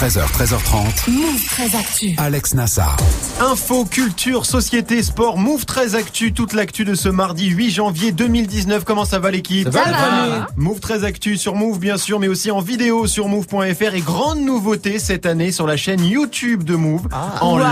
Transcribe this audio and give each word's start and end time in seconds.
13h, 0.00 0.22
13h30. 0.32 1.10
Move 1.10 1.44
très 1.44 1.76
actu. 1.76 2.14
Alex 2.16 2.54
Nassar. 2.54 2.96
Info, 3.38 3.84
culture, 3.84 4.46
société, 4.46 5.02
sport, 5.02 5.36
Move 5.36 5.66
très 5.66 5.94
actu, 5.94 6.32
toute 6.32 6.54
l'actu 6.54 6.86
de 6.86 6.94
ce 6.94 7.10
mardi 7.10 7.48
8 7.50 7.70
janvier 7.70 8.10
2019. 8.10 8.84
Comment 8.84 9.04
ça 9.04 9.18
va 9.18 9.30
l'équipe 9.30 9.70
Ça 9.70 9.82
va, 9.84 9.92
famille 9.92 10.42
Move 10.56 10.80
très 10.80 11.04
actu 11.04 11.36
sur 11.36 11.54
Move 11.54 11.78
bien 11.78 11.98
sûr, 11.98 12.18
mais 12.18 12.28
aussi 12.28 12.50
en 12.50 12.60
vidéo 12.60 13.06
sur 13.06 13.28
Move.fr 13.28 13.94
et 13.94 14.00
grande 14.00 14.40
nouveauté 14.40 14.98
cette 14.98 15.26
année 15.26 15.52
sur 15.52 15.66
la 15.66 15.76
chaîne 15.76 16.02
YouTube 16.02 16.64
de 16.64 16.76
Move. 16.76 17.06
en 17.42 17.58
live 17.58 17.68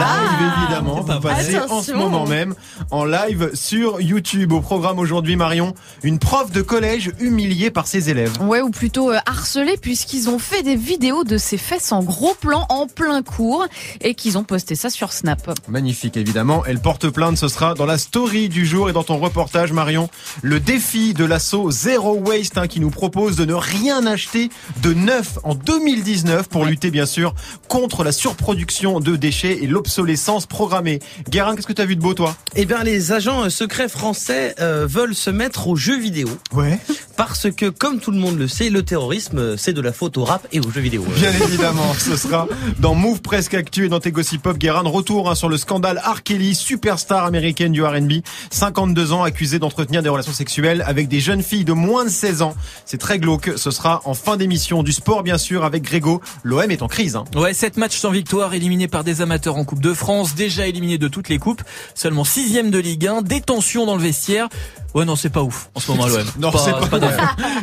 évidemment, 0.59 1.01
vous 1.01 1.21
passez 1.21 1.59
en 1.59 1.81
ce 1.81 1.93
moment 1.93 2.27
même 2.27 2.55
en 2.91 3.07
live 3.07 3.53
sur 3.55 4.03
YouTube. 4.03 4.53
Au 4.53 4.61
programme 4.61 4.99
aujourd'hui 4.99 5.37
Marion, 5.37 5.73
une 6.03 6.19
prof 6.19 6.51
de 6.53 6.61
collège 6.61 7.11
humiliée 7.21 7.71
par 7.71 7.87
ses 7.87 8.11
élèves. 8.11 8.37
Ouais, 8.43 8.61
ou 8.61 8.69
plutôt 8.69 9.13
euh, 9.13 9.19
harcelés 9.25 9.79
puisqu'ils 9.81 10.29
ont 10.29 10.39
fait 10.39 10.63
des 10.63 10.77
vidéos 10.77 11.25
de 11.25 11.39
ses 11.39 11.57
fesses 11.57 11.91
en 11.91 12.03
gros 12.03 12.18
plan 12.41 12.67
en 12.69 12.87
plein 12.87 13.23
cours 13.23 13.67
et 14.01 14.15
qu'ils 14.15 14.39
ont 14.39 14.45
posté 14.45 14.75
ça 14.75 14.91
sur 14.91 15.13
Snap. 15.13 15.59
Magnifique 15.69 16.17
évidemment. 16.17 16.63
Elle 16.67 16.81
porte 16.81 17.09
plainte, 17.09 17.37
ce 17.39 17.49
sera 17.49 17.75
dans 17.75 17.87
la 17.87 17.99
story 17.99 18.49
du 18.49 18.67
jour 18.67 18.91
et 18.91 18.93
dans 18.93 19.05
ton 19.05 19.19
reportage 19.19 19.73
Marion. 19.73 20.09
Le 20.43 20.61
défi 20.61 21.15
de 21.15 21.25
l'assaut 21.25 21.71
Zero 21.71 22.17
Waste 22.17 22.59
hein, 22.59 22.67
qui 22.67 22.81
nous 22.81 22.91
propose 22.91 23.37
de 23.37 23.45
ne 23.45 23.55
rien 23.55 24.07
acheter 24.07 24.51
de 24.83 24.93
neuf 24.95 25.39
en 25.45 25.55
2019 25.55 26.49
pour 26.49 26.65
lutter 26.65 26.91
bien 26.91 27.07
sûr 27.07 27.35
contre 27.69 28.05
la 28.05 28.13
surproduction 28.13 29.01
de 29.01 29.17
déchets 29.17 29.63
et 29.63 29.67
l'obsolescence 29.67 30.47
programmée. 30.47 31.01
Guérin, 31.31 31.55
qu'est-ce 31.57 31.67
que 31.67 31.73
tu 31.73 31.83
as 31.83 31.87
vu 31.87 31.97
de 31.97 32.01
beau 32.03 32.15
toi? 32.15 32.37
Eh 32.57 32.65
bien, 32.65 32.83
les 32.83 33.13
agents 33.13 33.45
euh, 33.45 33.51
secrets 33.51 33.89
français 33.89 34.55
euh, 34.61 34.87
veulent 34.89 35.15
se 35.15 35.31
mettre 35.31 35.69
aux 35.69 35.77
jeux 35.77 35.99
vidéo 35.99 36.29
Ouais. 36.55 36.79
parce 37.17 37.51
que, 37.51 37.67
comme 37.69 38.01
tout 38.01 38.11
le 38.11 38.19
monde 38.19 38.39
le 38.39 38.49
sait, 38.49 38.71
le 38.71 38.83
terrorisme, 38.83 39.39
euh, 39.39 39.57
c'est 39.57 39.73
de 39.73 39.81
la 39.81 39.93
faute 39.93 40.17
au 40.17 40.25
rap 40.25 40.47
et 40.53 40.61
aux 40.61 40.71
jeux 40.71 40.81
vidéo. 40.81 41.05
Bien 41.17 41.33
évidemment, 41.45 41.95
ce 42.09 42.17
sera 42.17 42.49
dans 42.79 42.95
Move 42.95 43.21
Presque 43.21 43.53
Actu 43.53 43.85
et 43.85 43.89
dans 43.91 44.01
tes 44.01 44.13
Gossip 44.13 44.41
Pop. 44.41 44.57
Guérin, 44.57 44.83
de 44.83 44.89
retour 44.89 45.31
hein, 45.31 45.35
sur 45.35 45.51
le 45.51 45.59
scandale 45.59 46.03
R. 46.03 46.23
Kelly, 46.23 46.55
superstar 46.55 47.27
américaine 47.27 47.71
du 47.71 47.85
R&B, 47.85 48.23
52 48.51 49.13
ans, 49.13 49.25
accusée 49.25 49.59
d'entretenir 49.59 50.03
des 50.03 50.09
relations 50.09 50.33
sexuelles 50.33 50.83
avec 50.87 51.09
des 51.09 51.21
jeunes 51.21 51.43
filles 51.43 51.67
de 51.67 51.75
moins 51.75 52.07
de 52.07 52.09
16 52.09 52.41
ans. 52.41 52.55
C'est 52.87 52.97
très 52.97 53.19
glauque. 53.19 53.53
Ce 53.57 53.71
sera 53.71 54.01
en 54.07 54.15
fin 54.15 54.39
d'émission 54.39 54.83
du 54.83 54.93
sport, 54.93 55.23
bien 55.23 55.37
sûr, 55.37 55.65
avec 55.65 55.83
Grégo. 55.83 56.23
L'OM 56.45 56.71
est 56.71 56.81
en 56.81 56.89
crise. 56.89 57.15
Hein. 57.15 57.25
Ouais, 57.37 57.53
7 57.53 57.77
matchs 57.77 57.99
sans 57.99 58.11
victoire, 58.11 58.55
éliminés 58.55 58.89
par 58.89 59.05
des 59.05 59.21
amateurs 59.21 59.57
en 59.57 59.65
Coupe 59.65 59.83
de 59.83 59.93
France, 59.93 60.35
déjà 60.35 60.67
éliminés 60.67 60.99
de 60.99 61.09
toutes 61.09 61.29
les 61.29 61.39
coupes, 61.39 61.63
seulement 61.95 62.25
sixième 62.25 62.71
de 62.71 62.79
Ligue 62.79 63.07
1, 63.07 63.21
des 63.21 63.43
tensions 63.43 63.85
dans 63.85 63.97
le 63.97 64.03
vestiaire. 64.03 64.49
Ouais, 64.95 65.05
non, 65.05 65.17
c'est 65.17 65.29
pas 65.29 65.43
ouf 65.43 65.69
en 65.75 65.81
ce 65.81 65.91
moment 65.91 66.05
à 66.05 66.09
l'OM. 66.09 66.25
Non, 66.39 66.51
c'est 66.53 66.73
pas, 66.73 66.99
vrai. 66.99 67.17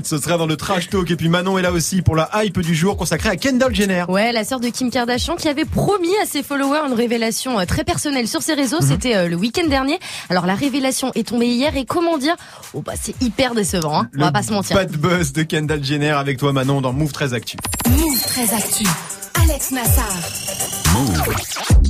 Ce 0.03 0.17
sera 0.19 0.37
dans 0.37 0.45
le 0.45 0.55
trash 0.57 0.89
talk. 0.89 1.09
Et 1.09 1.15
puis 1.15 1.29
Manon 1.29 1.57
est 1.57 1.63
là 1.63 1.71
aussi 1.71 2.01
pour 2.01 2.15
la 2.15 2.29
hype 2.35 2.59
du 2.59 2.75
jour 2.75 2.97
consacrée 2.97 3.29
à 3.29 3.35
Kendall 3.35 3.73
Jenner. 3.73 4.05
Ouais, 4.07 4.31
la 4.35 4.43
sœur 4.43 4.59
de 4.59 4.67
Kim 4.67 4.91
Kardashian 4.91 5.37
qui 5.37 5.47
avait 5.47 5.63
promis 5.65 6.13
à 6.21 6.25
ses 6.25 6.43
followers 6.43 6.81
une 6.87 6.93
révélation 6.93 7.57
euh, 7.57 7.65
très 7.65 7.85
personnelle 7.85 8.27
sur 8.27 8.41
ses 8.41 8.53
réseaux. 8.53 8.81
C'était 8.81 9.15
euh, 9.15 9.29
le 9.29 9.35
week-end 9.37 9.67
dernier. 9.67 9.97
Alors 10.29 10.45
la 10.45 10.55
révélation 10.55 11.11
est 11.15 11.29
tombée 11.29 11.47
hier 11.47 11.75
et 11.77 11.85
comment 11.85 12.17
dire? 12.17 12.35
Oh 12.73 12.81
bah 12.81 12.93
c'est 13.01 13.19
hyper 13.21 13.55
décevant. 13.55 14.01
Hein 14.01 14.09
On 14.17 14.19
va 14.19 14.33
pas 14.33 14.43
se 14.43 14.51
mentir. 14.51 14.75
Bad 14.75 14.91
buzz 14.91 15.31
de 15.31 15.43
Kendall 15.43 15.83
Jenner 15.83 16.11
avec 16.11 16.37
toi 16.37 16.51
Manon 16.51 16.81
dans 16.81 16.91
Move 16.91 17.13
13 17.13 17.33
Actu. 17.33 17.55
Move 17.89 18.21
très 18.27 18.53
actu. 18.53 18.85
Alex 19.41 19.71
Nassar. 19.71 20.03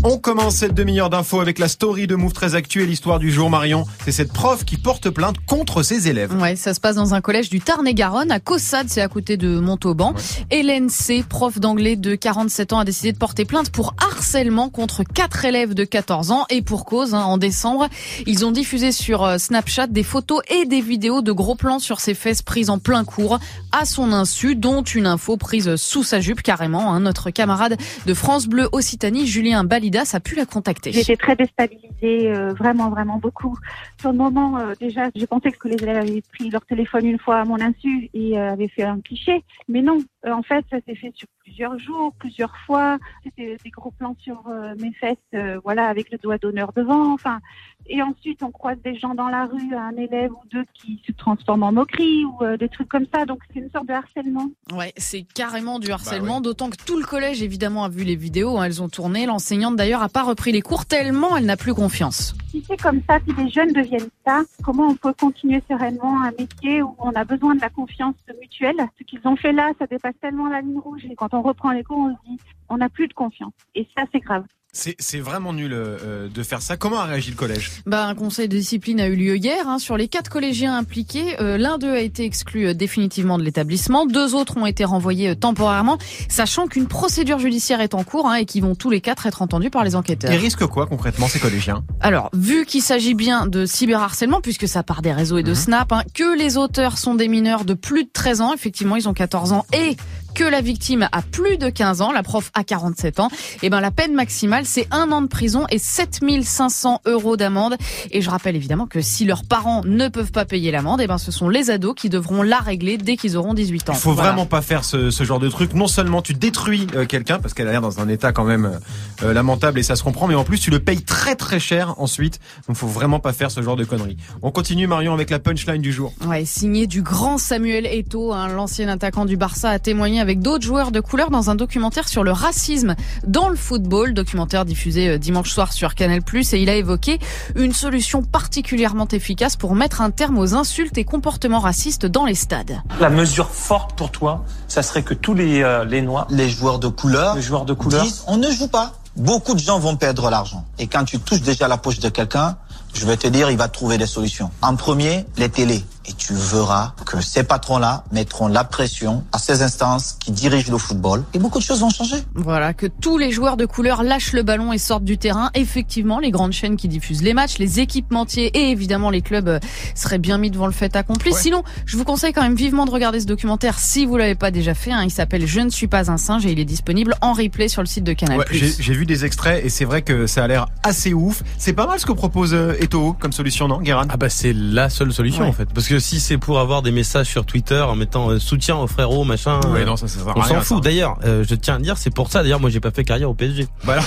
On 0.07 0.19
commence 0.19 0.57
cette 0.57 0.75
demi-heure 0.75 1.09
d'infos 1.09 1.39
avec 1.41 1.57
la 1.57 1.67
story 1.67 2.05
de 2.05 2.13
Move 2.13 2.31
13 2.31 2.53
Actu 2.53 2.83
et 2.83 2.85
l'histoire 2.85 3.17
du 3.17 3.31
jour 3.31 3.49
Marion. 3.49 3.85
C'est 4.03 4.11
cette 4.11 4.31
prof 4.31 4.63
qui 4.63 4.77
porte 4.77 5.09
plainte 5.09 5.37
contre 5.47 5.81
ses 5.81 6.07
élèves. 6.07 6.31
Ouais, 6.39 6.55
ça 6.55 6.75
se 6.75 6.79
passe 6.79 6.95
dans 6.95 7.15
un 7.15 7.21
collège 7.21 7.49
du 7.49 7.59
Tarn-et-Garonne, 7.59 8.29
à 8.29 8.39
Caussade, 8.39 8.85
c'est 8.87 9.01
à 9.01 9.07
côté 9.07 9.35
de 9.35 9.57
Montauban. 9.57 10.13
Hélène 10.51 10.89
C, 10.89 11.25
prof 11.27 11.59
d'anglais 11.59 11.95
de 11.95 12.13
47 12.13 12.73
ans, 12.73 12.77
a 12.77 12.85
décidé 12.85 13.13
de 13.13 13.17
porter 13.17 13.45
plainte 13.45 13.71
pour 13.71 13.95
harcèlement 13.97 14.69
contre 14.69 15.01
quatre 15.01 15.43
élèves 15.43 15.73
de 15.73 15.83
14 15.83 16.29
ans 16.29 16.45
et 16.51 16.61
pour 16.61 16.85
cause. 16.85 17.15
hein, 17.15 17.23
en 17.23 17.39
décembre, 17.39 17.87
ils 18.27 18.45
ont 18.45 18.51
diffusé 18.51 18.91
sur 18.91 19.23
euh, 19.23 19.39
Snapchat 19.39 19.87
des 19.87 20.03
photos 20.03 20.43
et 20.49 20.65
des 20.65 20.81
vidéos 20.81 21.23
de 21.23 21.31
gros 21.31 21.55
plans 21.55 21.79
sur 21.79 21.99
ses 21.99 22.13
fesses 22.13 22.43
prises 22.43 22.69
en 22.69 22.77
plein 22.77 23.05
cours 23.05 23.39
à 23.71 23.85
son 23.85 24.13
insu, 24.13 24.55
dont 24.55 24.83
une 24.83 25.07
info 25.07 25.35
prise 25.35 25.77
sous 25.77 26.03
sa 26.03 26.19
jupe 26.19 26.43
carrément. 26.43 26.93
hein. 26.93 26.99
Notre 26.99 27.31
camarade 27.31 27.75
de 28.05 28.13
France 28.13 28.45
Bleu 28.45 28.69
Occitanie, 28.71 29.25
Julien 29.25 29.63
Balidas, 29.95 30.13
a 30.15 30.19
pu 30.19 30.35
la 30.35 30.45
contacter. 30.45 30.91
J'étais 30.91 31.15
très 31.15 31.35
déstabilisée, 31.35 32.31
euh, 32.31 32.53
vraiment, 32.53 32.89
vraiment 32.89 33.17
beaucoup. 33.17 33.57
Sur 33.99 34.11
le 34.11 34.17
moment, 34.17 34.57
euh, 34.57 34.73
déjà, 34.79 35.09
je 35.15 35.25
pensais 35.25 35.51
que 35.51 35.67
les 35.67 35.81
élèves 35.81 35.97
avaient 35.97 36.21
pris 36.33 36.49
leur 36.49 36.65
téléphone 36.65 37.05
une 37.05 37.19
fois 37.19 37.39
à 37.39 37.45
mon 37.45 37.59
insu 37.61 38.09
et 38.13 38.37
euh, 38.37 38.51
avaient 38.51 38.67
fait 38.67 38.83
un 38.83 38.99
cliché. 38.99 39.43
Mais 39.69 39.81
non, 39.81 39.99
en 40.27 40.43
fait, 40.43 40.65
ça 40.69 40.77
s'est 40.85 40.95
fait 40.95 41.13
sur 41.15 41.27
plusieurs 41.39 41.77
jours, 41.79 42.13
plusieurs 42.19 42.55
fois. 42.65 42.97
C'était 43.23 43.57
des 43.63 43.69
gros 43.69 43.91
plans 43.91 44.15
sur 44.19 44.43
mes 44.79 44.91
fesses, 44.93 45.61
voilà, 45.63 45.87
avec 45.87 46.11
le 46.11 46.17
doigt 46.17 46.37
d'honneur 46.37 46.73
devant. 46.73 47.13
Enfin, 47.13 47.39
et 47.87 48.01
ensuite, 48.01 48.41
on 48.43 48.51
croise 48.51 48.77
des 48.83 48.97
gens 48.97 49.13
dans 49.15 49.29
la 49.29 49.45
rue, 49.45 49.75
un 49.75 49.95
élève 49.95 50.31
ou 50.31 50.47
deux 50.51 50.65
qui 50.73 51.01
se 51.05 51.11
transforment 51.11 51.63
en 51.63 51.71
moquerie 51.71 52.25
ou 52.25 52.43
euh, 52.43 52.57
des 52.57 52.69
trucs 52.69 52.89
comme 52.89 53.05
ça. 53.13 53.25
Donc, 53.25 53.39
c'est 53.53 53.59
une 53.59 53.69
sorte 53.71 53.87
de 53.87 53.93
harcèlement. 53.93 54.49
Ouais, 54.73 54.93
c'est 54.97 55.23
carrément 55.23 55.79
du 55.79 55.91
harcèlement, 55.91 56.41
d'autant 56.41 56.69
que 56.69 56.77
tout 56.83 56.97
le 56.97 57.05
collège 57.05 57.43
évidemment 57.43 57.83
a 57.83 57.89
vu 57.89 58.03
les 58.03 58.15
vidéos, 58.15 58.57
hein, 58.57 58.63
elles 58.63 58.81
ont 58.81 58.89
tourné. 58.89 59.25
L'enseignante 59.25 59.75
d'ailleurs 59.75 60.01
a 60.01 60.09
pas 60.09 60.23
repris 60.23 60.51
les 60.51 60.61
cours 60.61 60.85
tellement 60.85 61.35
elle 61.37 61.45
n'a 61.45 61.57
plus 61.57 61.73
confiance. 61.73 62.35
Si 62.49 62.63
c'est 62.67 62.81
comme 62.81 63.01
ça, 63.07 63.19
si 63.25 63.33
les 63.35 63.49
jeunes 63.49 63.73
deviennent 63.73 64.09
ça, 64.25 64.43
comment 64.63 64.87
on 64.87 64.95
peut 64.95 65.13
continuer 65.13 65.61
sereinement 65.69 66.21
un 66.21 66.31
métier 66.31 66.81
où 66.81 66.95
on 66.99 67.11
a 67.11 67.23
besoin 67.23 67.55
de 67.55 67.61
la 67.61 67.69
confiance 67.69 68.15
mutuelle? 68.39 68.77
Ce 68.97 69.03
qu'ils 69.03 69.21
ont 69.25 69.35
fait 69.35 69.51
là, 69.51 69.71
ça 69.79 69.87
dépasse 69.87 70.15
tellement 70.21 70.47
la 70.47 70.61
ligne 70.61 70.79
rouge. 70.79 71.03
Et 71.09 71.15
quand 71.15 71.33
on 71.33 71.41
reprend 71.41 71.71
les 71.71 71.83
cours, 71.83 71.97
on 71.97 72.09
se 72.09 72.29
dit, 72.29 72.39
on 72.69 72.77
n'a 72.77 72.89
plus 72.89 73.07
de 73.07 73.13
confiance. 73.13 73.53
Et 73.75 73.87
ça, 73.95 74.03
c'est 74.11 74.19
grave. 74.19 74.45
C'est 74.77 75.19
vraiment 75.19 75.53
nul 75.53 75.71
euh, 75.73 76.27
de 76.27 76.43
faire 76.43 76.61
ça. 76.61 76.75
Comment 76.75 76.99
a 76.99 77.05
réagi 77.05 77.31
le 77.31 77.37
collège? 77.37 77.71
Bah, 77.85 78.05
un 78.07 78.13
conseil 78.13 78.49
de 78.49 78.57
discipline 78.57 78.99
a 78.99 79.07
eu 79.07 79.15
lieu 79.15 79.37
hier. 79.37 79.67
hein. 79.69 79.79
Sur 79.79 79.95
les 79.95 80.09
quatre 80.09 80.29
collégiens 80.29 80.77
impliqués, 80.77 81.39
euh, 81.39 81.57
l'un 81.57 81.77
d'eux 81.77 81.93
a 81.93 81.99
été 82.01 82.25
exclu 82.25 82.67
euh, 82.67 82.73
définitivement 82.73 83.37
de 83.37 83.43
l'établissement. 83.43 84.05
Deux 84.05 84.35
autres 84.35 84.57
ont 84.57 84.65
été 84.65 84.83
renvoyés 84.83 85.29
euh, 85.29 85.35
temporairement, 85.35 85.97
sachant 86.27 86.67
qu'une 86.67 86.87
procédure 86.87 87.39
judiciaire 87.39 87.79
est 87.79 87.93
en 87.93 88.03
cours 88.03 88.27
hein, 88.27 88.35
et 88.35 88.45
qu'ils 88.45 88.63
vont 88.63 88.75
tous 88.75 88.89
les 88.89 88.99
quatre 88.99 89.25
être 89.27 89.41
entendus 89.41 89.69
par 89.69 89.85
les 89.85 89.95
enquêteurs. 89.95 90.33
Ils 90.33 90.37
risquent 90.39 90.65
quoi 90.67 90.87
concrètement 90.87 91.29
ces 91.29 91.39
collégiens? 91.39 91.83
Alors, 92.01 92.29
vu 92.33 92.65
qu'il 92.65 92.81
s'agit 92.81 93.13
bien 93.13 93.47
de 93.47 93.65
cyberharcèlement, 93.65 94.41
puisque 94.41 94.67
ça 94.67 94.83
part 94.83 95.01
des 95.01 95.13
réseaux 95.13 95.37
et 95.37 95.43
de 95.43 95.53
Snap, 95.53 95.93
hein, 95.93 96.03
que 96.13 96.37
les 96.37 96.57
auteurs 96.57 96.97
sont 96.97 97.15
des 97.15 97.29
mineurs 97.29 97.63
de 97.63 97.75
plus 97.75 98.03
de 98.03 98.09
13 98.11 98.41
ans, 98.41 98.53
effectivement, 98.53 98.97
ils 98.97 99.07
ont 99.07 99.13
14 99.13 99.53
ans, 99.53 99.65
et 99.73 99.95
que 100.35 100.43
la 100.43 100.61
victime 100.61 101.07
a 101.11 101.21
plus 101.23 101.57
de 101.57 101.69
15 101.69 102.01
ans, 102.01 102.11
la 102.11 102.21
prof 102.21 102.51
a 102.53 102.63
47 102.63 103.19
ans, 103.21 103.29
et 103.63 103.69
ben 103.69 103.79
la 103.81 103.89
peine 103.89 104.13
maximale, 104.13 104.65
c'est 104.65 104.87
un 104.91 105.11
an 105.11 105.21
de 105.21 105.27
prison 105.27 105.65
et 105.71 105.79
7500 105.79 107.01
euros 107.05 107.37
d'amende. 107.37 107.75
Et 108.11 108.21
je 108.21 108.29
rappelle 108.29 108.55
évidemment 108.55 108.85
que 108.85 109.01
si 109.01 109.25
leurs 109.25 109.43
parents 109.43 109.81
ne 109.85 110.07
peuvent 110.09 110.31
pas 110.31 110.45
payer 110.45 110.71
l'amende, 110.71 111.01
et 111.01 111.07
ben 111.07 111.17
ce 111.17 111.31
sont 111.31 111.49
les 111.49 111.69
ados 111.71 111.95
qui 111.95 112.09
devront 112.09 112.43
la 112.43 112.59
régler 112.59 112.97
dès 112.97 113.15
qu'ils 113.17 113.37
auront 113.37 113.53
18 113.53 113.89
ans. 113.89 113.93
Il 113.93 113.99
faut 113.99 114.11
Voilà. 114.13 114.29
vraiment 114.31 114.45
pas 114.45 114.61
faire 114.61 114.83
ce, 114.83 115.09
ce 115.09 115.23
genre 115.23 115.39
de 115.39 115.49
truc. 115.49 115.73
Non 115.73 115.87
seulement 115.87 116.21
tu 116.21 116.33
détruis 116.33 116.87
euh, 116.95 117.05
quelqu'un 117.05 117.39
parce 117.39 117.53
qu'elle 117.53 117.67
a 117.67 117.71
l'air 117.71 117.81
dans 117.81 117.99
un 117.99 118.09
état 118.09 118.31
quand 118.33 118.43
même 118.43 118.79
euh, 119.23 119.33
lamentable 119.33 119.79
et 119.79 119.83
ça 119.83 119.95
se 119.95 120.03
comprend, 120.03 120.27
mais 120.27 120.35
en 120.35 120.43
plus 120.43 120.59
tu 120.59 120.69
le 120.69 120.79
payes 120.79 121.01
très 121.03 121.35
très 121.35 121.59
cher 121.59 121.95
ensuite. 121.97 122.39
Donc 122.67 122.75
faut 122.77 122.87
vraiment 122.87 123.19
pas 123.19 123.31
faire 123.33 123.51
ce 123.51 123.61
genre 123.61 123.75
de 123.77 123.85
conneries. 123.85 124.17
On 124.41 124.51
continue 124.51 124.87
Marion 124.87 125.13
avec 125.13 125.29
la 125.29 125.39
punchline 125.39 125.81
du 125.81 125.93
jour. 125.93 126.13
Ouais, 126.27 126.43
signé 126.45 126.87
du 126.87 127.01
grand 127.01 127.37
Samuel 127.37 127.85
Eto'o, 127.85 128.33
hein, 128.33 128.47
l'ancien 128.49 128.87
attaquant 128.89 129.25
du 129.25 129.37
Barça, 129.37 129.69
a 129.69 129.79
témoigné 129.79 130.19
avec 130.25 130.39
d'autres 130.39 130.65
joueurs 130.65 130.91
de 130.91 130.99
couleur 131.01 131.29
dans 131.29 131.51
un 131.51 131.55
documentaire 131.55 132.07
sur 132.07 132.23
le 132.23 132.31
racisme 132.31 132.95
dans 133.27 133.47
le 133.47 133.55
football, 133.55 134.15
documentaire 134.15 134.65
diffusé 134.65 135.07
euh, 135.07 135.17
dimanche 135.19 135.51
soir 135.51 135.71
sur 135.71 135.93
Canal+, 135.93 136.21
et 136.51 136.57
il 136.57 136.67
a 136.67 136.75
évoqué 136.75 137.19
une 137.55 137.73
solution 137.73 138.23
particulièrement 138.23 139.07
efficace 139.09 139.55
pour 139.55 139.75
mettre 139.75 140.01
un 140.01 140.09
terme 140.09 140.39
aux 140.39 140.55
insultes 140.55 140.97
et 140.97 141.03
comportements 141.03 141.59
racistes 141.59 142.07
dans 142.07 142.25
les 142.25 142.33
stades. 142.33 142.81
La 142.99 143.11
mesure 143.11 143.49
forte 143.49 143.95
pour 143.95 144.09
toi, 144.09 144.43
ça 144.67 144.81
serait 144.81 145.03
que 145.03 145.13
tous 145.13 145.35
les, 145.35 145.61
euh, 145.61 145.85
les 145.85 146.01
noirs, 146.01 146.25
les 146.31 146.49
joueurs 146.49 146.79
de 146.79 146.87
couleur 146.87 147.35
les 147.35 147.43
joueurs 147.43 147.65
de 147.65 147.73
couleur, 147.73 148.03
disent 148.03 148.23
on 148.25 148.37
ne 148.37 148.49
joue 148.49 148.67
pas. 148.67 148.93
Beaucoup 149.15 149.53
de 149.53 149.59
gens 149.59 149.77
vont 149.77 149.95
perdre 149.95 150.31
l'argent. 150.31 150.65
Et 150.79 150.87
quand 150.87 151.05
tu 151.05 151.19
touches 151.19 151.41
déjà 151.41 151.67
la 151.67 151.77
poche 151.77 151.99
de 151.99 152.09
quelqu'un, 152.09 152.57
je 152.95 153.05
vais 153.05 153.15
te 153.15 153.27
dire, 153.27 153.51
il 153.51 153.57
va 153.57 153.67
trouver 153.67 153.97
des 153.97 154.07
solutions. 154.07 154.49
En 154.61 154.75
premier, 154.75 155.25
les 155.37 155.49
télés. 155.49 155.83
Et 156.07 156.13
tu 156.13 156.33
verras 156.33 156.93
que 157.05 157.21
ces 157.21 157.43
patrons-là 157.43 158.03
mettront 158.11 158.47
la 158.47 158.63
pression 158.63 159.23
à 159.31 159.37
ces 159.39 159.61
instances 159.63 160.17
qui 160.19 160.31
dirigent 160.31 160.71
le 160.71 160.77
football 160.77 161.23
et 161.33 161.39
beaucoup 161.39 161.59
de 161.59 161.63
choses 161.63 161.79
vont 161.81 161.89
changer. 161.89 162.17
Voilà, 162.35 162.73
que 162.73 162.85
tous 162.87 163.17
les 163.17 163.31
joueurs 163.31 163.57
de 163.57 163.65
couleur 163.65 164.03
lâchent 164.03 164.33
le 164.33 164.43
ballon 164.43 164.71
et 164.73 164.77
sortent 164.77 165.03
du 165.03 165.17
terrain. 165.17 165.49
Effectivement, 165.55 166.19
les 166.19 166.31
grandes 166.31 166.51
chaînes 166.53 166.75
qui 166.77 166.87
diffusent 166.87 167.23
les 167.23 167.33
matchs, 167.33 167.57
les 167.57 167.79
équipementiers 167.79 168.47
et 168.57 168.69
évidemment 168.71 169.09
les 169.09 169.21
clubs 169.21 169.47
euh, 169.47 169.59
seraient 169.95 170.19
bien 170.19 170.37
mis 170.37 170.51
devant 170.51 170.67
le 170.67 170.71
fait 170.71 170.95
accompli. 170.95 171.33
Sinon, 171.33 171.63
je 171.85 171.97
vous 171.97 172.03
conseille 172.03 172.33
quand 172.33 172.41
même 172.43 172.55
vivement 172.55 172.85
de 172.85 172.91
regarder 172.91 173.19
ce 173.19 173.25
documentaire 173.25 173.79
si 173.79 174.05
vous 174.05 174.17
l'avez 174.17 174.35
pas 174.35 174.51
déjà 174.51 174.73
fait. 174.73 174.91
hein. 174.91 175.03
Il 175.03 175.11
s'appelle 175.11 175.45
Je 175.47 175.59
ne 175.59 175.69
suis 175.69 175.87
pas 175.87 176.11
un 176.11 176.17
singe 176.17 176.45
et 176.45 176.51
il 176.51 176.59
est 176.59 176.65
disponible 176.65 177.15
en 177.21 177.33
replay 177.33 177.67
sur 177.67 177.81
le 177.81 177.87
site 177.87 178.03
de 178.03 178.13
Canal+. 178.13 178.37
Ouais, 178.39 178.45
j'ai 178.51 178.93
vu 178.93 179.05
des 179.05 179.25
extraits 179.25 179.63
et 179.65 179.69
c'est 179.69 179.85
vrai 179.85 180.01
que 180.01 180.27
ça 180.27 180.43
a 180.43 180.47
l'air 180.47 180.67
assez 180.83 181.13
ouf. 181.13 181.43
C'est 181.57 181.73
pas 181.73 181.87
mal 181.87 181.99
ce 181.99 182.05
que 182.05 182.11
propose 182.11 182.53
euh, 182.53 182.73
Eto'o 182.79 183.13
comme 183.13 183.31
solution, 183.31 183.67
non, 183.67 183.81
Guérin? 183.81 184.05
Ah 184.09 184.17
bah 184.17 184.29
c'est 184.29 184.53
la 184.53 184.89
seule 184.89 185.11
solution 185.13 185.43
Ouais. 185.43 185.49
en 185.49 185.53
fait. 185.53 185.67
Parce 185.73 185.87
que 185.87 185.94
si 185.99 186.19
c'est 186.19 186.37
pour 186.37 186.59
avoir 186.59 186.81
des 186.81 186.91
messages 186.91 187.27
sur 187.27 187.45
Twitter 187.45 187.81
en 187.81 187.95
mettant 187.95 188.29
euh, 188.29 188.39
soutien 188.39 188.75
aux 188.77 188.87
frérots, 188.87 189.23
machin, 189.23 189.59
Ouais, 189.71 189.81
euh, 189.81 189.85
non, 189.85 189.97
ça, 189.97 190.07
ça 190.07 190.19
sert 190.19 190.27
à 190.29 190.33
on 190.37 190.41
rien, 190.41 190.59
s'en 190.59 190.75
fout. 190.75 190.83
D'ailleurs, 190.83 191.17
euh, 191.25 191.43
je 191.47 191.55
tiens 191.55 191.75
à 191.75 191.79
dire, 191.79 191.97
c'est 191.97 192.13
pour 192.13 192.31
ça. 192.31 192.43
D'ailleurs, 192.43 192.59
moi 192.59 192.69
j'ai 192.69 192.79
pas 192.79 192.91
fait 192.91 193.03
carrière 193.03 193.29
au 193.29 193.33
PSG. 193.33 193.67
Voilà. 193.83 194.01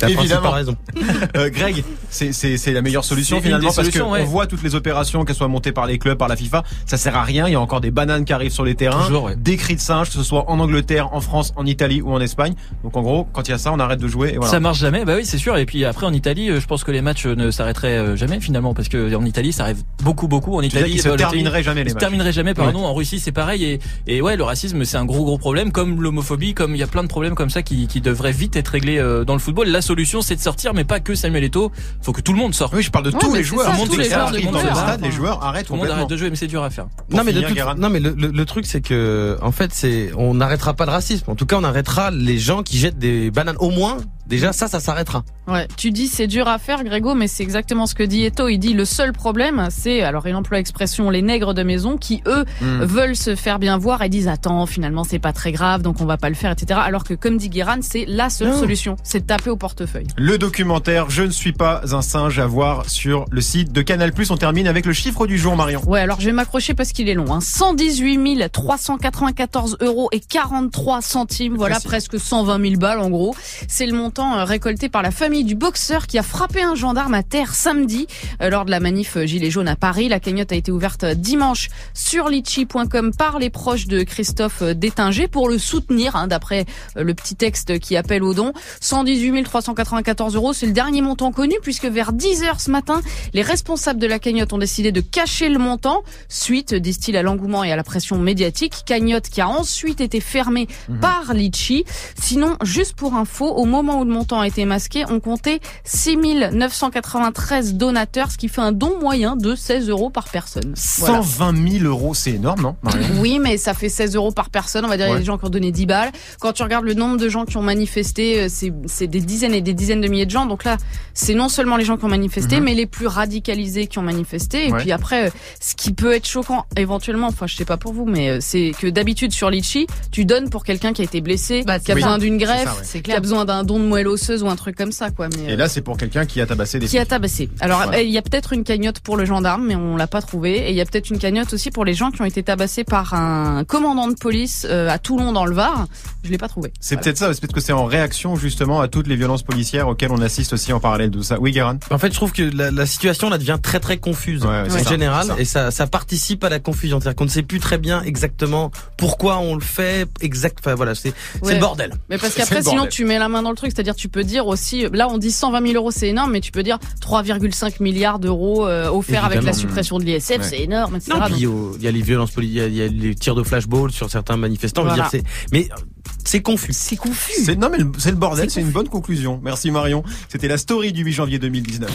La 0.00 0.10
Évidemment. 0.10 0.50
raison. 0.50 0.76
Euh, 1.36 1.50
Greg, 1.50 1.84
c'est 2.10 2.72
la 2.72 2.82
meilleure 2.82 3.04
solution 3.04 3.40
finalement 3.40 3.70
parce 3.74 3.90
qu'on 3.90 4.12
ouais. 4.12 4.24
voit 4.24 4.46
toutes 4.46 4.62
les 4.62 4.74
opérations 4.74 5.24
qu'elles 5.24 5.36
soient 5.36 5.48
montées 5.48 5.72
par 5.72 5.86
les 5.86 5.98
clubs, 5.98 6.18
par 6.18 6.28
la 6.28 6.36
FIFA, 6.36 6.62
ça 6.84 6.96
sert 6.96 7.16
à 7.16 7.22
rien. 7.22 7.48
Il 7.48 7.52
y 7.52 7.54
a 7.54 7.60
encore 7.60 7.80
des 7.80 7.90
bananes 7.90 8.24
qui 8.24 8.32
arrivent 8.32 8.52
sur 8.52 8.64
les 8.64 8.74
terrains, 8.74 9.06
Toujours, 9.06 9.24
ouais. 9.24 9.36
des 9.36 9.56
cris 9.56 9.76
de 9.76 9.80
singe, 9.80 10.08
que 10.08 10.14
ce 10.14 10.22
soit 10.22 10.50
en 10.50 10.58
Angleterre, 10.60 11.12
en 11.14 11.20
France, 11.20 11.52
en 11.56 11.64
Italie 11.64 12.02
ou 12.02 12.12
en 12.12 12.20
Espagne. 12.20 12.54
Donc 12.84 12.96
en 12.96 13.02
gros, 13.02 13.26
quand 13.32 13.48
il 13.48 13.52
y 13.52 13.54
a 13.54 13.58
ça, 13.58 13.72
on 13.72 13.78
arrête 13.78 14.00
de 14.00 14.08
jouer. 14.08 14.32
Et 14.34 14.36
voilà. 14.36 14.50
Ça 14.50 14.60
marche 14.60 14.78
jamais, 14.78 15.04
bah 15.04 15.14
oui, 15.16 15.24
c'est 15.24 15.38
sûr. 15.38 15.56
Et 15.56 15.64
puis 15.66 15.84
après 15.84 16.06
en 16.06 16.12
Italie, 16.12 16.50
euh, 16.50 16.60
je 16.60 16.66
pense 16.66 16.84
que 16.84 16.90
les 16.90 17.02
matchs 17.02 17.26
euh, 17.26 17.34
ne 17.34 17.50
s'arrêteraient 17.50 18.16
jamais 18.16 18.40
finalement, 18.40 18.74
parce 18.74 18.88
que 18.88 19.14
en 19.14 19.24
Italie, 19.24 19.52
ça 19.52 19.64
arrive 19.64 19.82
beaucoup, 20.02 20.28
beaucoup. 20.28 20.56
En 20.56 20.62
Italie, 20.62 20.90
qu'ils 20.92 21.02
se 21.02 21.08
termineraient 21.08 21.62
jamais 21.62 21.84
les 21.84 21.90
Ils 21.90 21.94
se 21.94 21.98
termineraient 21.98 22.32
jamais, 22.32 22.54
pardon. 22.54 22.84
En 22.84 22.94
Russie, 22.94 23.20
c'est 23.20 23.32
pareil. 23.32 23.64
Et, 23.64 23.80
et 24.06 24.20
ouais, 24.22 24.36
le 24.36 24.44
racisme, 24.44 24.84
c'est 24.84 24.96
un 24.96 25.04
gros, 25.04 25.24
gros 25.24 25.38
problème, 25.38 25.72
comme 25.72 26.02
l'homophobie, 26.02 26.54
comme 26.54 26.74
il 26.74 26.78
y 26.78 26.82
a 26.82 26.86
plein 26.86 27.02
de 27.02 27.08
problèmes 27.08 27.34
comme 27.34 27.50
ça 27.50 27.62
qui, 27.62 27.86
qui 27.86 28.00
devraient 28.00 28.32
vite 28.32 28.56
être 28.56 28.68
réglés 28.68 29.02
dans 29.26 29.34
le 29.34 29.38
football. 29.38 29.68
La 29.82 29.86
solution, 29.86 30.22
c'est 30.22 30.36
de 30.36 30.40
sortir, 30.40 30.74
mais 30.74 30.84
pas 30.84 31.00
que 31.00 31.16
Samuel 31.16 31.42
Eto'o. 31.42 31.72
Faut 32.02 32.12
que 32.12 32.20
tout 32.20 32.32
le 32.32 32.38
monde 32.38 32.54
sorte. 32.54 32.72
Oui, 32.72 32.82
je 32.84 32.90
parle 32.92 33.04
de 33.06 33.10
Ouais, 33.10 33.18
tous 33.18 33.34
les 33.34 33.42
joueurs. 33.42 33.66
ça, 33.66 33.72
les 33.72 33.82
joueurs 33.82 34.52
dans 34.52 34.62
le 34.62 34.68
stade, 34.74 35.00
les 35.02 35.10
joueurs 35.10 35.42
arrêtent 35.42 35.66
Tout 35.66 35.72
le 35.72 35.80
monde 35.80 35.88
arrête 35.90 36.08
de 36.08 36.16
jouer, 36.16 36.30
mais 36.30 36.36
c'est 36.36 36.46
dur 36.46 36.62
à 36.62 36.70
faire. 36.70 36.86
Pour 37.08 37.18
non 37.18 37.24
mais, 37.24 37.32
le 37.32 37.42
truc, 37.42 37.58
non 37.78 37.90
mais 37.90 37.98
le, 37.98 38.14
le- 38.16 38.28
le 38.28 38.44
truc 38.46 38.64
c'est 38.64 38.80
que 38.80 39.36
en 39.42 39.50
fait 39.50 39.72
c'est 39.74 40.12
on 40.16 40.34
n'arrêtera 40.34 40.74
pas 40.74 40.86
le 40.86 40.92
racisme. 40.92 41.28
En 41.28 41.34
tout 41.34 41.46
cas 41.46 41.56
on 41.58 41.64
arrêtera 41.64 42.12
les 42.12 42.38
gens 42.38 42.62
qui 42.62 42.78
jettent 42.78 43.00
des 43.00 43.32
bananes. 43.32 43.56
Au 43.58 43.70
moins 43.70 43.96
déjà 44.32 44.52
ça 44.54 44.66
ça 44.66 44.80
s'arrêtera. 44.80 45.24
Ouais, 45.46 45.68
tu 45.76 45.90
dis 45.90 46.06
c'est 46.08 46.26
dur 46.26 46.48
à 46.48 46.58
faire, 46.58 46.82
Grégo, 46.84 47.14
mais 47.14 47.28
c'est 47.28 47.42
exactement 47.42 47.84
ce 47.86 47.94
que 47.94 48.02
dit 48.02 48.24
Eto. 48.24 48.48
Il 48.48 48.58
dit 48.58 48.72
le 48.72 48.84
seul 48.86 49.12
problème, 49.12 49.68
c'est, 49.70 50.02
alors 50.02 50.26
il 50.26 50.34
emploie 50.34 50.56
l'expression 50.56 51.10
les 51.10 51.20
nègres 51.20 51.52
de 51.52 51.62
maison 51.62 51.96
qui 51.98 52.22
eux 52.26 52.44
Hmm. 52.60 52.82
veulent 52.82 53.16
se 53.16 53.34
faire 53.36 53.58
bien 53.58 53.76
voir 53.76 54.02
et 54.02 54.08
disent 54.08 54.28
attends 54.28 54.64
finalement 54.66 55.04
c'est 55.04 55.18
pas 55.18 55.32
très 55.32 55.52
grave 55.52 55.82
donc 55.82 56.00
on 56.00 56.06
va 56.06 56.16
pas 56.16 56.28
le 56.30 56.34
faire, 56.34 56.50
etc. 56.52 56.80
Alors 56.82 57.04
que 57.04 57.12
comme 57.14 57.36
dit 57.36 57.48
Guérin, 57.50 57.78
c'est 57.82 58.04
la 58.08 58.30
seule 58.30 58.48
Non. 58.48 58.58
solution, 58.60 58.96
c'est 59.02 59.20
de 59.20 59.26
taper 59.26 59.50
au 59.50 59.56
portefeuille. 59.56 60.06
Le 60.16 60.38
documentaire 60.38 61.10
Je 61.10 61.22
ne 61.24 61.30
suis 61.30 61.52
pas 61.52 61.82
un 61.92 62.02
singe 62.02 62.38
à 62.38 62.46
voir 62.46 62.88
sur 62.88 63.26
le 63.30 63.40
site 63.42 63.72
de 63.72 63.82
Canal+. 63.82 64.12
On 64.30 64.36
termine 64.36 64.66
avec 64.66 64.86
le 64.86 64.92
chiffre 64.94 65.26
du 65.26 65.36
jour, 65.38 65.56
Marion. 65.56 65.82
Ouais, 65.86 66.00
alors 66.00 66.20
je 66.20 66.26
vais 66.26 66.32
m'accrocher 66.32 66.72
parce 66.74 66.92
qu'il 66.92 67.08
est 67.08 67.14
long. 67.14 67.32
Hein. 67.34 67.40
118 67.40 68.48
394 68.50 69.76
euros 69.80 70.08
et 70.12 70.20
43 70.20 71.02
centimes. 71.02 71.56
Voilà, 71.56 71.78
presque 71.80 72.18
120 72.18 72.60
000 72.62 72.76
balles 72.76 73.00
en 73.00 73.10
gros. 73.10 73.34
C'est 73.68 73.86
le 73.86 73.92
montant 73.92 74.21
euh, 74.22 74.44
récolté 74.44 74.88
par 74.88 75.02
la 75.02 75.10
famille 75.10 75.44
du 75.44 75.54
boxeur 75.54 76.06
qui 76.06 76.18
a 76.18 76.22
frappé 76.22 76.62
un 76.62 76.74
gendarme 76.74 77.14
à 77.14 77.22
terre 77.22 77.54
samedi 77.54 78.06
euh, 78.40 78.50
lors 78.50 78.64
de 78.64 78.70
la 78.70 78.78
manif 78.78 79.16
euh, 79.16 79.26
Gilets 79.26 79.50
jaunes 79.50 79.68
à 79.68 79.76
Paris. 79.76 80.08
La 80.08 80.20
cagnotte 80.20 80.52
a 80.52 80.54
été 80.54 80.70
ouverte 80.70 81.04
dimanche 81.04 81.68
sur 81.92 82.28
litchi.com 82.28 83.12
par 83.16 83.38
les 83.38 83.50
proches 83.50 83.86
de 83.86 84.02
Christophe 84.02 84.62
Détinger 84.62 85.28
pour 85.28 85.48
le 85.48 85.58
soutenir, 85.58 86.14
hein, 86.14 86.28
d'après 86.28 86.66
le 86.94 87.14
petit 87.14 87.34
texte 87.34 87.78
qui 87.80 87.96
appelle 87.96 88.22
au 88.22 88.34
don. 88.34 88.52
118 88.80 89.42
394 89.42 90.36
euros, 90.36 90.52
c'est 90.52 90.66
le 90.66 90.72
dernier 90.72 91.02
montant 91.02 91.32
connu 91.32 91.56
puisque 91.62 91.86
vers 91.86 92.12
10 92.12 92.44
heures 92.44 92.60
ce 92.60 92.70
matin, 92.70 93.00
les 93.34 93.42
responsables 93.42 93.98
de 93.98 94.06
la 94.06 94.18
cagnotte 94.18 94.52
ont 94.52 94.58
décidé 94.58 94.92
de 94.92 95.00
cacher 95.00 95.48
le 95.48 95.58
montant 95.58 96.02
suite, 96.28 96.74
disent-ils, 96.74 97.16
à 97.16 97.22
l'engouement 97.22 97.64
et 97.64 97.72
à 97.72 97.76
la 97.76 97.82
pression 97.82 98.18
médiatique. 98.18 98.82
Cagnotte 98.86 99.28
qui 99.28 99.40
a 99.40 99.48
ensuite 99.48 100.00
été 100.00 100.20
fermée 100.20 100.68
par 101.00 101.34
Litchi. 101.34 101.84
Sinon, 102.20 102.56
juste 102.62 102.94
pour 102.94 103.14
info, 103.14 103.46
au 103.46 103.64
moment 103.64 104.00
où 104.00 104.04
le 104.04 104.11
montant 104.12 104.40
a 104.40 104.46
été 104.46 104.64
masqué, 104.64 105.04
on 105.08 105.18
comptait 105.20 105.60
6 105.84 106.16
993 106.52 107.74
donateurs, 107.74 108.30
ce 108.30 108.38
qui 108.38 108.48
fait 108.48 108.60
un 108.60 108.72
don 108.72 108.98
moyen 109.00 109.36
de 109.36 109.54
16 109.54 109.88
euros 109.88 110.10
par 110.10 110.28
personne. 110.28 110.74
Voilà. 110.98 111.22
120 111.22 111.68
000 111.80 111.84
euros, 111.84 112.14
c'est 112.14 112.32
énorme, 112.32 112.62
non 112.62 112.76
Marion 112.82 113.06
Oui, 113.20 113.38
mais 113.40 113.56
ça 113.56 113.74
fait 113.74 113.88
16 113.88 114.14
euros 114.16 114.32
par 114.32 114.50
personne. 114.50 114.84
On 114.84 114.88
va 114.88 114.96
dire 114.96 115.06
il 115.06 115.08
y 115.08 115.12
a 115.12 115.14
Ouais. 115.14 115.20
des 115.20 115.26
gens 115.26 115.38
qui 115.38 115.44
ont 115.44 115.50
donné 115.50 115.72
10 115.72 115.86
balles. 115.86 116.12
Quand 116.40 116.52
tu 116.52 116.62
regardes 116.62 116.84
le 116.84 116.94
nombre 116.94 117.16
de 117.16 117.28
gens 117.28 117.44
qui 117.44 117.56
ont 117.56 117.62
manifesté, 117.62 118.42
euh, 118.42 118.48
c'est 118.86 119.06
des 119.06 119.20
dizaines 119.20 119.54
et 119.54 119.60
des 119.60 119.74
dizaines 119.74 120.00
de 120.00 120.08
milliers 120.08 120.26
de 120.26 120.30
gens. 120.30 120.46
Donc 120.46 120.64
là, 120.64 120.76
c'est 121.14 121.34
non 121.34 121.48
seulement 121.48 121.76
les 121.76 121.84
gens 121.84 121.96
qui 121.96 122.04
ont 122.04 122.08
manifesté, 122.08 122.56
Mhm. 122.58 122.64
mais 122.64 122.74
les 122.74 122.86
plus 122.86 123.06
radicalisés 123.06 123.86
qui 123.86 123.98
ont 123.98 124.02
manifesté. 124.02 124.68
Et 124.68 124.72
Ouais. 124.72 124.78
puis 124.80 124.92
après, 124.92 125.26
euh, 125.26 125.30
ce 125.60 125.74
qui 125.74 125.92
peut 125.92 126.12
être 126.12 126.26
choquant 126.26 126.64
éventuellement, 126.76 127.28
enfin 127.28 127.46
je 127.46 127.56
sais 127.56 127.64
pas 127.64 127.76
pour 127.76 127.92
vous, 127.92 128.04
mais 128.06 128.28
euh, 128.30 128.38
c'est 128.40 128.72
que 128.78 128.86
d'habitude 128.86 129.32
sur 129.32 129.50
Litchi, 129.50 129.86
tu 130.10 130.24
donnes 130.24 130.50
pour 130.50 130.64
quelqu'un 130.64 130.92
qui 130.92 131.02
a 131.02 131.04
été 131.04 131.20
blessé, 131.20 131.62
Bah, 131.66 131.78
qui 131.78 131.90
a 131.92 131.94
besoin 131.94 132.18
d'une 132.18 132.38
greffe, 132.38 132.64
ça, 132.84 132.96
ouais. 132.96 133.02
Qui 133.02 133.12
a 133.12 133.20
besoin 133.20 133.44
d'un 133.44 133.64
don 133.64 133.78
de 133.78 133.84
moelle 133.92 134.08
osseuse 134.08 134.42
ou 134.42 134.48
un 134.48 134.56
truc 134.56 134.76
comme 134.76 134.92
ça, 134.92 135.10
quoi. 135.10 135.28
Mais 135.36 135.52
Et 135.52 135.56
là, 135.56 135.68
c'est 135.68 135.82
pour 135.82 135.96
quelqu'un 135.96 136.24
qui 136.24 136.40
a 136.40 136.46
tabassé 136.46 136.78
des 136.78 136.86
qui 136.86 136.98
a 136.98 137.04
tabassé. 137.04 137.50
Alors 137.60 137.82
Voilà. 137.82 137.98
euh, 137.98 138.02
il 138.02 138.10
y 138.10 138.18
a 138.18 138.22
peut-être 138.22 138.52
une 138.52 138.64
cagnotte 138.64 139.00
pour 139.00 139.16
le 139.16 139.24
gendarme, 139.24 139.66
mais 139.66 139.76
on 139.76 139.96
l'a 139.96 140.06
pas 140.06 140.22
trouvé. 140.22 140.56
Et 140.68 140.70
il 140.70 140.76
y 140.76 140.80
a 140.80 140.84
peut-être 140.86 141.10
une 141.10 141.18
cagnotte 141.18 141.52
aussi 141.52 141.70
pour 141.70 141.84
les 141.84 141.94
gens 141.94 142.10
qui 142.10 142.22
ont 142.22 142.24
été 142.24 142.42
tabassés 142.42 142.84
par 142.84 143.12
un 143.14 143.64
commandant 143.64 144.08
de 144.08 144.14
police 144.14 144.66
euh, 144.68 144.88
à 144.88 144.98
Toulon 144.98 145.32
dans 145.32 145.44
le 145.44 145.54
Var. 145.54 145.86
Je 146.24 146.30
l'ai 146.30 146.38
pas 146.38 146.48
trouvé. 146.48 146.72
C'est 146.80 146.96
peut-être 146.96 147.18
ça, 147.18 147.32
c'est 147.34 147.40
peut-être 147.40 147.52
que 147.54 147.60
c'est 147.60 147.72
en 147.72 147.84
réaction 147.84 148.34
justement 148.36 148.80
à 148.80 148.88
toutes 148.88 149.06
les 149.08 149.16
violences 149.16 149.42
policières 149.42 149.88
auxquelles 149.88 150.12
on 150.12 150.22
assiste 150.22 150.52
aussi 150.54 150.72
en 150.72 150.80
parallèle 150.80 151.10
de 151.10 151.20
ça. 151.22 151.38
Oui, 151.40 151.52
Guérin? 151.52 151.78
En 151.90 151.98
fait 151.98 152.08
je 152.12 152.16
trouve 152.16 152.32
que 152.32 152.42
la, 152.42 152.70
la 152.70 152.86
situation 152.86 153.28
là 153.28 153.38
devient 153.38 153.58
très 153.62 153.80
très 153.80 153.98
confuse 153.98 154.42
Ouais, 154.44 154.48
ouais, 154.48 154.64
c'est 154.70 154.80
en 154.80 154.84
ça, 154.84 154.90
général 154.90 155.26
ça. 155.26 155.34
et 155.38 155.44
ça 155.44 155.70
ça 155.70 155.86
participe 155.86 156.42
à 156.44 156.48
la 156.48 156.58
confusion. 156.60 156.98
C'est-à-dire 157.00 157.16
qu'on 157.16 157.24
ne 157.24 157.30
sait 157.30 157.42
plus 157.42 157.60
très 157.60 157.78
bien 157.78 158.02
exactement 158.02 158.70
pourquoi 158.96 159.38
on 159.38 159.54
le 159.54 159.60
fait 159.60 160.06
exact. 160.20 160.58
Enfin 160.60 160.74
voilà 160.74 160.94
c'est 160.94 161.12
c'est 161.34 161.44
Ouais. 161.46 161.54
le 161.54 161.60
bordel. 161.60 161.92
Mais 162.08 162.18
parce 162.18 162.34
qu'après, 162.34 162.62
sinon, 162.62 162.86
tu 162.86 163.04
mets 163.04 163.18
la 163.18 163.28
main 163.28 163.42
dans 163.42 163.50
le 163.50 163.56
truc. 163.56 163.72
C'est-à-dire, 163.82 163.96
tu 164.00 164.08
peux 164.08 164.22
dire 164.22 164.46
aussi, 164.46 164.86
là, 164.92 165.08
on 165.08 165.18
dit 165.18 165.32
120 165.32 165.60
000 165.66 165.74
euros, 165.74 165.90
c'est 165.90 166.08
énorme, 166.08 166.30
mais 166.30 166.40
tu 166.40 166.52
peux 166.52 166.62
dire 166.62 166.78
3,5 167.00 167.82
milliards 167.82 168.20
d'euros 168.20 168.64
euh, 168.68 168.88
offerts 168.88 169.24
avec 169.24 169.42
la 169.42 169.52
suppression 169.52 169.98
de 169.98 170.04
l'ISF, 170.04 170.30
Ouais. 170.30 170.38
c'est 170.42 170.60
énorme, 170.60 170.94
etc. 170.96 171.12
Non, 171.18 171.26
puis 171.26 171.46
euh, 171.46 171.72
il 171.78 171.82
y 171.82 171.88
a 171.88 171.90
les 171.90 172.00
violences 172.02 172.30
politiques, 172.30 172.58
il 172.58 172.60
y 172.60 172.62
a- 172.62 172.66
il 172.68 172.76
y, 172.76 172.82
a 172.82 172.86
les 173.08 173.14
tirs 173.16 173.34
de 173.34 173.42
flashball 173.42 173.90
sur 173.90 174.08
certains 174.08 174.36
manifestants. 174.36 174.84
Je 174.84 174.90
veux 174.90 174.94
dire, 174.94 175.08
c'est- 175.10 175.24
mais 175.52 175.68
euh, 175.72 175.80
c'est 176.24 176.42
confus. 176.42 176.72
c'est 176.72 176.94
confus. 176.96 177.32
C'est 177.44 177.56
non 177.56 177.70
mais 177.70 177.78
c'est 177.98 178.10
le 178.10 178.16
bordel, 178.16 178.48
C'est 178.50 178.56
c'est 178.56 178.60
une 178.60 178.70
bonne 178.70 178.88
conclusion. 178.88 179.40
Merci 179.42 179.72
Marion. 179.72 180.04
C'était 180.28 180.46
la 180.48 180.58
story 180.58 180.92
du 180.92 181.02
8 181.02 181.12
janvier 181.12 181.38
2019. 181.40 181.90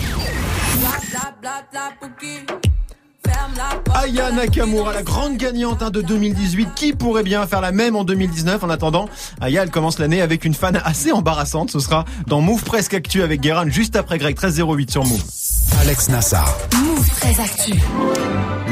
Aya 3.94 4.32
Nakamura, 4.32 4.94
la 4.94 5.04
grande 5.04 5.38
gagnante 5.38 5.82
hein, 5.82 5.90
de 5.90 6.02
2018, 6.02 6.70
qui 6.76 6.94
pourrait 6.94 7.24
bien 7.24 7.46
faire 7.48 7.62
la 7.62 7.72
même 7.72 7.96
en 7.96 8.04
2019 8.04 8.64
En 8.64 8.70
attendant, 8.70 9.10
Aya, 9.42 9.64
elle 9.64 9.72
commence 9.72 10.00
l'année 10.00 10.22
avec 10.22 10.46
une 10.46 10.54
fan 10.54 10.80
assez 10.84 11.12
embarrassante. 11.12 11.72
Ce 11.72 11.80
sera 11.80 12.06
dans 12.28 12.42
Move 12.42 12.64
Presque 12.64 12.94
Actu 12.94 13.22
avec 13.22 13.42
Guérin, 13.42 13.68
juste 13.70 13.96
après 13.96 14.18
Greg 14.18 14.36
1308 14.36 14.92
sur 14.92 15.06
Move. 15.06 15.24
Alex 15.82 16.10
Nassar. 16.10 16.58
Move 16.82 17.10
très 17.10 17.40
actu. 17.42 17.74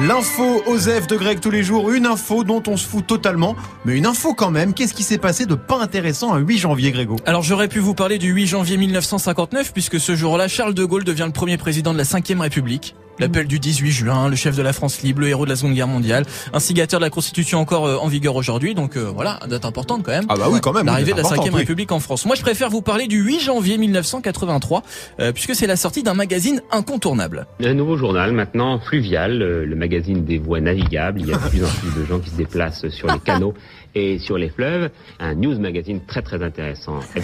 L'info 0.07 0.61
Osef 0.67 1.07
de 1.07 1.15
Greg 1.15 1.39
tous 1.39 1.51
les 1.51 1.63
jours, 1.63 1.91
une 1.91 2.05
info 2.05 2.43
dont 2.43 2.61
on 2.67 2.77
se 2.77 2.85
fout 2.85 3.05
totalement, 3.07 3.55
mais 3.85 3.97
une 3.97 4.05
info 4.05 4.33
quand 4.33 4.51
même. 4.51 4.73
Qu'est-ce 4.73 4.93
qui 4.93 5.03
s'est 5.03 5.17
passé 5.17 5.45
de 5.45 5.55
pas 5.55 5.81
intéressant 5.81 6.33
un 6.33 6.39
8 6.39 6.57
janvier, 6.57 6.91
Grégo? 6.91 7.15
Alors 7.25 7.43
j'aurais 7.43 7.67
pu 7.67 7.79
vous 7.79 7.93
parler 7.93 8.17
du 8.17 8.31
8 8.31 8.47
janvier 8.47 8.77
1959 8.77 9.71
puisque 9.71 9.99
ce 9.99 10.15
jour-là, 10.15 10.47
Charles 10.47 10.73
de 10.73 10.83
Gaulle 10.83 11.03
devient 11.03 11.25
le 11.25 11.31
premier 11.31 11.57
président 11.57 11.93
de 11.93 11.97
la 11.97 12.03
5ème 12.03 12.41
République. 12.41 12.95
L'appel 13.17 13.47
du 13.47 13.59
18 13.59 13.91
juin, 13.91 14.27
le 14.27 14.35
chef 14.35 14.57
de 14.57 14.61
la 14.61 14.73
France 14.73 15.01
libre, 15.01 15.21
le 15.21 15.29
héros 15.29 15.45
de 15.45 15.49
la 15.49 15.55
Seconde 15.55 15.73
Guerre 15.73 15.87
mondiale, 15.87 16.25
instigateur 16.53 16.99
de 16.99 17.05
la 17.05 17.09
Constitution 17.09 17.59
encore 17.59 17.85
euh, 17.85 17.97
en 17.97 18.07
vigueur 18.07 18.35
aujourd'hui. 18.35 18.75
Donc 18.75 18.97
euh, 18.97 19.09
voilà, 19.13 19.39
date 19.49 19.63
importante 19.63 20.03
quand 20.03 20.11
même. 20.11 20.25
Ah 20.27 20.35
bah 20.35 20.47
oui, 20.51 20.59
quand 20.61 20.73
même. 20.73 20.85
L'arrivée 20.85 21.13
oui, 21.13 21.17
de 21.17 21.23
la 21.23 21.29
c'est 21.29 21.35
5ème 21.35 21.39
important, 21.39 21.53
oui. 21.53 21.59
République 21.61 21.91
en 21.93 21.99
France. 22.01 22.25
Moi, 22.25 22.35
je 22.35 22.41
préfère 22.41 22.69
vous 22.69 22.81
parler 22.81 23.07
du 23.07 23.21
8 23.21 23.39
janvier 23.39 23.77
1983, 23.77 24.83
euh, 25.21 25.31
puisque 25.31 25.55
c'est 25.55 25.67
la 25.67 25.77
sortie 25.77 26.03
d'un 26.03 26.13
magazine 26.13 26.61
incontournable. 26.71 27.47
Un 27.63 27.73
nouveau 27.73 27.95
journal 27.95 28.33
maintenant 28.33 28.79
fluvial, 28.79 29.41
euh, 29.41 29.65
le 29.65 29.75
magazine 29.77 30.25
des 30.25 30.37
voies 30.37 30.59
navigables. 30.59 31.21
Il 31.21 31.27
y 31.27 31.33
a 31.33 31.37
de 31.37 31.49
plus 31.49 31.63
en 31.63 31.69
plus 31.69 32.01
de 32.01 32.05
gens 32.05 32.19
qui 32.19 32.31
se 32.31 32.35
déplacent 32.35 32.89
sur 32.89 33.07
les 33.07 33.19
canaux 33.19 33.53
Et 33.97 34.19
sur 34.19 34.37
les 34.37 34.49
fleuves, 34.49 34.89
un 35.19 35.35
news 35.35 35.57
magazine 35.57 36.01
très 36.05 36.21
très 36.21 36.43
intéressant. 36.43 36.99
Je 37.15 37.21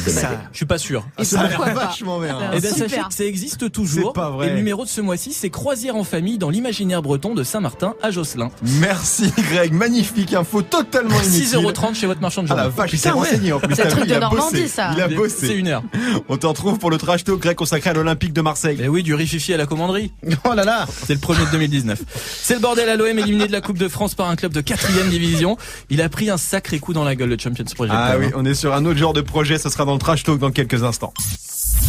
suis 0.53 0.65
pas 0.65 0.77
sûr. 0.77 1.05
Ah, 1.17 1.23
ça 1.25 1.43
vachement 1.73 2.19
bien. 2.19 2.37
Eh 2.53 2.59
bien, 2.61 2.69
sachez 2.71 3.01
que 3.07 3.13
ça 3.13 3.25
existe 3.25 3.69
toujours. 3.71 4.13
C'est 4.15 4.21
pas 4.21 4.29
vrai. 4.29 4.47
Et 4.47 4.49
le 4.51 4.55
numéro 4.55 4.85
de 4.85 4.89
ce 4.89 5.01
mois-ci, 5.01 5.33
c'est 5.33 5.49
Croisière 5.49 5.95
en 5.97 6.03
famille 6.05 6.37
dans 6.37 6.49
l'imaginaire 6.49 7.01
breton 7.01 7.33
de 7.35 7.43
Saint-Martin 7.43 7.93
à 8.01 8.09
Josselin. 8.11 8.51
Merci 8.79 9.33
Greg, 9.51 9.73
magnifique 9.73 10.33
info 10.33 10.61
totalement 10.61 11.19
inutile. 11.21 11.59
6,30€ 11.59 11.93
chez 11.95 12.07
votre 12.07 12.21
marchand 12.21 12.43
de 12.43 12.47
Ah 12.51 12.55
la 12.55 12.63
journaux. 12.63 12.77
vache, 12.77 12.93
il 12.93 12.99
s'est 12.99 13.09
renseigné 13.09 13.51
en 13.51 13.59
plus. 13.59 13.75
C'est 13.75 13.83
le 13.83 13.89
T'as 13.89 13.95
truc 13.97 14.07
de 14.09 14.13
a 14.15 14.19
bossé. 14.29 14.35
Normandie, 14.37 14.67
ça. 14.69 14.91
Il 14.95 15.01
a 15.01 15.09
C'est 15.09 15.15
bossé. 15.15 15.53
une 15.55 15.67
heure. 15.67 15.83
On 16.29 16.37
te 16.37 16.47
retrouve 16.47 16.79
pour 16.79 16.89
le 16.89 16.97
trash 16.97 17.25
talk 17.25 17.39
grec 17.39 17.57
consacré 17.57 17.89
à 17.89 17.93
l'Olympique 17.93 18.31
de 18.31 18.41
Marseille. 18.41 18.77
Mais 18.79 18.87
oui, 18.87 19.03
du 19.03 19.13
rififi 19.13 19.53
à 19.53 19.57
la 19.57 19.65
commanderie. 19.65 20.11
Oh 20.49 20.53
là 20.55 20.63
là 20.63 20.85
C'est 21.05 21.13
le 21.13 21.19
premier 21.19 21.45
de 21.45 21.51
2019. 21.51 22.01
C'est 22.41 22.53
le 22.55 22.59
bordel 22.61 22.87
à 22.89 22.95
l'OM 22.95 23.19
éliminé 23.19 23.47
de 23.47 23.51
la 23.51 23.61
Coupe 23.61 23.77
de 23.77 23.87
France 23.89 24.15
par 24.15 24.29
un 24.29 24.35
club 24.35 24.53
de 24.53 24.61
quatrième 24.61 25.09
division. 25.09 25.57
Il 25.89 26.01
a 26.01 26.09
pris 26.09 26.29
un 26.29 26.37
sacré 26.61 26.79
coup 26.79 26.93
dans 26.93 27.03
la 27.03 27.15
gueule, 27.15 27.29
le 27.29 27.37
Champions 27.39 27.65
Project. 27.73 27.97
Ah 27.97 28.17
oui, 28.19 28.27
on 28.35 28.45
est 28.45 28.53
sur 28.53 28.73
un 28.75 28.85
autre 28.85 28.99
genre 28.99 29.13
de 29.13 29.21
projet, 29.21 29.57
ce 29.57 29.67
sera 29.69 29.83
dans 29.83 29.93
le 29.93 29.99
trash 29.99 30.23
talk 30.23 30.37
dans 30.37 30.51
quelques 30.51 30.83
instants. 30.83 31.11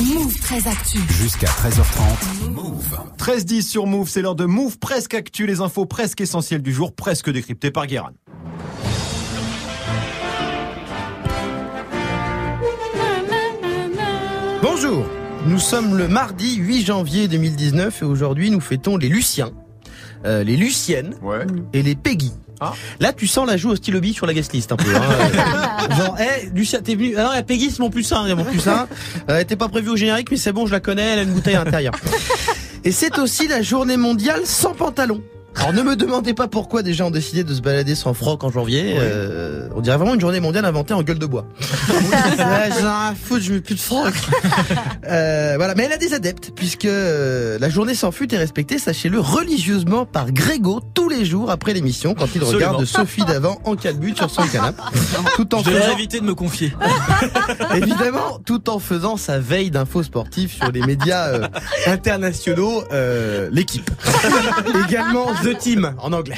Move 0.02 0.34
très 0.40 0.66
actu. 0.66 0.98
Jusqu'à 1.10 1.46
13h30. 1.48 2.50
Move. 2.54 2.98
13-10 3.18 3.62
sur 3.62 3.86
Move, 3.86 4.08
c'est 4.08 4.22
l'heure 4.22 4.34
de 4.34 4.46
Move 4.46 4.78
presque 4.78 5.12
actu, 5.12 5.46
les 5.46 5.60
infos 5.60 5.84
presque 5.84 6.22
essentielles 6.22 6.62
du 6.62 6.72
jour, 6.72 6.94
presque 6.94 7.30
décryptées 7.30 7.70
par 7.70 7.86
Guérin. 7.86 8.12
Bonjour 14.62 15.04
Nous 15.46 15.58
sommes 15.58 15.96
le 15.96 16.08
mardi 16.08 16.56
8 16.56 16.84
janvier 16.86 17.28
2019 17.28 18.02
et 18.02 18.04
aujourd'hui 18.04 18.50
nous 18.50 18.60
fêtons 18.60 18.96
les 18.96 19.08
Luciens, 19.08 19.50
euh, 20.24 20.44
les 20.44 20.56
Luciennes 20.56 21.14
Ouais. 21.22 21.46
et 21.72 21.82
les 21.82 21.94
Peggy. 21.94 22.32
Ah. 22.62 22.74
Là, 23.00 23.12
tu 23.12 23.26
sens 23.26 23.46
la 23.46 23.56
joue 23.56 23.70
au 23.70 23.76
stylo 23.76 24.00
sur 24.12 24.26
la 24.26 24.34
guest 24.34 24.52
list 24.52 24.70
un 24.72 24.76
peu. 24.76 24.94
Hein. 24.94 25.88
Genre, 25.96 26.16
hé, 26.20 26.50
Lucien, 26.54 26.80
t'es 26.80 26.94
venu. 26.94 27.14
Ah 27.16 27.24
non, 27.24 27.32
la 27.32 27.42
Peggy, 27.42 27.70
c'est 27.70 27.80
mon 27.80 27.90
plus 27.90 28.10
un, 28.12 28.34
mon 28.34 28.44
plus 28.44 28.66
un. 28.68 28.82
Euh, 29.28 29.36
elle 29.36 29.42
était 29.42 29.56
pas 29.56 29.68
prévue 29.68 29.90
au 29.90 29.96
générique, 29.96 30.30
mais 30.30 30.36
c'est 30.36 30.52
bon, 30.52 30.66
je 30.66 30.72
la 30.72 30.80
connais, 30.80 31.02
elle 31.02 31.18
a 31.20 31.22
une 31.22 31.32
bouteille 31.32 31.56
à 31.56 31.64
l'intérieur. 31.64 31.92
Et 32.84 32.92
c'est 32.92 33.18
aussi 33.18 33.48
la 33.48 33.62
journée 33.62 33.96
mondiale 33.96 34.42
sans 34.44 34.74
pantalon. 34.74 35.22
Alors 35.56 35.72
ne 35.72 35.82
me 35.82 35.96
demandez 35.96 36.34
pas 36.34 36.48
pourquoi 36.48 36.82
des 36.82 36.92
gens 36.94 37.06
ont 37.08 37.10
décidé 37.10 37.44
de 37.44 37.54
se 37.54 37.60
balader 37.60 37.94
sans 37.94 38.14
froc 38.14 38.42
en 38.42 38.50
janvier. 38.50 38.94
Euh, 38.98 39.68
on 39.76 39.80
dirait 39.80 39.96
vraiment 39.96 40.14
une 40.14 40.20
journée 40.20 40.40
mondiale 40.40 40.64
inventée 40.64 40.94
en 40.94 41.02
gueule 41.02 41.18
de 41.18 41.26
bois. 41.26 41.44
Ouais, 41.92 42.70
j'en 42.70 42.78
ai 42.78 42.80
rien 42.80 42.88
à 43.10 43.14
foutre, 43.14 43.42
je 43.44 43.52
mets 43.54 43.60
plus 43.60 43.74
de 43.74 43.80
froc. 43.80 44.12
Euh, 45.08 45.54
voilà, 45.56 45.74
mais 45.74 45.84
elle 45.84 45.92
a 45.92 45.96
des 45.98 46.14
adeptes 46.14 46.52
puisque 46.54 46.84
euh, 46.84 47.58
la 47.58 47.68
journée 47.68 47.94
sans 47.94 48.12
fut 48.12 48.32
est 48.32 48.38
respectée, 48.38 48.78
sachez-le, 48.78 49.18
religieusement 49.18 50.06
par 50.06 50.30
Grégo 50.32 50.80
tous 50.94 51.08
les 51.08 51.24
jours 51.24 51.50
après 51.50 51.74
l'émission 51.74 52.14
quand 52.14 52.26
il 52.34 52.40
Absolument. 52.42 52.52
regarde 52.52 52.84
Sophie 52.84 53.24
d'avant 53.24 53.60
en 53.64 53.74
calbut 53.74 54.14
sur 54.16 54.30
son 54.30 54.42
canapé, 54.44 54.80
tout 55.36 55.54
en 55.54 55.62
Je 55.62 55.70
faisant 55.70 55.92
éviter 55.92 56.20
de 56.20 56.24
me 56.24 56.34
confier. 56.34 56.72
évidemment 57.74 58.38
tout 58.46 58.70
en 58.70 58.78
faisant 58.78 59.16
sa 59.16 59.38
veille 59.38 59.70
d'infos 59.70 60.04
sportifs 60.04 60.54
sur 60.56 60.70
les 60.70 60.80
médias 60.80 61.26
euh, 61.28 61.48
internationaux, 61.86 62.84
euh, 62.92 63.48
l'équipe. 63.52 63.90
Également 64.88 65.26
The 65.42 65.58
Team 65.58 65.94
en 65.98 66.12
anglais. 66.12 66.36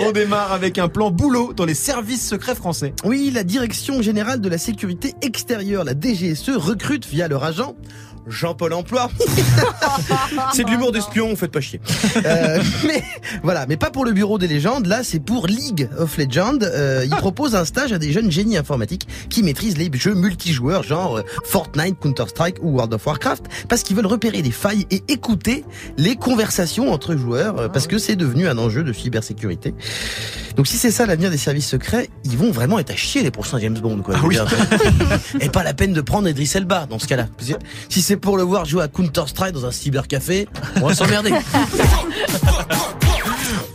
On 0.00 0.10
démarre 0.10 0.52
avec 0.52 0.78
un 0.78 0.88
plan 0.88 1.10
boulot 1.10 1.52
dans 1.52 1.64
les 1.64 1.74
services 1.74 2.26
secrets 2.26 2.56
français. 2.56 2.92
Oui, 3.04 3.30
la 3.32 3.44
Direction 3.44 4.02
Générale 4.02 4.40
de 4.40 4.48
la 4.48 4.58
Sécurité 4.58 5.14
Extérieure, 5.22 5.84
la 5.84 5.92
DGSE, 5.94 6.50
recrute 6.56 7.06
via 7.06 7.28
leur 7.28 7.44
agent 7.44 7.76
Jean-Paul 8.26 8.72
Emploi. 8.72 9.10
c'est 10.52 10.64
de 10.64 10.70
l'humour 10.70 10.92
d'espion, 10.92 11.34
faites 11.36 11.50
pas 11.50 11.60
chier. 11.60 11.80
Euh, 12.24 12.62
mais 12.86 13.02
voilà, 13.42 13.66
mais 13.66 13.76
pas 13.76 13.90
pour 13.90 14.04
le 14.04 14.12
bureau 14.12 14.38
des 14.38 14.48
légendes. 14.48 14.86
Là, 14.86 15.02
c'est 15.02 15.20
pour 15.20 15.46
League 15.46 15.88
of 15.98 16.16
Legends. 16.16 16.58
Euh, 16.62 17.04
il 17.04 17.16
propose 17.16 17.54
un 17.54 17.64
stage 17.64 17.92
à 17.92 17.98
des 17.98 18.12
jeunes 18.12 18.30
génies 18.30 18.56
informatiques 18.56 19.06
qui 19.28 19.42
maîtrisent 19.42 19.78
les 19.78 19.90
jeux 19.92 20.14
multijoueurs, 20.14 20.82
genre 20.82 21.18
euh, 21.18 21.22
Fortnite, 21.44 21.98
Counter 22.00 22.24
Strike 22.28 22.56
ou 22.62 22.70
World 22.70 22.94
of 22.94 23.06
Warcraft, 23.06 23.44
parce 23.68 23.82
qu'ils 23.82 23.96
veulent 23.96 24.06
repérer 24.06 24.42
des 24.42 24.50
failles 24.50 24.86
et 24.90 25.02
écouter 25.08 25.64
les 25.96 26.16
conversations 26.16 26.92
entre 26.92 27.16
joueurs, 27.16 27.58
euh, 27.58 27.68
parce 27.68 27.86
que 27.86 27.98
c'est 27.98 28.16
devenu 28.16 28.48
un 28.48 28.58
enjeu 28.58 28.82
de 28.82 28.92
cybersécurité. 28.92 29.74
Donc 30.56 30.66
si 30.66 30.76
c'est 30.76 30.90
ça 30.90 31.06
l'avenir 31.06 31.30
des 31.30 31.36
services 31.36 31.68
secrets, 31.68 32.08
ils 32.24 32.36
vont 32.36 32.50
vraiment 32.50 32.78
être 32.78 32.90
à 32.90 32.96
chier 32.96 33.22
les 33.22 33.30
prochains 33.30 33.58
James 33.58 33.78
Bond, 33.78 34.02
quoi. 34.02 34.16
dire. 34.28 34.46
Et 35.40 35.48
pas 35.48 35.64
la 35.64 35.74
peine 35.74 35.92
de 35.92 36.00
prendre 36.00 36.28
Idris 36.28 36.50
Elba 36.54 36.86
dans 36.88 36.98
ce 36.98 37.06
cas-là. 37.06 37.26
Si 37.88 38.02
c'est 38.02 38.13
pour 38.16 38.36
le 38.36 38.42
voir 38.42 38.64
jouer 38.64 38.82
à 38.82 38.88
Counter 38.88 39.24
Strike 39.26 39.52
dans 39.52 39.66
un 39.66 39.70
cybercafé, 39.72 40.48
on 40.80 40.88
va 40.88 40.94
s'emmerder. 40.94 41.32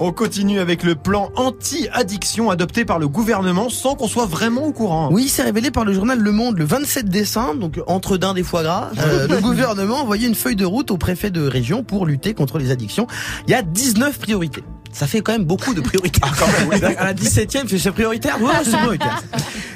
On 0.02 0.14
continue 0.14 0.60
avec 0.60 0.84
le 0.84 0.96
plan 0.96 1.30
anti-addiction 1.36 2.50
adopté 2.50 2.86
par 2.86 3.00
le 3.00 3.10
gouvernement 3.10 3.70
sans 3.70 3.96
qu'on 3.96 4.08
soit 4.08 4.26
vraiment 4.28 4.64
au 4.64 4.72
courant. 4.72 5.10
Oui, 5.12 5.28
c'est 5.28 5.44
révélé 5.44 5.72
par 5.72 5.84
le 5.84 5.92
journal 5.92 6.18
Le 6.18 6.32
Monde 6.32 6.58
le 6.58 6.64
27 6.64 7.10
décembre, 7.10 7.60
donc 7.60 7.82
entre 7.86 8.16
d'un 8.16 8.34
des 8.34 8.44
foie 8.44 8.64
gras. 8.64 8.92
euh, 8.98 9.28
le 9.30 9.42
gouvernement 9.42 9.98
a 9.98 10.02
envoyé 10.04 10.28
une 10.28 10.36
feuille 10.36 10.56
de 10.56 10.64
route 10.66 10.90
au 10.92 10.98
préfet 10.98 11.32
de 11.32 11.46
région 11.46 11.84
pour 11.84 12.06
lutter 12.06 12.34
contre 12.34 12.60
les 12.60 12.72
addictions. 12.72 13.08
Il 13.48 13.52
y 13.52 13.56
a 13.56 13.62
19 13.62 14.18
priorités. 14.20 14.64
Ça 14.92 15.08
fait 15.08 15.22
quand 15.22 15.32
même 15.32 15.46
beaucoup 15.46 15.74
de 15.74 15.82
priorités. 15.82 16.22
À 16.98 17.06
la 17.06 17.14
17e, 17.14 17.78
c'est 17.78 17.92
prioritaire 17.92 18.42
Ouais, 18.42 18.52
c'est 18.64 18.78
prioritaire. 18.78 19.24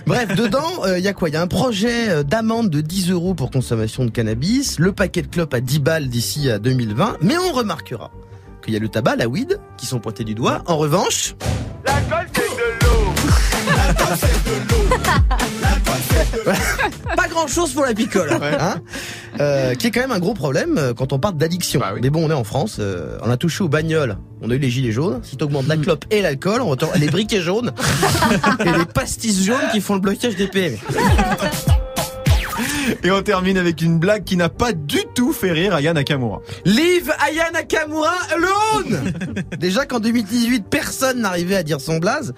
Bref, 0.06 0.36
dedans, 0.36 0.86
euh, 0.86 0.98
il 0.98 1.04
y 1.04 1.08
a 1.08 1.14
quoi? 1.14 1.30
Il 1.30 1.34
y 1.34 1.38
a 1.38 1.42
un 1.42 1.48
projet 1.48 2.10
euh, 2.10 2.24
d'amende 2.24 2.70
de 2.70 2.82
10 2.82 3.12
euros 3.12 3.34
pour 3.34 3.52
consommation 3.52 4.06
de 4.06 4.10
cannabis, 4.10 4.80
le 4.80 4.92
paquet 4.92 5.22
de 5.22 5.28
clopes 5.28 5.54
à 5.54 5.62
10 5.62 5.80
balles 5.80 6.08
d'ici 6.10 6.50
à 6.50 6.60
2020, 6.60 7.18
mais 7.22 7.38
on 7.38 7.54
remarquera 7.54 8.12
qu'il 8.64 8.74
y 8.74 8.78
a 8.78 8.80
le 8.80 8.90
tabac, 8.90 9.16
la 9.16 9.28
weed, 9.28 9.60
qui 9.78 9.86
sont 9.86 10.00
pointés 10.00 10.24
du 10.24 10.36
doigt. 10.36 10.64
En 10.66 10.78
revanche... 10.78 11.36
pas 17.16 17.28
grand 17.28 17.48
chose 17.48 17.74
pour 17.74 17.86
la 17.86 17.94
picole, 17.94 18.30
hein. 18.32 18.76
Euh, 19.40 19.74
qui 19.76 19.88
est 19.88 19.92
quand 19.92 20.02
même 20.02 20.12
un 20.12 20.20
gros 20.20 20.34
problème 20.34 20.78
euh, 20.78 20.94
quand 20.94 21.12
on 21.14 21.20
parle 21.20 21.38
d'addiction. 21.38 21.82
Mais 22.02 22.10
bon, 22.10 22.26
on 22.26 22.30
est 22.30 22.36
en 22.36 22.44
France, 22.44 22.78
euh, 22.80 23.18
on 23.24 23.30
a 23.30 23.38
touché 23.38 23.64
aux 23.64 23.68
bagnoles, 23.68 24.18
on 24.42 24.50
a 24.52 24.56
eu 24.56 24.60
les 24.60 24.70
gilets 24.70 24.92
jaunes. 24.92 25.22
Si 25.24 25.38
t'augmentes 25.38 25.68
la 25.68 25.78
clope 25.78 26.06
et 26.12 26.22
l'alcool, 26.22 26.62
on 26.62 26.68
retrouve 26.68 26.92
les 26.98 27.08
briquets 27.08 27.42
jaunes. 27.42 27.72
Et 28.60 28.78
les 28.78 28.86
pastis 28.86 29.44
jaunes 29.44 29.70
qui 29.72 29.82
font 29.82 29.96
le 29.96 30.02
blocage 30.02 30.36
des 30.36 30.48
PME. 30.48 30.78
Et 33.04 33.12
on 33.12 33.22
termine 33.22 33.58
avec 33.58 33.82
une 33.82 34.00
blague 34.00 34.24
qui 34.24 34.38
n'a 34.38 34.50
pas 34.50 34.74
du 34.74 35.00
tout 35.16 35.34
fait 35.34 35.52
rire 35.52 35.74
Aya 35.74 35.94
Nakamura. 35.94 36.42
Leave 36.66 37.12
Aya 37.20 37.52
Nakamura 37.52 38.16
alone 38.32 39.14
Déjà 39.60 39.86
qu'en 39.86 40.00
2018, 40.00 40.66
personne 40.70 41.22
n'arrivait 41.22 41.56
à 41.56 41.64
dire 41.64 41.82
son 41.82 41.98
blaze. 41.98 42.34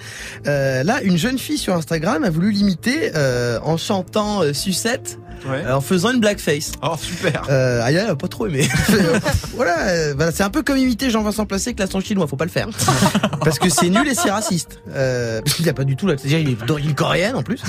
Euh, 0.48 0.84
là, 0.84 1.02
une 1.04 1.18
jeune 1.18 1.38
fille 1.38 1.58
sur 1.58 1.76
Instagram 1.76 2.24
a 2.24 2.30
voulu 2.30 2.52
l'imiter 2.52 3.12
euh, 3.16 3.60
en 3.64 3.78
chantant 3.78 4.42
euh, 4.42 4.54
Sucette. 4.54 5.20
Euh, 5.48 5.74
en 5.74 5.82
faisant 5.82 6.12
une 6.12 6.20
blackface. 6.20 6.72
Oh 6.82 6.96
super. 7.00 7.44
Euh, 7.50 7.84
Aya 7.84 8.04
elle 8.04 8.10
a 8.10 8.16
pas 8.16 8.28
trop 8.28 8.48
aimé. 8.48 8.68
Voilà, 9.56 9.80
euh, 9.88 10.14
voilà, 10.16 10.32
c'est 10.34 10.44
un 10.44 10.50
peu 10.50 10.64
comme 10.64 10.78
imiter 10.78 11.10
Jean-Vincent 11.10 11.46
Placé 11.46 11.70
avec 11.70 11.80
l'accent 11.80 12.02
chinois, 12.02 12.28
faut 12.28 12.36
pas 12.36 12.46
le 12.46 12.52
faire. 12.52 12.68
Parce 13.44 13.58
que 13.60 13.70
c'est 13.70 13.90
nul 13.90 14.08
et 14.08 14.16
c'est 14.16 14.32
raciste. 14.32 14.80
Euh, 14.94 15.42
parce 15.42 15.56
qu'il 15.56 15.70
a 15.70 15.74
pas 15.74 15.84
du 15.84 15.96
tout 15.96 16.08
la, 16.08 16.18
c'est-à-dire 16.18 16.40
il 16.40 16.50
est 16.50 16.66
d'origine 16.66 16.96
coréenne 16.96 17.36
en 17.36 17.44
plus. 17.44 17.62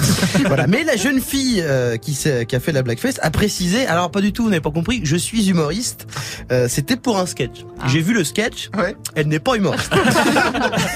Voilà, 0.46 0.66
mais 0.66 0.84
la 0.84 0.96
jeune 0.96 1.20
fille 1.20 1.62
euh, 1.62 1.96
qui, 1.98 2.16
a 2.26 2.60
fait 2.60 2.72
la 2.72 2.82
blackface 2.82 3.18
a 3.22 3.30
précisé, 3.30 3.86
alors 3.86 4.10
pas 4.10 4.22
du 4.22 4.32
tout, 4.32 4.44
vous 4.44 4.48
n'avez 4.48 4.62
pas 4.62 4.70
compris, 4.70 5.00
je 5.04 5.16
suis 5.16 5.50
humoriste. 5.50 6.06
Euh, 6.50 6.66
C'était 6.68 6.96
pour 6.96 7.18
un 7.18 7.26
sketch. 7.26 7.64
J'ai 7.86 8.00
vu 8.00 8.14
le 8.14 8.24
sketch. 8.24 8.70
Elle 9.14 9.28
n'est 9.28 9.38
pas 9.38 9.56
humoriste. 9.56 9.92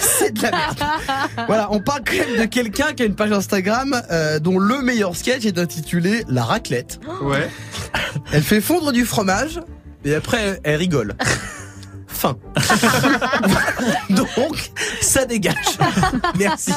c'est 0.00 0.32
de 0.32 0.42
la 0.42 0.50
merde. 0.50 0.78
Voilà, 1.46 1.68
on 1.72 1.80
parle 1.80 2.02
quand 2.04 2.14
même 2.14 2.40
de 2.40 2.44
quelqu'un 2.46 2.92
qui 2.94 3.02
a 3.02 3.06
une 3.06 3.14
page 3.14 3.32
Instagram 3.32 4.00
euh, 4.10 4.38
dont 4.38 4.58
le 4.58 4.80
meilleur 4.82 5.14
sketch 5.14 5.44
est 5.44 5.58
intitulé 5.58 6.24
La 6.28 6.44
raclette. 6.60 7.00
Ouais. 7.22 7.48
Elle 8.32 8.42
fait 8.42 8.60
fondre 8.60 8.92
du 8.92 9.04
fromage 9.06 9.60
et 10.04 10.14
après 10.14 10.38
elle, 10.38 10.60
elle 10.62 10.76
rigole. 10.76 11.14
Donc, 14.10 14.70
ça 15.00 15.24
dégage. 15.24 15.54
Merci. 16.38 16.72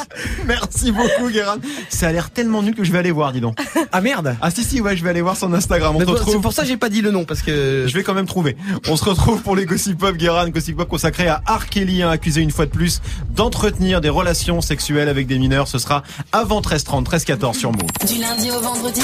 Merci 0.46 0.92
beaucoup, 0.92 1.28
Guérin. 1.30 1.56
Ça 1.88 2.08
a 2.08 2.12
l'air 2.12 2.30
tellement 2.30 2.62
nul 2.62 2.74
que 2.74 2.84
je 2.84 2.92
vais 2.92 2.98
aller 2.98 3.10
voir, 3.10 3.32
dis 3.32 3.40
donc. 3.40 3.58
Ah 3.92 4.00
merde. 4.00 4.36
Ah 4.40 4.50
si 4.50 4.64
si, 4.64 4.80
ouais, 4.80 4.96
je 4.96 5.04
vais 5.04 5.10
aller 5.10 5.20
voir 5.20 5.36
son 5.36 5.52
Instagram. 5.52 5.96
On 5.96 6.00
bon, 6.00 6.12
retrouve. 6.12 6.34
C'est 6.34 6.40
pour 6.40 6.52
ça 6.52 6.62
que 6.62 6.68
j'ai 6.68 6.76
pas 6.76 6.88
dit 6.88 7.02
le 7.02 7.10
nom 7.10 7.24
parce 7.24 7.42
que 7.42 7.84
Je 7.86 7.94
vais 7.94 8.02
quand 8.02 8.14
même 8.14 8.26
trouver. 8.26 8.56
On 8.88 8.96
se 8.96 9.04
retrouve 9.04 9.42
pour 9.42 9.56
les 9.56 9.66
Gossip 9.66 9.98
Pop, 9.98 10.16
Guérin, 10.16 10.48
Gossip 10.50 10.76
Pop 10.76 10.88
consacré 10.88 11.28
à 11.28 11.42
R. 11.46 11.66
Kelly, 11.66 12.02
hein, 12.02 12.10
accusé 12.10 12.40
une 12.40 12.50
fois 12.50 12.66
de 12.66 12.70
plus 12.70 13.00
d'entretenir 13.30 14.00
des 14.00 14.08
relations 14.08 14.60
sexuelles 14.60 15.08
avec 15.08 15.26
des 15.26 15.38
mineurs. 15.38 15.68
Ce 15.68 15.78
sera 15.78 16.02
avant 16.32 16.60
13h30, 16.60 17.04
13h14 17.04 17.54
sur 17.54 17.72
Move. 17.72 17.82
Du 18.06 18.20
lundi 18.20 18.50
au 18.50 18.60
vendredi 18.60 19.02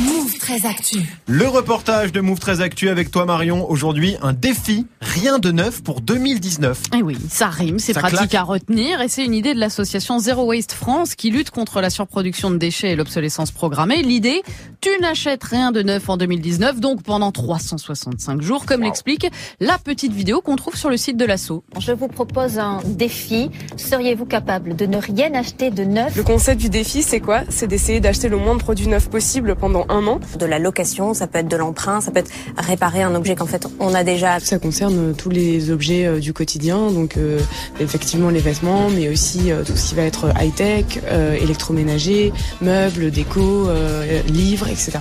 Move 0.00 0.25
très 0.46 0.64
actu. 0.64 0.98
Le 1.26 1.48
reportage 1.48 2.12
de 2.12 2.20
Move 2.20 2.38
très 2.38 2.60
Actu 2.60 2.88
avec 2.88 3.10
toi 3.10 3.24
Marion. 3.24 3.68
Aujourd'hui, 3.68 4.14
un 4.22 4.32
défi, 4.32 4.86
rien 5.00 5.40
de 5.40 5.50
neuf 5.50 5.82
pour 5.82 6.00
2019. 6.00 6.82
Et 6.94 6.98
Eh 6.98 7.02
oui, 7.02 7.16
ça 7.28 7.48
rime, 7.48 7.80
c'est 7.80 7.94
pratique 7.94 8.18
claque. 8.18 8.34
à 8.36 8.42
retenir 8.44 9.00
et 9.00 9.08
c'est 9.08 9.24
une 9.24 9.34
idée 9.34 9.54
de 9.54 9.58
l'association 9.58 10.20
Zero 10.20 10.44
Waste 10.44 10.70
France 10.70 11.16
qui 11.16 11.32
lutte 11.32 11.50
contre 11.50 11.80
la 11.80 11.90
surproduction 11.90 12.52
de 12.52 12.58
déchets 12.58 12.92
et 12.92 12.96
l'obsolescence 12.96 13.50
programmée. 13.50 14.02
L'idée, 14.02 14.40
tu 14.80 14.90
n'achètes 15.00 15.42
rien 15.42 15.72
de 15.72 15.82
neuf 15.82 16.08
en 16.08 16.16
2019, 16.16 16.78
donc 16.78 17.02
pendant 17.02 17.32
365 17.32 18.40
jours, 18.40 18.66
comme 18.66 18.84
l'explique 18.84 19.26
la 19.58 19.78
petite 19.78 20.12
vidéo 20.12 20.42
qu'on 20.42 20.54
trouve 20.54 20.76
sur 20.76 20.90
le 20.90 20.96
site 20.96 21.16
de 21.16 21.24
l'asso. 21.24 21.64
Je 21.80 21.90
vous 21.90 22.06
propose 22.06 22.60
un 22.60 22.78
défi. 22.84 23.50
Seriez-vous 23.76 24.26
capable 24.26 24.76
de 24.76 24.86
ne 24.86 24.98
rien 24.98 25.34
acheter 25.34 25.72
de 25.72 25.82
neuf? 25.82 26.14
Le 26.14 26.22
concept 26.22 26.60
du 26.60 26.68
défi, 26.68 27.02
c'est 27.02 27.18
quoi? 27.18 27.40
C'est 27.48 27.66
d'essayer 27.66 27.98
d'acheter 27.98 28.28
le 28.28 28.36
moins 28.36 28.54
de 28.54 28.60
produits 28.60 28.86
neufs 28.86 29.10
possible 29.10 29.56
pendant 29.56 29.84
un 29.88 30.06
an. 30.06 30.20
De 30.36 30.46
la 30.46 30.58
location, 30.58 31.14
ça 31.14 31.26
peut 31.26 31.38
être 31.38 31.48
de 31.48 31.56
l'emprunt, 31.56 32.00
ça 32.00 32.10
peut 32.10 32.18
être 32.20 32.30
réparer 32.58 33.02
un 33.02 33.14
objet 33.14 33.34
qu'en 33.34 33.46
fait 33.46 33.66
on 33.80 33.94
a 33.94 34.04
déjà. 34.04 34.38
Ça 34.40 34.58
concerne 34.58 35.14
tous 35.16 35.30
les 35.30 35.70
objets 35.70 36.06
euh, 36.06 36.18
du 36.20 36.32
quotidien, 36.32 36.90
donc 36.90 37.16
euh, 37.16 37.38
effectivement 37.80 38.30
les 38.30 38.40
vêtements, 38.40 38.88
mais 38.90 39.08
aussi 39.08 39.50
euh, 39.50 39.64
tout 39.64 39.76
ce 39.76 39.88
qui 39.88 39.94
va 39.94 40.02
être 40.02 40.26
high-tech, 40.40 41.00
euh, 41.06 41.34
électroménager, 41.34 42.32
meubles, 42.60 43.10
déco, 43.10 43.68
euh, 43.68 44.20
livres, 44.28 44.68
etc. 44.68 44.98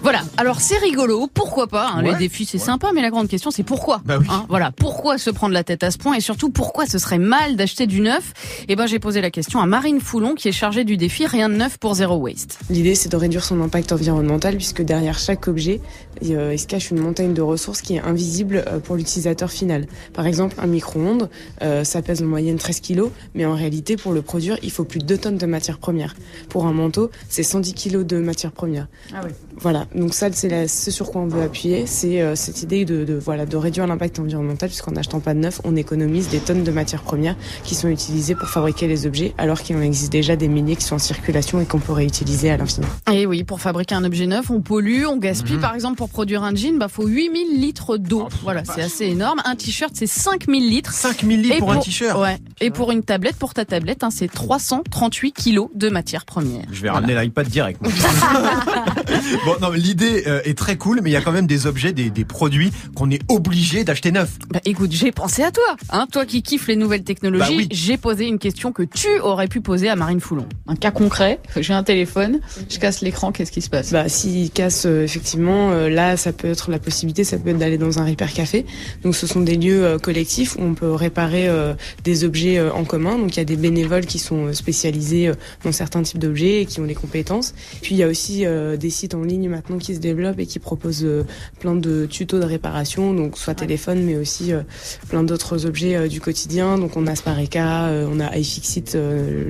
Voilà, 0.00 0.20
alors 0.36 0.60
c'est 0.60 0.78
rigolo, 0.78 1.28
pourquoi 1.32 1.66
pas 1.66 1.88
hein, 1.88 2.04
Ouais. 2.04 2.12
Les 2.12 2.18
défis 2.18 2.44
c'est 2.46 2.58
sympa, 2.58 2.90
mais 2.94 3.02
la 3.02 3.10
grande 3.10 3.26
question 3.26 3.50
c'est 3.50 3.64
pourquoi? 3.64 4.00
Bah 4.04 4.16
oui. 4.20 4.26
hein, 4.30 4.46
Voilà, 4.48 4.70
pourquoi 4.70 5.18
se 5.18 5.28
prendre 5.28 5.52
la 5.52 5.64
tête 5.64 5.82
à 5.82 5.90
ce 5.90 5.98
point? 5.98 6.14
Et 6.14 6.20
surtout 6.20 6.50
pourquoi 6.50 6.86
ce 6.86 6.98
serait 6.98 7.18
mal 7.18 7.56
d'acheter 7.56 7.86
du 7.88 8.00
neuf? 8.00 8.32
Eh 8.68 8.76
ben 8.76 8.86
j'ai 8.86 9.00
posé 9.00 9.20
la 9.20 9.30
question 9.32 9.60
à 9.60 9.66
Marine 9.66 10.00
Foulon 10.00 10.34
qui 10.36 10.46
est 10.48 10.52
chargée 10.52 10.84
du 10.84 10.96
défi 10.96 11.26
Rien 11.26 11.48
de 11.48 11.54
neuf 11.56 11.78
pour 11.78 11.94
Zero 11.94 12.14
Waste. 12.16 12.60
L'idée, 12.70 12.94
c'est 12.94 13.08
de 13.08 13.16
réduire 13.16 13.42
son 13.44 13.60
impact 13.60 13.90
environnemental 13.90 14.56
puisque 14.58 14.82
derrière 14.82 15.18
chaque 15.18 15.48
objet, 15.48 15.80
il, 16.20 16.36
euh, 16.36 16.52
il 16.52 16.58
se 16.58 16.66
cache 16.66 16.90
une 16.90 16.98
montagne 16.98 17.32
de 17.32 17.42
ressources 17.42 17.80
qui 17.80 17.96
est 17.96 18.00
invisible 18.00 18.64
euh, 18.66 18.78
pour 18.78 18.96
l'utilisateur 18.96 19.50
final. 19.50 19.86
Par 20.12 20.26
exemple, 20.26 20.56
un 20.58 20.66
micro-ondes, 20.66 21.30
euh, 21.62 21.84
ça 21.84 22.02
pèse 22.02 22.22
en 22.22 22.26
moyenne 22.26 22.58
13 22.58 22.80
kilos, 22.80 23.10
mais 23.34 23.46
en 23.46 23.54
réalité, 23.54 23.96
pour 23.96 24.12
le 24.12 24.22
produire, 24.22 24.58
il 24.62 24.70
faut 24.70 24.84
plus 24.84 24.98
de 24.98 25.06
2 25.06 25.18
tonnes 25.18 25.38
de 25.38 25.46
matières 25.46 25.78
premières. 25.78 26.14
Pour 26.48 26.66
un 26.66 26.72
manteau, 26.72 27.10
c'est 27.28 27.42
110 27.42 27.74
kilos 27.74 28.04
de 28.04 28.18
matières 28.18 28.52
premières. 28.52 28.88
Ah 29.14 29.20
oui. 29.24 29.30
Voilà, 29.60 29.86
donc 29.94 30.14
ça, 30.14 30.30
c'est 30.32 30.68
ce 30.68 30.90
sur 30.90 31.10
quoi 31.10 31.22
on 31.22 31.26
veut 31.26 31.42
appuyer, 31.42 31.86
c'est 31.86 32.20
euh, 32.20 32.36
cette 32.36 32.62
idée 32.62 32.84
de, 32.84 33.04
de, 33.04 33.14
voilà, 33.14 33.44
de 33.44 33.56
réduire 33.56 33.86
l'impact 33.86 34.18
environnemental 34.20 34.68
puisqu'en 34.68 34.92
n'achetant 34.92 35.20
pas 35.20 35.34
de 35.34 35.40
neuf, 35.40 35.60
on 35.64 35.74
économise 35.74 36.28
des 36.28 36.38
tonnes 36.38 36.62
de 36.62 36.70
matières 36.70 37.02
premières 37.02 37.36
qui 37.64 37.74
sont 37.74 37.88
utilisées 37.88 38.34
pour 38.34 38.48
fabriquer 38.48 38.86
les 38.86 39.06
objets, 39.06 39.34
alors 39.36 39.60
qu'il 39.60 39.76
en 39.76 39.82
existe 39.82 40.12
déjà 40.12 40.36
des 40.36 40.48
milliers 40.48 40.76
qui 40.76 40.84
sont 40.84 40.96
en 40.96 41.00
circulation 41.00 41.60
et 41.60 41.64
qu'on 41.64 41.80
pourrait 41.80 42.04
utiliser 42.04 42.50
à 42.50 42.56
l'infini. 42.56 42.86
Et 43.12 43.26
oui, 43.26 43.42
pour 43.42 43.60
fabriquer 43.60 43.94
un 43.94 44.04
objet 44.04 44.26
neuf, 44.26 44.47
on 44.50 44.60
pollue, 44.60 45.04
on 45.06 45.16
gaspille. 45.16 45.56
Mhm. 45.56 45.60
Par 45.60 45.74
exemple, 45.74 45.96
pour 45.96 46.08
produire 46.08 46.42
un 46.42 46.54
jean, 46.54 46.78
bah 46.78 46.88
faut 46.88 47.06
8000 47.06 47.60
litres 47.60 47.96
d'eau. 47.96 48.28
voilà, 48.42 48.62
c'est 48.64 48.82
assez 48.82 49.04
énorme. 49.06 49.40
Un 49.44 49.54
t-shirt, 49.56 49.92
c'est 49.94 50.06
5000 50.06 50.68
litres. 50.68 50.92
5000 50.92 51.42
litres 51.42 51.58
pour 51.58 51.72
un 51.72 51.78
t-shirt 51.78 52.18
Ouais. 52.18 52.38
Et 52.60 52.70
pour 52.70 52.90
une 52.90 53.02
tablette, 53.02 53.36
pour 53.36 53.54
ta 53.54 53.64
tablette, 53.64 54.02
hein, 54.04 54.10
c'est 54.10 54.28
338 54.30 55.32
kilos 55.32 55.68
de 55.74 55.88
matières 55.88 56.24
premières. 56.24 56.64
Je 56.72 56.82
vais 56.82 56.90
ramener 56.90 57.14
l'iPad 57.14 57.46
direct. 57.48 57.80
bon, 59.44 59.56
non, 59.60 59.70
mais 59.72 59.78
l'idée 59.78 60.24
euh, 60.26 60.40
est 60.44 60.56
très 60.56 60.76
cool, 60.76 61.00
mais 61.02 61.10
il 61.10 61.12
y 61.12 61.16
a 61.16 61.20
quand 61.20 61.32
même 61.32 61.46
des 61.46 61.66
objets, 61.66 61.92
des, 61.92 62.10
des 62.10 62.24
produits 62.24 62.72
qu'on 62.94 63.10
est 63.10 63.20
obligé 63.28 63.84
d'acheter 63.84 64.12
neufs. 64.12 64.38
Bah 64.50 64.60
écoute, 64.64 64.90
j'ai 64.92 65.12
pensé 65.12 65.42
à 65.42 65.50
toi, 65.50 65.76
hein, 65.90 66.06
toi 66.10 66.26
qui 66.26 66.42
kiffes 66.42 66.66
les 66.68 66.76
nouvelles 66.76 67.04
technologies. 67.04 67.56
Bah 67.56 67.56
oui. 67.56 67.68
J'ai 67.70 67.96
posé 67.96 68.26
une 68.26 68.38
question 68.38 68.72
que 68.72 68.82
tu 68.82 69.08
aurais 69.20 69.48
pu 69.48 69.60
poser 69.60 69.88
à 69.88 69.96
Marine 69.96 70.20
Foulon. 70.20 70.46
Un 70.66 70.76
cas 70.76 70.90
concret, 70.90 71.40
j'ai 71.56 71.74
un 71.74 71.82
téléphone, 71.82 72.40
je 72.68 72.78
casse 72.78 73.00
l'écran, 73.00 73.32
qu'est-ce 73.32 73.52
qui 73.52 73.62
se 73.62 73.70
passe? 73.70 73.92
Bah, 73.92 74.08
s'il 74.08 74.37
casse, 74.46 74.86
euh, 74.86 75.04
effectivement, 75.04 75.70
euh, 75.70 75.88
là, 75.88 76.16
ça 76.16 76.32
peut 76.32 76.48
être 76.48 76.70
la 76.70 76.78
possibilité, 76.78 77.24
ça 77.24 77.38
peut 77.38 77.50
être 77.50 77.58
d'aller 77.58 77.78
dans 77.78 77.98
un 77.98 78.06
repair 78.06 78.32
café. 78.32 78.64
Donc, 79.02 79.14
ce 79.14 79.26
sont 79.26 79.40
des 79.40 79.56
lieux 79.56 79.84
euh, 79.84 79.98
collectifs 79.98 80.56
où 80.56 80.62
on 80.62 80.74
peut 80.74 80.92
réparer 80.92 81.48
des 82.04 82.24
objets 82.24 82.60
en 82.60 82.84
commun. 82.84 83.18
Donc, 83.18 83.36
il 83.36 83.38
y 83.38 83.42
a 83.42 83.44
des 83.44 83.56
bénévoles 83.56 84.06
qui 84.06 84.18
sont 84.18 84.52
spécialisés 84.52 85.30
dans 85.64 85.72
certains 85.72 86.02
types 86.02 86.18
d'objets 86.18 86.62
et 86.62 86.66
qui 86.66 86.80
ont 86.80 86.84
des 86.84 86.94
compétences. 86.94 87.54
Puis, 87.82 87.94
il 87.94 87.98
y 87.98 88.02
a 88.02 88.08
aussi 88.08 88.44
des 88.78 88.90
sites 88.90 89.14
en 89.14 89.22
ligne 89.22 89.48
maintenant 89.48 89.78
qui 89.78 89.94
se 89.94 90.00
développent 90.00 90.38
et 90.38 90.46
qui 90.46 90.58
proposent 90.58 91.06
plein 91.60 91.74
de 91.74 92.06
tutos 92.06 92.38
de 92.38 92.44
réparation, 92.44 93.14
donc 93.14 93.38
soit 93.38 93.54
téléphone, 93.54 94.02
mais 94.04 94.16
aussi 94.16 94.52
plein 95.08 95.22
d'autres 95.22 95.66
objets 95.66 96.08
du 96.08 96.20
quotidien. 96.20 96.78
Donc, 96.78 96.96
on 96.96 97.06
a 97.06 97.14
Spareka, 97.14 97.90
on 98.10 98.20
a 98.20 98.36
iFixit, 98.36 98.96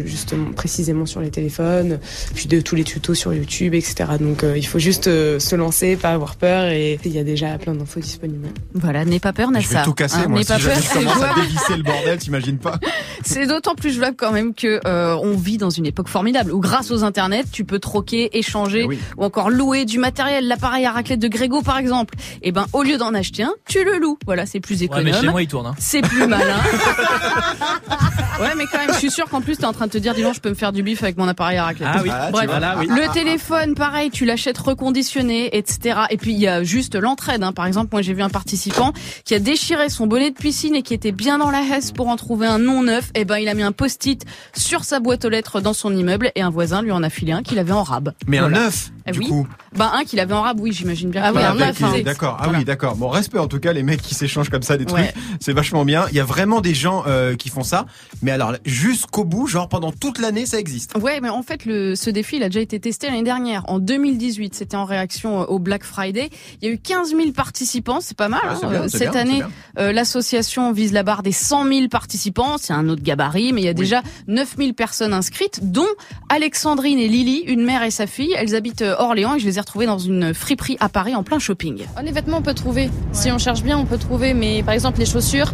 justement, 0.04 0.52
précisément 0.52 1.06
sur 1.06 1.20
les 1.20 1.30
téléphones, 1.30 1.98
puis 2.34 2.46
de 2.46 2.60
tous 2.60 2.76
les 2.76 2.84
tutos 2.84 3.14
sur 3.14 3.34
YouTube, 3.34 3.74
etc. 3.74 4.04
Donc, 4.20 4.44
il 4.56 4.66
faut 4.66 4.77
juste 4.78 5.06
euh, 5.08 5.38
se 5.38 5.54
lancer, 5.56 5.96
pas 5.96 6.10
avoir 6.10 6.36
peur, 6.36 6.64
et 6.70 6.98
il 7.04 7.12
y 7.12 7.18
a 7.18 7.24
déjà 7.24 7.58
plein 7.58 7.74
d'infos 7.74 8.00
disponibles. 8.00 8.48
Voilà, 8.74 9.04
n'aie 9.04 9.20
pas 9.20 9.32
peur, 9.32 9.48
Je 9.48 9.54
Nessa. 9.54 9.78
vais 9.80 9.84
tout 9.84 9.94
casser, 9.94 10.18
Hein, 10.18 10.28
moi. 10.28 10.38
n'aie 10.38 10.44
Si 10.44 10.52
pas 10.52 10.58
peur, 10.58 10.72
je 10.76 10.80
c'est 10.80 10.94
commence 10.98 11.22
à 11.22 11.34
dévisser 11.40 11.76
le 11.76 11.82
bordel, 11.82 12.18
t'imagines 12.18 12.58
pas 12.58 12.78
C'est 13.24 13.46
d'autant 13.46 13.74
plus 13.74 13.90
jouable 13.92 14.16
quand 14.16 14.32
même 14.32 14.54
que 14.54 14.80
euh, 14.86 15.16
on 15.22 15.36
vit 15.36 15.58
dans 15.58 15.70
une 15.70 15.86
époque 15.86 16.08
formidable 16.08 16.52
où 16.52 16.60
grâce 16.60 16.90
aux 16.90 17.02
internets, 17.04 17.44
tu 17.52 17.64
peux 17.64 17.78
troquer, 17.78 18.36
échanger 18.38 18.82
Eh 18.84 18.86
oui. 18.86 18.98
ou 19.16 19.24
encore 19.24 19.50
louer 19.50 19.84
du 19.84 19.98
matériel, 19.98 20.46
l'appareil 20.46 20.86
à 20.86 20.92
raclette 20.92 21.18
de 21.20 21.28
Grégo 21.28 21.62
par 21.62 21.78
exemple. 21.78 22.14
Et 22.42 22.52
ben 22.52 22.66
au 22.72 22.82
lieu 22.82 22.96
d'en 22.96 23.14
acheter 23.14 23.42
un, 23.42 23.52
tu 23.68 23.84
le 23.84 23.98
loues. 23.98 24.18
Voilà, 24.26 24.46
c'est 24.46 24.60
plus 24.60 24.78
Ouais, 24.78 24.84
économe. 24.84 25.04
mais 25.04 25.12
chez 25.12 25.28
moi, 25.28 25.42
il 25.42 25.48
tourne. 25.48 25.66
Hein. 25.66 25.74
C'est 25.78 26.02
plus 26.02 26.26
malin. 26.28 26.44
ouais, 28.40 28.54
mais 28.56 28.64
quand 28.70 28.78
même, 28.78 28.92
je 28.92 28.98
suis 28.98 29.10
sûr 29.10 29.28
qu'en 29.28 29.40
plus, 29.40 29.56
t'es 29.56 29.64
en 29.64 29.72
train 29.72 29.86
de 29.86 29.92
te 29.92 29.98
dire, 29.98 30.14
dis 30.14 30.22
je 30.32 30.40
peux 30.40 30.50
me 30.50 30.54
faire 30.54 30.72
du 30.72 30.82
bif 30.82 31.02
avec 31.02 31.16
mon 31.16 31.26
appareil 31.28 31.58
à 31.58 31.64
raclette. 31.64 31.88
Ah 31.92 32.00
oui. 32.02 32.10
Ah, 32.12 32.28
Bref, 32.30 32.46
vois, 32.48 32.60
là, 32.60 32.76
oui. 32.78 32.86
le 32.88 33.12
téléphone, 33.12 33.74
pareil, 33.74 34.10
tu 34.10 34.24
l'achètes 34.24 34.57
reconditionné, 34.60 35.56
etc. 35.56 36.00
Et 36.10 36.16
puis 36.16 36.32
il 36.32 36.38
y 36.38 36.46
a 36.48 36.62
juste 36.62 36.94
l'entraide. 36.94 37.42
Hein. 37.42 37.52
Par 37.52 37.66
exemple, 37.66 37.88
moi 37.92 38.02
j'ai 38.02 38.14
vu 38.14 38.22
un 38.22 38.28
participant 38.28 38.92
qui 39.24 39.34
a 39.34 39.38
déchiré 39.38 39.88
son 39.88 40.06
bonnet 40.06 40.30
de 40.30 40.36
piscine 40.36 40.74
et 40.74 40.82
qui 40.82 40.94
était 40.94 41.12
bien 41.12 41.38
dans 41.38 41.50
la 41.50 41.62
hesse 41.62 41.92
pour 41.92 42.08
en 42.08 42.16
trouver 42.16 42.46
un 42.46 42.58
non 42.58 42.82
neuf. 42.82 43.10
Et 43.14 43.24
ben 43.24 43.38
il 43.38 43.48
a 43.48 43.54
mis 43.54 43.62
un 43.62 43.72
post-it 43.72 44.24
sur 44.56 44.84
sa 44.84 45.00
boîte 45.00 45.24
aux 45.24 45.28
lettres 45.28 45.60
dans 45.60 45.72
son 45.72 45.94
immeuble 45.96 46.30
et 46.34 46.42
un 46.42 46.50
voisin 46.50 46.82
lui 46.82 46.92
en 46.92 47.02
a 47.02 47.10
filé 47.10 47.32
un 47.32 47.42
qu'il 47.42 47.58
avait 47.58 47.72
en 47.72 47.82
rab. 47.82 48.12
Mais 48.26 48.38
un 48.38 48.48
neuf, 48.50 48.90
Eh 49.06 49.12
du 49.12 49.20
oui. 49.20 49.28
coup. 49.28 49.46
Bah 49.76 49.92
un 49.94 50.04
qu'il 50.04 50.18
avait 50.20 50.34
en 50.34 50.42
rab, 50.42 50.58
oui, 50.60 50.72
j'imagine 50.72 51.10
bien. 51.10 51.22
Ah 51.24 51.32
oui, 51.34 51.42
un 51.42 51.54
neuf, 51.54 51.82
hein. 51.82 51.92
D'accord. 52.04 52.36
Ah 52.40 52.44
Voilà. 52.44 52.58
oui, 52.60 52.64
d'accord. 52.64 52.96
Bon, 52.96 53.08
respect 53.08 53.38
en 53.38 53.46
tout 53.48 53.60
cas 53.60 53.72
les 53.72 53.82
mecs 53.82 54.02
qui 54.02 54.14
s'échangent 54.14 54.48
comme 54.50 54.62
ça 54.62 54.76
des 54.76 54.86
trucs. 54.86 54.98
Ouais. 55.00 55.12
C'est 55.40 55.52
vachement 55.52 55.84
bien. 55.84 56.06
Il 56.10 56.16
y 56.16 56.20
a 56.20 56.24
vraiment 56.24 56.60
des 56.60 56.74
gens 56.74 57.04
euh, 57.06 57.36
qui 57.36 57.48
font 57.48 57.62
ça. 57.62 57.86
Mais 58.22 58.30
alors 58.30 58.54
jusqu'au 58.64 59.24
bout, 59.24 59.46
genre 59.46 59.68
pendant 59.68 59.92
toute 59.92 60.18
l'année, 60.18 60.46
ça 60.46 60.58
existe. 60.58 60.96
Ouais, 60.96 61.20
mais 61.20 61.28
en 61.28 61.42
fait, 61.42 61.64
le, 61.66 61.94
ce 61.94 62.10
défi, 62.10 62.36
il 62.36 62.42
a 62.42 62.48
déjà 62.48 62.60
été 62.60 62.80
testé 62.80 63.06
l'année 63.08 63.22
dernière, 63.22 63.62
en 63.68 63.78
2018. 63.78 64.47
C'était 64.54 64.76
en 64.76 64.84
réaction 64.84 65.42
euh, 65.42 65.44
au 65.46 65.58
Black 65.58 65.84
Friday. 65.84 66.30
Il 66.60 66.68
y 66.68 66.70
a 66.70 66.74
eu 66.74 66.78
15 66.78 67.10
000 67.10 67.32
participants, 67.32 67.98
c'est 68.00 68.16
pas 68.16 68.28
mal. 68.28 68.40
Ah, 68.44 68.54
hein. 68.62 68.68
bien, 68.68 68.82
Euh, 68.82 68.88
Cette 68.88 69.12
bien, 69.12 69.20
année, 69.20 69.42
euh, 69.78 69.92
l'association 69.92 70.72
vise 70.72 70.92
la 70.92 71.02
barre 71.02 71.22
des 71.22 71.32
100 71.32 71.64
000 71.66 71.88
participants. 71.88 72.56
C'est 72.58 72.72
un 72.72 72.88
autre 72.88 73.02
gabarit, 73.02 73.52
mais 73.52 73.62
il 73.62 73.64
y 73.64 73.68
a 73.68 73.74
déjà 73.74 74.02
9 74.26 74.56
000 74.58 74.72
personnes 74.72 75.12
inscrites, 75.12 75.60
dont 75.72 75.86
Alexandrine 76.28 76.98
et 76.98 77.08
Lily, 77.08 77.44
une 77.46 77.64
mère 77.64 77.82
et 77.82 77.90
sa 77.90 78.06
fille. 78.06 78.34
Elles 78.36 78.54
habitent 78.54 78.84
Orléans 78.98 79.34
et 79.36 79.38
je 79.38 79.46
les 79.46 79.56
ai 79.58 79.60
retrouvées 79.60 79.86
dans 79.86 79.98
une 79.98 80.34
friperie 80.34 80.76
à 80.80 80.88
Paris 80.88 81.14
en 81.14 81.22
plein 81.22 81.38
shopping. 81.38 81.84
Oh, 81.96 82.00
les 82.04 82.12
vêtements, 82.12 82.38
on 82.38 82.42
peut 82.42 82.54
trouver. 82.54 82.90
Si 83.12 83.30
on 83.32 83.38
cherche 83.38 83.62
bien, 83.62 83.78
on 83.78 83.86
peut 83.86 83.98
trouver. 83.98 84.34
Mais 84.34 84.62
par 84.62 84.74
exemple, 84.74 84.98
les 84.98 85.06
chaussures, 85.06 85.52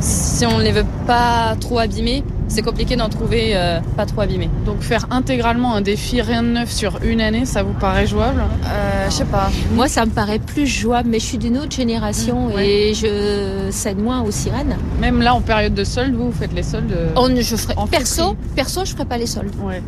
si 0.00 0.46
on 0.46 0.58
ne 0.58 0.62
les 0.62 0.72
veut 0.72 0.86
pas 1.06 1.54
trop 1.60 1.78
abîmés, 1.78 2.22
c'est 2.48 2.62
compliqué 2.62 2.94
d'en 2.94 3.08
trouver 3.08 3.52
euh, 3.54 3.80
pas 3.96 4.04
trop 4.06 4.20
abîmés. 4.20 4.50
Donc 4.66 4.80
faire 4.82 5.06
intégralement 5.10 5.74
un 5.74 5.80
défi 5.80 6.20
rien 6.20 6.42
de 6.42 6.48
neuf 6.48 6.70
sur 6.70 6.98
une 7.02 7.20
année, 7.20 7.46
ça 7.46 7.62
vous 7.62 7.72
paraît 7.72 8.06
jouable? 8.06 8.42
Euh, 8.66 9.06
je 9.08 9.14
sais 9.14 9.24
pas. 9.24 9.50
Moi, 9.74 9.88
ça 9.88 10.04
me 10.04 10.10
paraît 10.10 10.38
plus 10.38 10.66
jouable, 10.66 11.08
mais 11.10 11.18
je 11.18 11.24
suis 11.24 11.38
d'une 11.38 11.56
autre 11.58 11.74
génération 11.74 12.34
Mmh, 12.34 12.58
et 12.58 12.94
je 12.94 13.68
cède 13.70 13.98
moins 13.98 14.22
aux 14.22 14.30
sirènes. 14.30 14.76
Même 15.00 15.22
là, 15.22 15.34
en 15.34 15.40
période 15.40 15.74
de 15.74 15.84
solde, 15.84 16.14
vous, 16.14 16.26
vous 16.30 16.38
faites 16.38 16.52
les 16.52 16.62
soldes 16.62 16.92
euh, 16.92 17.08
On, 17.16 17.34
je 17.34 17.56
ferai, 17.56 17.74
En 17.76 17.86
perso, 17.86 18.36
perso, 18.54 18.84
je 18.84 18.92
ferai 18.92 19.04
pas 19.04 19.18
les 19.18 19.26
soldes. 19.26 19.52
Ouais. 19.62 19.82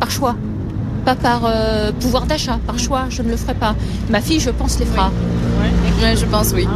Par 0.00 0.10
choix. 0.10 0.36
Pas 1.04 1.14
par 1.14 1.42
euh, 1.44 1.92
pouvoir 1.92 2.26
d'achat, 2.26 2.58
par 2.66 2.78
choix, 2.78 3.06
je 3.10 3.22
ne 3.22 3.30
le 3.30 3.36
ferai 3.36 3.54
pas. 3.54 3.74
Ma 4.10 4.20
fille, 4.20 4.40
je 4.40 4.50
pense, 4.50 4.78
les 4.78 4.86
fera. 4.86 5.10
Ouais, 5.60 6.16
je 6.16 6.26
pense, 6.26 6.52
oui. 6.54 6.66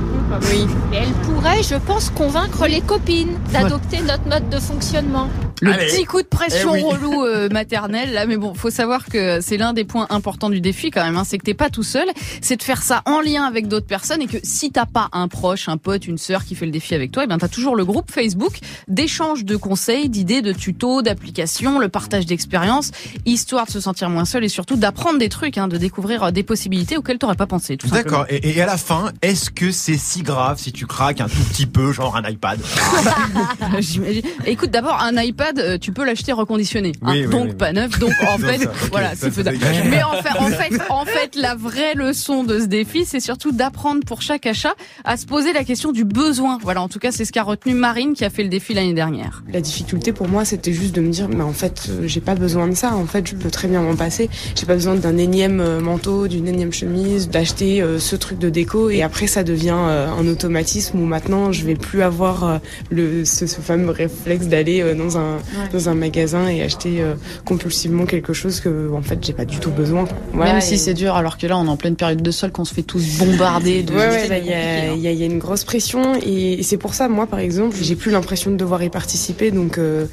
Oui. 0.40 0.66
Elle 0.92 1.12
pourrait, 1.26 1.62
je 1.62 1.74
pense, 1.74 2.10
convaincre 2.10 2.66
les 2.66 2.80
copines 2.80 3.38
d'adopter 3.52 4.00
notre 4.00 4.26
mode 4.28 4.48
de 4.48 4.58
fonctionnement. 4.58 5.28
Le 5.62 5.72
Allez. 5.72 5.86
petit 5.86 6.04
coup 6.04 6.20
de 6.20 6.26
pression 6.26 6.74
Eh 6.74 6.82
oui. 6.82 6.92
relou 6.92 7.24
euh, 7.24 7.48
maternel 7.52 8.12
là, 8.12 8.26
mais 8.26 8.36
bon, 8.36 8.52
faut 8.52 8.68
savoir 8.70 9.06
que 9.06 9.40
c'est 9.40 9.56
l'un 9.56 9.72
des 9.72 9.84
points 9.84 10.08
importants 10.10 10.50
du 10.50 10.60
défi 10.60 10.90
quand 10.90 11.04
même. 11.04 11.16
Hein, 11.16 11.22
c'est 11.24 11.38
que 11.38 11.44
t'es 11.44 11.54
pas 11.54 11.70
tout 11.70 11.84
seul, 11.84 12.06
c'est 12.40 12.56
de 12.56 12.62
faire 12.64 12.82
ça 12.82 13.02
en 13.06 13.20
lien 13.20 13.44
avec 13.44 13.68
d'autres 13.68 13.86
personnes 13.86 14.20
et 14.22 14.26
que 14.26 14.38
si 14.42 14.72
t'as 14.72 14.86
pas 14.86 15.08
un 15.12 15.28
proche, 15.28 15.68
un 15.68 15.76
pote, 15.76 16.08
une 16.08 16.18
sœur 16.18 16.44
qui 16.44 16.56
fait 16.56 16.66
le 16.66 16.72
défi 16.72 16.96
avec 16.96 17.12
toi, 17.12 17.22
et 17.22 17.26
ben 17.28 17.38
t'as 17.38 17.46
toujours 17.46 17.76
le 17.76 17.84
groupe 17.84 18.10
Facebook 18.10 18.58
d'échange 18.88 19.44
de 19.44 19.54
conseils, 19.56 20.08
d'idées, 20.08 20.42
de 20.42 20.52
tutos, 20.52 21.00
d'applications, 21.02 21.78
le 21.78 21.88
partage 21.88 22.26
d'expériences, 22.26 22.90
histoire 23.24 23.66
de 23.66 23.70
se 23.70 23.80
sentir 23.80 24.10
moins 24.10 24.24
seul 24.24 24.42
et 24.42 24.48
surtout 24.48 24.74
d'apprendre 24.76 25.18
des 25.20 25.28
trucs, 25.28 25.58
hein, 25.58 25.68
de 25.68 25.76
découvrir 25.76 26.24
euh, 26.24 26.30
des 26.32 26.42
possibilités 26.42 26.96
auxquelles 26.96 27.18
t'aurais 27.18 27.36
pas 27.36 27.46
pensé. 27.46 27.76
D'accord. 27.90 28.26
Et, 28.28 28.56
et 28.56 28.60
à 28.60 28.66
la 28.66 28.76
fin, 28.76 29.12
est-ce 29.22 29.50
que 29.50 29.70
c'est 29.70 29.96
si 29.96 30.22
grave 30.22 30.58
si 30.58 30.72
tu 30.72 30.86
craques 30.86 31.20
un 31.20 31.28
tout 31.28 31.42
petit 31.52 31.66
peu, 31.66 31.92
genre 31.92 32.16
un 32.16 32.28
iPad? 32.28 32.58
J'imagine. 33.78 34.22
Écoute, 34.46 34.70
d'abord 34.70 35.00
un 35.00 35.20
iPad, 35.22 35.51
euh, 35.58 35.78
tu 35.78 35.92
peux 35.92 36.04
l'acheter 36.04 36.32
reconditionné. 36.32 36.92
hein. 37.02 37.12
Oui, 37.12 37.26
donc 37.26 37.46
oui, 37.50 37.54
pas 37.54 37.72
neuf. 37.72 37.98
Donc 37.98 38.12
en 38.28 38.38
fait, 38.46 38.58
ça, 38.58 38.70
voilà, 38.90 39.12
c'est 39.14 39.30
faisable. 39.30 39.58
Mais 39.90 40.02
en 40.02 40.12
fait, 40.22 40.38
en 40.38 40.46
fait, 40.48 40.80
en 40.90 41.04
fait, 41.04 41.36
la 41.36 41.54
vraie 41.54 41.94
leçon 41.94 42.44
de 42.44 42.60
ce 42.60 42.64
défi, 42.66 43.04
c'est 43.04 43.20
surtout 43.20 43.52
d'apprendre 43.52 44.04
pour 44.04 44.22
chaque 44.22 44.46
achat 44.46 44.74
à 45.04 45.16
se 45.16 45.26
poser 45.26 45.52
la 45.52 45.64
question 45.64 45.92
du 45.92 46.04
besoin. 46.04 46.58
Voilà, 46.62 46.82
en 46.82 46.88
tout 46.88 46.98
cas, 46.98 47.10
c'est 47.12 47.24
ce 47.24 47.32
qu'a 47.32 47.42
retenu 47.42 47.74
Marine 47.74 48.14
qui 48.14 48.24
a 48.24 48.30
fait 48.30 48.42
le 48.42 48.48
défi 48.48 48.74
l'année 48.74 48.94
dernière. 48.94 49.42
La 49.52 49.60
difficulté 49.60 50.12
pour 50.12 50.28
moi, 50.28 50.44
c'était 50.44 50.72
juste 50.72 50.94
de 50.94 51.00
me 51.00 51.10
dire, 51.10 51.28
mais 51.28 51.42
en 51.44 51.52
fait, 51.52 51.88
euh, 51.88 52.02
j'ai 52.06 52.20
pas 52.20 52.34
besoin 52.34 52.68
de 52.68 52.74
ça. 52.74 52.94
En 52.94 53.06
fait, 53.06 53.26
je 53.28 53.34
peux 53.34 53.50
très 53.50 53.68
bien 53.68 53.82
m'en 53.82 53.96
passer. 53.96 54.28
J'ai 54.58 54.66
pas 54.66 54.74
besoin 54.74 54.94
d'un 54.94 55.16
énième 55.18 55.60
euh, 55.60 55.80
manteau, 55.80 56.28
d'une 56.28 56.48
énième 56.48 56.72
chemise, 56.72 57.28
d'acheter 57.28 57.84
ce 57.98 58.16
truc 58.16 58.38
de 58.38 58.48
déco. 58.48 58.90
Et 58.90 59.02
après, 59.02 59.26
ça 59.26 59.42
devient 59.44 59.70
un 59.70 60.26
automatisme 60.26 60.98
où 60.98 61.04
maintenant, 61.04 61.52
je 61.52 61.64
vais 61.64 61.74
plus 61.74 62.02
avoir 62.02 62.60
le 62.90 63.24
ce, 63.24 63.46
ce 63.46 63.60
fameux 63.60 63.90
réflexe 63.90 64.46
d'aller 64.46 64.94
dans 64.94 65.18
un 65.18 65.38
dans 65.72 65.88
un 65.88 65.94
magasin 65.94 66.48
et 66.48 66.62
acheter 66.62 67.00
euh, 67.00 67.14
compulsivement 67.44 68.06
quelque 68.06 68.32
chose 68.32 68.60
que 68.60 68.90
en 68.92 69.02
fait, 69.02 69.18
j'ai 69.24 69.32
pas 69.32 69.44
du 69.44 69.58
tout 69.58 69.70
besoin. 69.70 70.04
Voilà, 70.32 70.52
Même 70.52 70.58
et- 70.58 70.64
si 70.64 70.78
c'est 70.78 70.94
dur, 70.94 71.14
alors 71.16 71.38
que 71.38 71.46
là, 71.46 71.58
on 71.58 71.66
est 71.66 71.68
en 71.68 71.76
pleine 71.76 71.96
période 71.96 72.22
de 72.22 72.30
solde, 72.30 72.52
qu'on 72.52 72.64
se 72.64 72.74
fait 72.74 72.82
tous 72.82 73.18
bombarder 73.18 73.82
de. 73.82 73.92
Ouais, 73.94 74.40
il 74.40 74.46
y, 74.46 74.52
a- 74.52 74.92
hein. 74.92 74.96
y 74.96 75.06
a, 75.08 75.10
il 75.12 75.18
y 75.18 75.22
a 75.22 75.26
une 75.26 75.38
grosse 75.38 75.64
pression 75.64 76.14
et, 76.22 76.54
et 76.54 76.62
c'est 76.62 76.76
pour 76.78 76.94
ça, 76.94 77.08
moi, 77.08 77.26
par 77.26 77.38
exemple, 77.40 77.76
j'ai 77.80 77.96
plus 77.96 78.10
l'impression 78.10 78.50
de 78.50 78.56
devoir 78.56 78.82
y 78.82 78.90
participer, 78.90 79.50
donc 79.50 79.78
euh, 79.78 80.06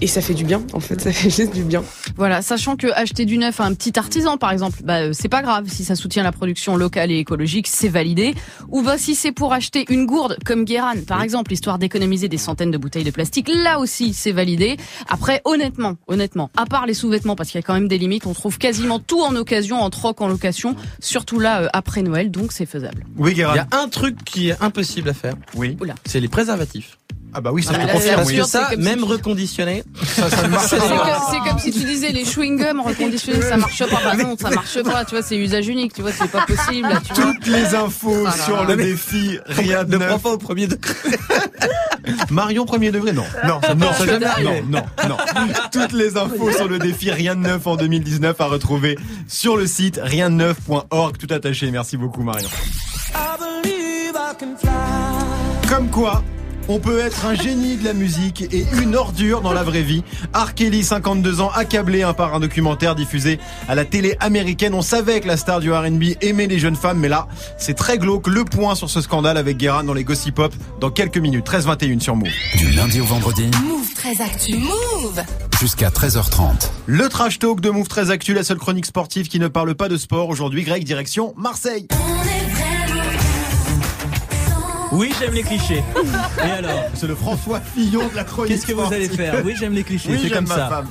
et 0.00 0.06
ça 0.06 0.20
fait 0.20 0.34
du 0.34 0.44
bien. 0.44 0.62
En 0.72 0.80
fait, 0.80 1.00
ça 1.00 1.12
fait 1.12 1.30
juste 1.30 1.52
du 1.54 1.62
bien. 1.62 1.82
Voilà, 2.16 2.42
sachant 2.42 2.76
que 2.76 2.86
acheter 2.94 3.24
du 3.24 3.38
neuf 3.38 3.60
à 3.60 3.64
un 3.64 3.74
petit 3.74 3.98
artisan, 3.98 4.36
par 4.38 4.52
exemple, 4.52 4.78
bah, 4.84 4.98
euh, 5.02 5.10
c'est 5.12 5.28
pas 5.28 5.42
grave. 5.42 5.64
Si 5.68 5.84
ça 5.84 5.94
soutient 5.96 6.22
la 6.22 6.32
production 6.32 6.76
locale 6.76 7.10
et 7.10 7.18
écologique, 7.18 7.66
c'est 7.68 7.88
validé. 7.88 8.34
Ou 8.68 8.82
bah, 8.82 8.96
si 8.98 9.14
c'est 9.14 9.32
pour 9.32 9.52
acheter 9.52 9.84
une 9.90 10.06
gourde, 10.06 10.36
comme 10.44 10.64
Guéran, 10.64 10.94
par 11.06 11.22
exemple, 11.22 11.52
histoire 11.52 11.78
d'économiser 11.78 12.28
des 12.28 12.38
centaines 12.38 12.70
de 12.70 12.78
bouteilles 12.78 13.04
de 13.04 13.10
plastique, 13.10 13.48
là 13.52 13.78
aussi, 13.78 14.12
c'est 14.14 14.32
validé. 14.32 14.75
Après, 15.08 15.42
honnêtement, 15.44 15.96
honnêtement, 16.06 16.50
à 16.56 16.66
part 16.66 16.86
les 16.86 16.94
sous-vêtements, 16.94 17.36
parce 17.36 17.50
qu'il 17.50 17.58
y 17.58 17.64
a 17.64 17.66
quand 17.66 17.74
même 17.74 17.88
des 17.88 17.98
limites, 17.98 18.26
on 18.26 18.34
trouve 18.34 18.58
quasiment 18.58 18.98
tout 18.98 19.20
en 19.20 19.34
occasion, 19.36 19.80
en 19.80 19.90
troc, 19.90 20.20
en 20.20 20.28
location, 20.28 20.76
surtout 21.00 21.38
là, 21.38 21.62
euh, 21.62 21.68
après 21.72 22.02
Noël, 22.02 22.30
donc 22.30 22.52
c'est 22.52 22.66
faisable. 22.66 23.04
Oui, 23.16 23.34
Guérin. 23.34 23.54
Il 23.54 23.56
y 23.56 23.60
a 23.60 23.68
un 23.80 23.88
truc 23.88 24.24
qui 24.24 24.50
est 24.50 24.62
impossible 24.62 25.08
à 25.08 25.14
faire. 25.14 25.34
Oui. 25.54 25.76
C'est 26.04 26.20
les 26.20 26.28
préservatifs. 26.28 26.98
Ah 27.38 27.42
bah 27.42 27.50
oui, 27.52 27.62
ça 27.62 27.72
Ah, 27.74 27.86
te 27.86 27.92
confirme. 27.92 28.00
c'est 28.02 28.28
oui. 28.28 28.40
absurde, 28.40 28.48
Ça, 28.48 28.70
même 28.78 29.00
si- 29.00 29.04
reconditionné. 29.04 29.84
Ça, 30.06 30.48
marche 30.48 30.68
C'est 30.70 30.78
pas. 30.78 30.88
comme, 30.88 30.98
c'est 31.30 31.50
comme 31.50 31.58
si 31.58 31.70
tu 31.70 31.84
disais 31.84 32.10
les 32.10 32.24
chewing-gums 32.24 32.80
reconditionnés, 32.80 33.42
ça 33.42 33.58
marche 33.58 33.78
pas. 33.84 34.00
Bah 34.02 34.16
non, 34.16 34.36
ça 34.40 34.48
marche 34.50 34.82
pas. 34.82 35.04
Tu 35.04 35.10
vois, 35.16 35.22
c'est 35.22 35.36
usage 35.36 35.68
unique. 35.68 35.92
Tu 35.92 36.00
vois, 36.00 36.12
c'est 36.12 36.30
pas 36.30 36.46
possible. 36.46 36.88
là, 36.88 36.98
Tu 37.06 37.12
vois. 37.12 37.32
Toutes 37.34 37.46
les 37.46 37.74
infos 37.74 38.24
Ah 38.26 38.30
là 38.36 38.44
sur 38.44 38.56
là. 38.56 38.74
le 38.74 38.76
défi, 38.76 39.38
rien 39.44 39.84
de 39.84 39.92
Ne 39.92 39.98
prends 39.98 40.06
neuf. 40.14 40.22
pas 40.22 40.30
au 40.30 40.38
premier 40.38 40.66
degré. 40.66 40.94
Marion 42.30 42.64
premier 42.64 42.90
degré, 42.90 43.12
non. 43.12 43.24
Non, 43.46 43.60
ça, 43.62 43.74
non, 43.74 43.92
ça 43.92 43.98
Que 44.04 44.10
jamais 44.12 44.20
dalle. 44.20 44.44
Non, 44.70 44.82
non, 45.02 45.08
non. 45.10 45.16
Toutes 45.72 45.92
les 45.92 46.16
infos 46.16 46.50
sur 46.52 46.68
le 46.68 46.78
défi 46.78 47.10
Rien 47.10 47.34
de 47.36 47.40
neuf 47.40 47.66
en 47.66 47.76
2019 47.76 48.40
à 48.40 48.46
retrouver 48.46 48.96
sur 49.28 49.56
le 49.58 49.66
site 49.66 50.00
rien 50.02 50.30
de 50.30 50.36
neuf.org. 50.36 51.16
Tout 51.18 51.34
attaché. 51.34 51.70
Merci 51.70 51.96
beaucoup, 51.98 52.22
Marion. 52.22 52.48
Comme 55.68 55.88
quoi, 55.90 56.22
on 56.68 56.78
peut 56.78 56.98
être 56.98 57.24
un 57.26 57.34
génie 57.34 57.76
de 57.76 57.84
la 57.84 57.92
musique 57.92 58.42
et 58.52 58.66
une 58.80 58.96
ordure 58.96 59.40
dans 59.40 59.52
la 59.52 59.62
vraie 59.62 59.82
vie. 59.82 60.02
R. 60.34 60.54
Kelly, 60.54 60.82
52 60.82 61.40
ans, 61.40 61.50
accablé 61.54 62.02
hein, 62.02 62.12
par 62.12 62.34
un 62.34 62.40
documentaire 62.40 62.94
diffusé 62.94 63.38
à 63.68 63.74
la 63.74 63.84
télé 63.84 64.16
américaine. 64.20 64.74
On 64.74 64.82
savait 64.82 65.20
que 65.20 65.26
la 65.26 65.36
star 65.36 65.60
du 65.60 65.72
R&B 65.72 66.16
aimait 66.20 66.46
les 66.46 66.58
jeunes 66.58 66.76
femmes, 66.76 66.98
mais 66.98 67.08
là, 67.08 67.28
c'est 67.58 67.74
très 67.74 67.98
glauque. 67.98 68.26
Le 68.26 68.44
point 68.44 68.74
sur 68.74 68.90
ce 68.90 69.00
scandale 69.00 69.36
avec 69.36 69.56
Guérin 69.56 69.84
dans 69.84 69.94
les 69.94 70.04
Gossip 70.04 70.34
Pop 70.34 70.54
dans 70.80 70.90
quelques 70.90 71.18
minutes. 71.18 71.46
13-21 71.46 72.00
sur 72.00 72.16
Move. 72.16 72.28
Du 72.56 72.70
lundi 72.72 73.00
au 73.00 73.04
vendredi 73.04 73.50
Move 73.64 73.94
très 73.94 74.20
actu. 74.20 74.56
Move 74.56 75.22
jusqu'à 75.60 75.88
13h30. 75.88 76.70
Le 76.86 77.08
trash 77.08 77.38
talk 77.38 77.60
de 77.60 77.70
Move 77.70 77.88
très 77.88 78.10
actu, 78.10 78.34
la 78.34 78.44
seule 78.44 78.58
chronique 78.58 78.86
sportive 78.86 79.28
qui 79.28 79.38
ne 79.38 79.48
parle 79.48 79.74
pas 79.74 79.88
de 79.88 79.96
sport. 79.96 80.28
Aujourd'hui, 80.28 80.64
Greg, 80.64 80.84
direction 80.84 81.34
Marseille. 81.36 81.86
Oui, 84.92 85.12
j'aime 85.18 85.32
les 85.34 85.42
clichés. 85.42 85.82
Et 86.46 86.50
alors 86.50 86.84
C'est 86.94 87.06
le 87.06 87.14
François 87.14 87.60
Fillon 87.60 88.06
de 88.08 88.14
la 88.16 88.24
chronique 88.24 88.52
Qu'est-ce 88.52 88.66
que 88.66 88.72
vous 88.72 88.92
allez 88.92 89.08
faire 89.08 89.34
Oui, 89.44 89.54
j'aime 89.58 89.72
les 89.72 89.82
clichés. 89.84 90.10
Oui, 90.10 90.18
c'est 90.22 90.28
j'aime 90.28 90.46
comme 90.46 90.48
ma 90.48 90.54
ça. 90.56 90.68
femme. 90.68 90.88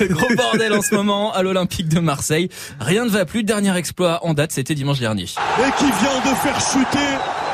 Gros 0.10 0.28
bordel 0.36 0.72
en 0.74 0.82
ce 0.82 0.94
moment 0.94 1.32
à 1.32 1.42
l'Olympique 1.42 1.88
de 1.88 1.98
Marseille. 2.00 2.48
Rien 2.80 3.04
ne 3.04 3.10
va 3.10 3.24
plus. 3.24 3.42
Dernier 3.42 3.76
exploit 3.76 4.24
en 4.24 4.34
date, 4.34 4.52
c'était 4.52 4.74
dimanche 4.74 4.98
dernier. 5.00 5.24
et 5.24 5.72
qui 5.78 5.84
vient 5.84 6.20
de 6.30 6.36
faire 6.36 6.60
chuter 6.60 6.98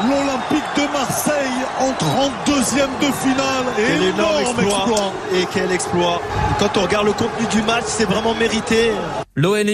l'Olympique 0.02 0.68
de 0.76 0.92
Marseille 0.92 1.34
en 1.80 1.90
32e 1.92 2.88
de 3.00 3.12
finale. 3.12 3.64
Quel 3.76 4.02
énorme 4.02 4.18
Énorme 4.18 4.40
exploit. 4.42 4.78
exploit. 4.86 5.12
Et 5.34 5.46
quel 5.54 5.72
exploit. 5.72 6.22
Quand 6.58 6.76
on 6.76 6.82
regarde 6.82 7.06
le 7.06 7.12
contenu 7.12 7.46
du 7.50 7.62
match, 7.62 7.84
c'est 7.86 8.04
vraiment 8.04 8.34
mérité. 8.34 8.90
L'OL 9.34 9.66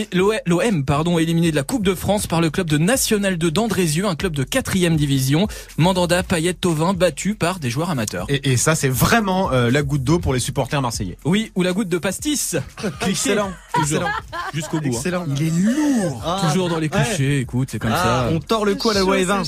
L'OM 0.46 0.84
pardon, 0.84 1.18
éliminé 1.18 1.50
de 1.50 1.56
la 1.56 1.64
Coupe 1.64 1.84
de 1.84 1.94
France 1.94 2.28
par 2.28 2.40
le 2.40 2.48
club 2.50 2.68
de 2.68 2.78
National 2.78 3.36
2 3.38 3.50
d'Andrézieux, 3.50 4.06
un 4.06 4.14
club 4.14 4.34
de 4.34 4.44
4 4.44 4.76
division. 4.94 5.48
Mandanda, 5.78 6.22
Payet, 6.22 6.54
Tovin, 6.54 6.92
battus 6.94 7.34
par 7.36 7.58
des 7.58 7.68
joueurs 7.68 7.90
amateurs. 7.90 8.26
Et, 8.28 8.52
et 8.52 8.56
ça, 8.56 8.76
c'est 8.76 8.88
vraiment 8.88 9.50
euh, 9.52 9.70
la 9.70 9.82
goutte 9.82 10.04
d'eau 10.04 10.20
pour 10.20 10.32
les 10.32 10.38
supporters 10.38 10.80
marseillais. 10.80 11.16
Oui, 11.24 11.50
ou 11.56 11.62
la 11.64 11.72
goutte 11.72 11.88
de 11.88 11.98
pastis. 11.98 12.56
Excellent. 13.08 13.50
Toujours. 13.74 13.98
Excellent. 14.02 14.08
Jusqu'au 14.54 14.80
bout. 14.80 14.86
hein. 14.88 14.96
Excellent. 14.96 15.26
Il 15.36 15.42
est 15.42 15.50
lourd. 15.50 16.22
Ah. 16.24 16.42
Toujours 16.48 16.68
dans 16.68 16.78
les 16.78 16.88
clichés, 16.88 17.40
écoute, 17.40 17.68
c'est 17.72 17.80
comme 17.80 17.90
Ah, 17.92 18.26
ça. 18.28 18.30
on 18.32 18.38
tord 18.38 18.64
le 18.64 18.76
cou 18.76 18.90
à 18.90 18.94
la 18.94 19.00
loi. 19.00 19.16
Bon, 19.24 19.42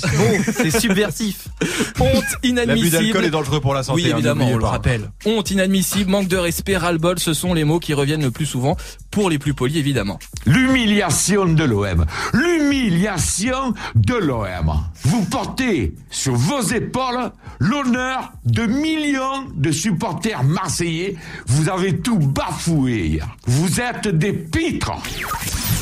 c'est 0.53 0.71
subversif. 0.73 1.47
Honte 2.01 2.25
L'abus 2.43 2.53
d'alcool 2.53 2.79
inadmissible. 2.81 3.25
est 3.25 3.31
dangereux 3.31 3.61
pour 3.61 3.75
la 3.75 3.85
santé. 3.85 4.03
Oui, 4.03 4.09
hein, 4.11 4.15
évidemment, 4.17 4.49
on 4.49 4.57
le 4.59 4.65
rappelle. 4.65 5.11
Honte 5.25 5.51
inadmissible, 5.53 6.11
manque 6.11 6.27
de 6.29 6.37
respect, 6.37 6.77
ras-le-bol, 6.77 7.19
ce 7.21 7.33
sont 7.33 7.55
les 7.55 7.63
mots 7.65 7.79
qui 7.79 7.95
reviennent 7.95 8.23
le 8.23 8.31
plus 8.33 8.47
souvent, 8.47 8.77
pour 9.13 9.31
les 9.31 9.39
plus 9.39 9.55
polis 9.55 9.77
évidemment. 9.79 10.00
L'humiliation 10.47 11.47
de 11.47 11.65
l'OM. 11.65 12.07
L'humiliation 12.33 13.75
de 13.95 14.15
l'OM. 14.15 14.73
Vous 15.05 15.25
portez 15.25 15.95
sur 16.11 16.35
vos 16.35 16.63
épaules 16.63 17.31
l'honneur 17.59 18.33
de 18.45 18.67
millions 18.67 19.47
de 19.55 19.71
supporters 19.71 20.43
marseillais. 20.43 21.17
Vous 21.47 21.69
avez 21.69 21.99
tout 21.99 22.19
bafoué 22.19 23.07
hier. 23.07 23.29
Vous 23.47 23.81
êtes 23.81 24.09
des 24.09 24.33
pitres. 24.33 24.93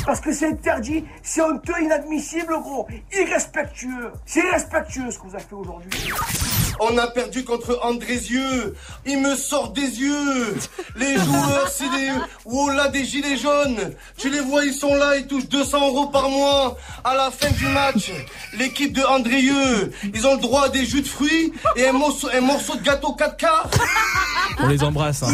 Parce 0.04 0.20
que 0.20 0.32
c'est 0.32 0.46
interdit, 0.46 1.04
c'est 1.22 1.42
honteux, 1.42 1.74
inadmissible, 1.82 2.54
gros. 2.62 2.88
Irrespectueux. 3.12 4.10
C'est 4.24 4.40
irrespectueux 4.40 5.10
ce 5.10 5.18
que 5.18 5.26
vous 5.26 5.34
avez 5.34 5.44
fait 5.44 5.54
aujourd'hui. 5.54 5.90
On 6.80 6.96
a 6.98 7.06
perdu 7.08 7.44
contre 7.44 7.78
Andrézieux. 7.82 8.74
Il 9.06 9.20
me 9.20 9.34
sort 9.36 9.70
des 9.72 9.82
yeux. 9.82 10.54
Les 10.96 11.14
joueurs, 11.16 11.68
c'est 11.70 11.88
des 11.90 12.10
Wola 12.44 12.88
des 12.88 13.04
gilets 13.04 13.36
jaunes. 13.36 13.92
Tu 14.16 14.30
les 14.30 14.40
vois, 14.40 14.64
ils 14.64 14.72
sont 14.74 14.94
là, 14.94 15.16
ils 15.16 15.26
touchent 15.26 15.48
200 15.48 15.88
euros 15.88 16.06
par 16.06 16.28
mois. 16.30 16.76
À 17.04 17.14
la 17.14 17.30
fin 17.30 17.50
du 17.50 17.66
match, 17.66 18.12
l'équipe 18.58 18.92
de 18.92 19.02
Andrézieux, 19.02 19.92
ils 20.14 20.26
ont 20.26 20.34
le 20.34 20.40
droit 20.40 20.66
à 20.66 20.68
des 20.68 20.84
jus 20.84 21.02
de 21.02 21.08
fruits 21.08 21.52
et 21.76 21.86
un 21.88 21.92
morceau, 21.92 22.28
un 22.32 22.40
morceau 22.40 22.76
de 22.76 22.82
gâteau 22.82 23.12
4 23.12 23.36
quarts. 23.36 23.70
On 24.60 24.66
les 24.68 24.82
embrasse. 24.82 25.22
hein. 25.22 25.32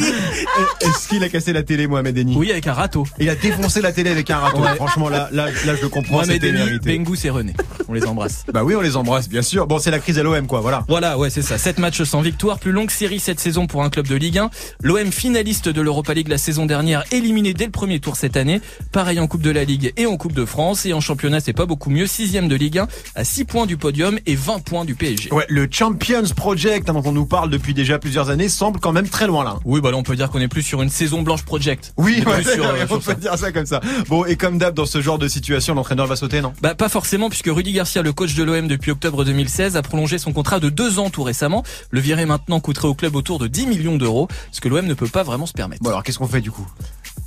Est-ce 0.80 1.08
qu'il 1.08 1.22
a 1.24 1.28
cassé 1.28 1.52
la 1.52 1.62
télé, 1.62 1.86
Mohamed 1.86 2.16
Eni 2.18 2.36
Oui, 2.36 2.50
avec 2.50 2.66
un 2.66 2.72
râteau. 2.74 3.06
Il 3.18 3.28
a 3.28 3.34
défoncé 3.34 3.80
la 3.80 3.92
télé 3.92 4.10
avec 4.10 4.30
un 4.30 4.38
râteau. 4.38 4.58
Ouais. 4.60 4.74
Franchement, 4.76 5.08
là, 5.08 5.28
là, 5.32 5.46
là, 5.64 5.76
je 5.76 5.82
le 5.82 5.88
comprends, 5.88 6.16
Mohamed 6.16 6.42
Eni. 6.44 6.78
Bengus 6.84 7.24
et 7.24 7.30
René. 7.30 7.54
On 7.88 7.92
les 7.92 8.04
embrasse. 8.06 8.44
Bah 8.52 8.64
oui, 8.64 8.74
on 8.76 8.80
les 8.80 8.96
embrasse, 8.96 9.28
bien 9.28 9.42
sûr. 9.42 9.66
Bon, 9.66 9.78
c'est 9.78 9.90
la 9.90 9.98
crise 9.98 10.18
à 10.18 10.22
l'OM, 10.22 10.46
quoi, 10.46 10.60
voilà. 10.60 10.84
Voilà, 10.88 11.16
ouais, 11.18 11.30
c'est 11.34 11.42
ça. 11.42 11.58
7 11.58 11.78
matchs 11.80 12.04
sans 12.04 12.20
victoire, 12.20 12.60
plus 12.60 12.70
longue 12.70 12.92
série 12.92 13.18
cette 13.18 13.40
saison 13.40 13.66
pour 13.66 13.82
un 13.82 13.90
club 13.90 14.06
de 14.06 14.14
Ligue 14.14 14.38
1. 14.38 14.50
L'OM 14.82 15.10
finaliste 15.10 15.68
de 15.68 15.80
l'Europa 15.80 16.14
League 16.14 16.28
la 16.28 16.38
saison 16.38 16.64
dernière, 16.64 17.02
éliminé 17.10 17.54
dès 17.54 17.64
le 17.64 17.72
premier 17.72 17.98
tour 17.98 18.14
cette 18.14 18.36
année. 18.36 18.60
Pareil 18.92 19.18
en 19.18 19.26
Coupe 19.26 19.42
de 19.42 19.50
la 19.50 19.64
Ligue 19.64 19.92
et 19.96 20.06
en 20.06 20.16
Coupe 20.16 20.32
de 20.32 20.44
France. 20.44 20.86
Et 20.86 20.92
en 20.92 21.00
championnat, 21.00 21.40
c'est 21.40 21.52
pas 21.52 21.66
beaucoup 21.66 21.90
mieux. 21.90 22.06
Sixième 22.06 22.46
de 22.46 22.54
Ligue 22.54 22.78
1, 22.78 22.86
à 23.16 23.24
6 23.24 23.46
points 23.46 23.66
du 23.66 23.76
podium 23.76 24.16
et 24.26 24.36
20 24.36 24.60
points 24.60 24.84
du 24.84 24.94
PSG. 24.94 25.32
Ouais, 25.32 25.44
le 25.48 25.66
Champions 25.68 26.22
Project, 26.36 26.88
hein, 26.88 26.92
dont 26.92 27.02
on 27.04 27.10
nous 27.12 27.26
parle 27.26 27.50
depuis 27.50 27.74
déjà 27.74 27.98
plusieurs 27.98 28.30
années, 28.30 28.48
semble 28.48 28.78
quand 28.78 28.92
même 28.92 29.08
très 29.08 29.26
loin 29.26 29.42
là. 29.42 29.56
Oui, 29.64 29.80
bah 29.80 29.90
là, 29.90 29.96
on 29.96 30.04
peut 30.04 30.14
dire 30.14 30.30
qu'on 30.30 30.40
est 30.40 30.46
plus 30.46 30.62
sur 30.62 30.82
une 30.82 30.90
saison 30.90 31.22
blanche 31.22 31.42
project. 31.42 31.94
Oui, 31.96 32.22
On 32.24 32.30
ouais, 32.30 32.44
sur, 32.44 32.64
euh, 32.68 32.84
on 32.84 32.86
sur 32.86 32.98
peut 33.00 33.02
ça. 33.10 33.14
dire 33.14 33.36
ça 33.36 33.50
comme 33.50 33.66
ça. 33.66 33.80
Bon, 34.08 34.24
et 34.24 34.36
comme 34.36 34.58
d'hab, 34.58 34.72
dans 34.72 34.86
ce 34.86 35.00
genre 35.00 35.18
de 35.18 35.26
situation, 35.26 35.74
l'entraîneur 35.74 36.06
va 36.06 36.14
sauter, 36.14 36.40
non? 36.40 36.52
Bah 36.62 36.76
pas 36.76 36.88
forcément 36.88 37.28
puisque 37.28 37.48
Rudy 37.48 37.72
Garcia, 37.72 38.02
le 38.02 38.12
coach 38.12 38.34
de 38.34 38.44
l'OM 38.44 38.68
depuis 38.68 38.92
octobre 38.92 39.24
2016, 39.24 39.76
a 39.76 39.82
prolongé 39.82 40.18
son 40.18 40.32
contrat 40.32 40.60
de 40.60 40.68
deux 40.68 41.00
ans 41.00 41.10
tout 41.10 41.23
récemment. 41.24 41.64
Le 41.90 42.00
virer 42.00 42.26
maintenant 42.26 42.60
coûterait 42.60 42.88
au 42.88 42.94
club 42.94 43.16
autour 43.16 43.38
de 43.38 43.48
10 43.48 43.66
millions 43.66 43.96
d'euros, 43.96 44.28
ce 44.52 44.60
que 44.60 44.68
l'OM 44.68 44.86
ne 44.86 44.94
peut 44.94 45.08
pas 45.08 45.24
vraiment 45.24 45.46
se 45.46 45.52
permettre. 45.52 45.82
Bon, 45.82 45.90
alors 45.90 46.02
qu'est-ce 46.02 46.18
qu'on 46.18 46.28
fait 46.28 46.40
du 46.40 46.50
coup? 46.50 46.66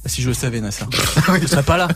Si 0.08 0.22
je 0.22 0.28
le 0.30 0.34
savais, 0.34 0.62
Nasser. 0.62 0.86
je 1.42 1.48
serais 1.48 1.64
pas 1.64 1.78
là. 1.78 1.88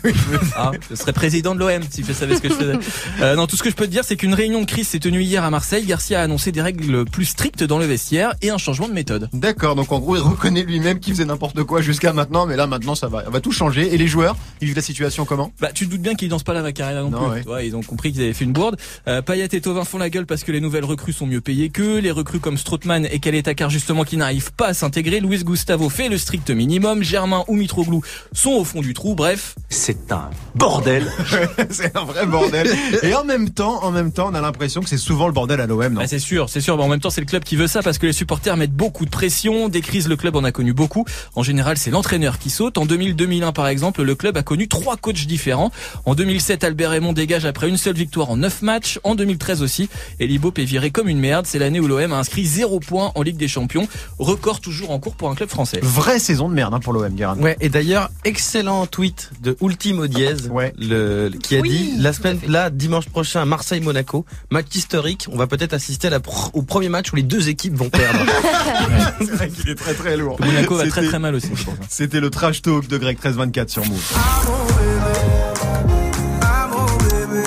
Hein, 0.58 0.72
je 0.90 0.96
serais 0.96 1.14
président 1.14 1.56
de 1.56 1.60
l'OM 1.60 1.82
si 1.90 2.04
je 2.08 2.14
savais 2.14 2.36
ce 2.36 2.42
que 2.42 2.50
je 2.50 2.54
faisais. 2.54 2.74
Euh, 3.22 3.36
non, 3.36 3.48
tout 3.48 3.56
ce 3.56 3.64
que 3.64 3.70
je 3.70 3.76
peux 3.76 3.86
te 3.86 3.92
dire, 3.92 4.04
c'est 4.04 4.16
qu'une 4.16 4.34
réunion 4.34 4.62
de 4.62 4.66
crise 4.66 4.88
s'est 4.88 5.00
tenue 5.00 5.22
hier 5.22 5.44
à 5.44 5.50
Marseille. 5.50 5.86
Garcia 5.86 6.20
a 6.20 6.24
annoncé 6.24 6.52
des 6.52 6.62
règles 6.62 7.06
plus 7.06 7.26
strictes 7.26 7.64
dans 7.64 7.80
le 7.80 7.86
vestiaire 7.86 8.34
et 8.42 8.50
un 8.50 8.58
changement 8.58 8.88
de 8.88 8.94
méthode. 8.94 9.30
D'accord, 9.34 9.76
donc 9.76 9.92
en 9.92 10.00
gros, 10.00 10.16
il 10.16 10.22
reconnaît 10.22 10.64
lui-même 10.64 11.00
qu'il 11.00 11.14
faisait 11.14 11.26
n'importe 11.26 11.64
quoi 11.64 11.82
jusqu'à 11.82 12.14
maintenant, 12.14 12.46
mais 12.46 12.56
là, 12.56 12.68
maintenant, 12.68 12.96
ça 12.96 13.08
va, 13.08 13.24
ça 13.24 13.30
va 13.30 13.40
tout 13.40 13.52
changer. 13.52 13.94
Et 13.94 13.98
les 13.98 14.08
joueurs, 14.08 14.36
ils 14.60 14.68
vivent 14.68 14.76
la 14.76 14.82
situation 14.82 15.26
comment? 15.26 15.52
Bah, 15.60 15.72
tu 15.74 15.86
te 15.86 15.92
doutes 15.92 16.02
bien 16.02 16.16
qu'ils 16.16 16.30
dansent 16.30 16.44
pas 16.44 16.54
la 16.54 16.62
Macarena 16.62 17.02
non, 17.02 17.10
Non, 17.10 17.30
plus. 17.32 17.42
ouais. 17.50 17.68
Ils 17.68 17.76
ont 17.76 17.82
compris 17.82 18.12
qu'ils 18.12 18.22
avaient 18.22 18.34
fait 18.34 18.46
une 18.46 18.54
bourde. 18.54 18.78
Euh, 19.08 19.22
Payet 19.22 19.48
et 19.52 19.62
Tovin 19.62 19.86
font 19.86 19.98
la 19.98 20.10
gueule 20.10 20.26
parce 20.26 20.44
que 20.44 20.52
les 20.52 20.60
nouvelles 20.62 20.86
recrues 20.86 21.14
sont 21.14 21.28
mieux 21.28 21.42
payées 21.42 21.70
qu'eux. 21.70 22.00
Les 22.00 22.12
recrues 22.12 22.40
comme 22.40 22.58
Strootman 22.58 23.06
et 23.06 23.20
Caleta 23.20 23.54
justement 23.70 24.04
qui 24.04 24.18
n'arrivent 24.18 24.54
pas 24.54 24.68
à 24.68 24.74
s'intégrer. 24.74 25.20
Luis 25.20 25.44
Gustavo 25.44 25.90
fait 25.90 26.10
le 26.10 26.18
strict 26.18 26.50
minimum. 26.50 27.04
Germain 27.04 27.44
ou 27.48 27.56
Mitroglou 27.56 28.01
sont 28.34 28.52
au 28.52 28.64
fond 28.64 28.82
du 28.82 28.94
trou. 28.94 29.16
Bref. 29.16 29.56
C'est 29.70 30.12
un 30.12 30.30
bordel. 30.56 31.12
c'est 31.70 31.96
un 31.96 32.04
vrai 32.04 32.26
bordel. 32.26 32.70
Et 33.04 33.14
en 33.14 33.24
même 33.24 33.50
temps, 33.50 33.84
en 33.84 33.92
même 33.92 34.12
temps, 34.12 34.30
on 34.32 34.36
a 34.36 34.42
l'impression 34.42 34.82
que 34.82 34.90
c'est 34.90 34.98
souvent 34.98 35.28
le 35.28 35.34
bordel 35.34 35.62
à 35.62 35.68
l'OM, 35.68 35.94
Bah, 35.96 36.08
c'est 36.08 36.20
sûr, 36.20 36.50
c'est 36.50 36.62
sûr. 36.62 36.78
Mais 36.78 36.84
en 36.84 36.88
même 36.88 37.00
temps, 37.00 37.10
c'est 37.10 37.22
le 37.22 37.28
club 37.28 37.44
qui 37.44 37.56
veut 37.56 37.68
ça 37.68 37.82
parce 37.82 37.98
que 37.98 38.06
les 38.06 38.14
supporters 38.14 38.58
mettent 38.58 38.74
beaucoup 38.74 39.06
de 39.06 39.10
pression. 39.10 39.70
Des 39.70 39.82
crises, 39.82 40.08
le 40.08 40.16
club 40.16 40.36
en 40.36 40.44
a 40.44 40.52
connu 40.52 40.74
beaucoup. 40.74 41.06
En 41.36 41.44
général, 41.44 41.78
c'est 41.78 41.92
l'entraîneur 41.92 42.40
qui 42.40 42.50
saute. 42.50 42.78
En 42.78 42.86
2000-2001, 42.86 43.54
par 43.54 43.68
exemple, 43.68 44.04
le 44.04 44.16
club 44.16 44.38
a 44.38 44.44
connu 44.44 44.68
trois 44.68 44.98
coachs 44.98 45.26
différents. 45.26 45.72
En 46.06 46.16
2007, 46.16 46.64
Albert 46.64 46.92
Raymond 46.92 47.14
dégage 47.14 47.46
après 47.46 47.70
une 47.70 47.78
seule 47.78 47.96
victoire 47.96 48.30
en 48.30 48.38
neuf 48.38 48.62
matchs. 48.62 49.00
En 49.04 49.16
2013 49.16 49.62
aussi, 49.62 49.90
Eli 50.20 50.40
Boep 50.40 50.60
est 50.60 50.66
viré 50.66 50.92
comme 50.92 51.08
une 51.08 51.20
merde. 51.20 51.46
C'est 51.48 51.60
l'année 51.60 51.80
où 51.80 51.88
l'OM 51.88 52.14
a 52.14 52.18
inscrit 52.18 52.46
zéro 52.46 52.80
point 52.80 53.12
en 53.16 53.22
Ligue 53.22 53.38
des 53.38 53.48
Champions. 53.48 53.88
Record 54.20 54.62
toujours 54.62 54.92
en 54.92 55.00
cours 55.00 55.16
pour 55.16 55.30
un 55.30 55.36
club 55.36 55.50
français. 55.50 55.80
Vraie 55.82 56.20
saison 56.20 56.50
de 56.50 56.54
merde 56.54 56.74
hein, 56.74 56.80
pour 56.80 56.94
l'OM, 56.94 57.14
Guérin. 57.14 57.38
Ouais, 57.38 57.58
et 57.60 57.70
d'ailleurs, 57.70 57.91
excellent 58.26 58.86
tweet 58.88 59.32
de 59.42 59.56
Ultimo 59.62 60.08
Diez, 60.08 60.36
le, 60.78 61.30
qui 61.42 61.58
a 61.58 61.60
Oui, 61.62 61.70
dit 61.70 61.94
la 61.98 62.14
semaine, 62.14 62.40
là, 62.48 62.70
dimanche 62.70 63.08
prochain, 63.10 63.46
Marseille-Monaco, 63.46 64.26
match 64.50 64.68
historique. 64.76 65.28
On 65.32 65.38
va 65.38 65.48
peut-être 65.48 65.74
assister 65.74 66.08
à 66.08 66.12
la 66.12 66.20
pr- 66.20 66.50
au 66.54 66.62
premier 66.62 66.90
match 66.90 67.12
où 67.14 67.16
les 67.16 67.24
deux 67.24 67.50
équipes 67.50 67.76
vont 67.76 67.90
perdre. 67.90 68.20
c'est 69.20 69.32
vrai 69.32 69.50
qu'il 69.50 69.70
est 69.70 69.76
très 69.76 69.94
très 69.94 70.18
lourd. 70.18 70.40
Monaco 70.40 70.76
va 70.76 70.82
très 70.88 70.90
C'était- 71.02 71.08
très 71.08 71.20
mal 71.20 71.36
aussi. 71.36 71.50
C'était 71.90 72.20
le 72.20 72.30
trash 72.30 72.62
talk 72.62 72.88
de 72.88 72.98
Greg 72.98 73.18
1324 73.18 73.70
sur 73.70 73.86
Move. 73.86 74.81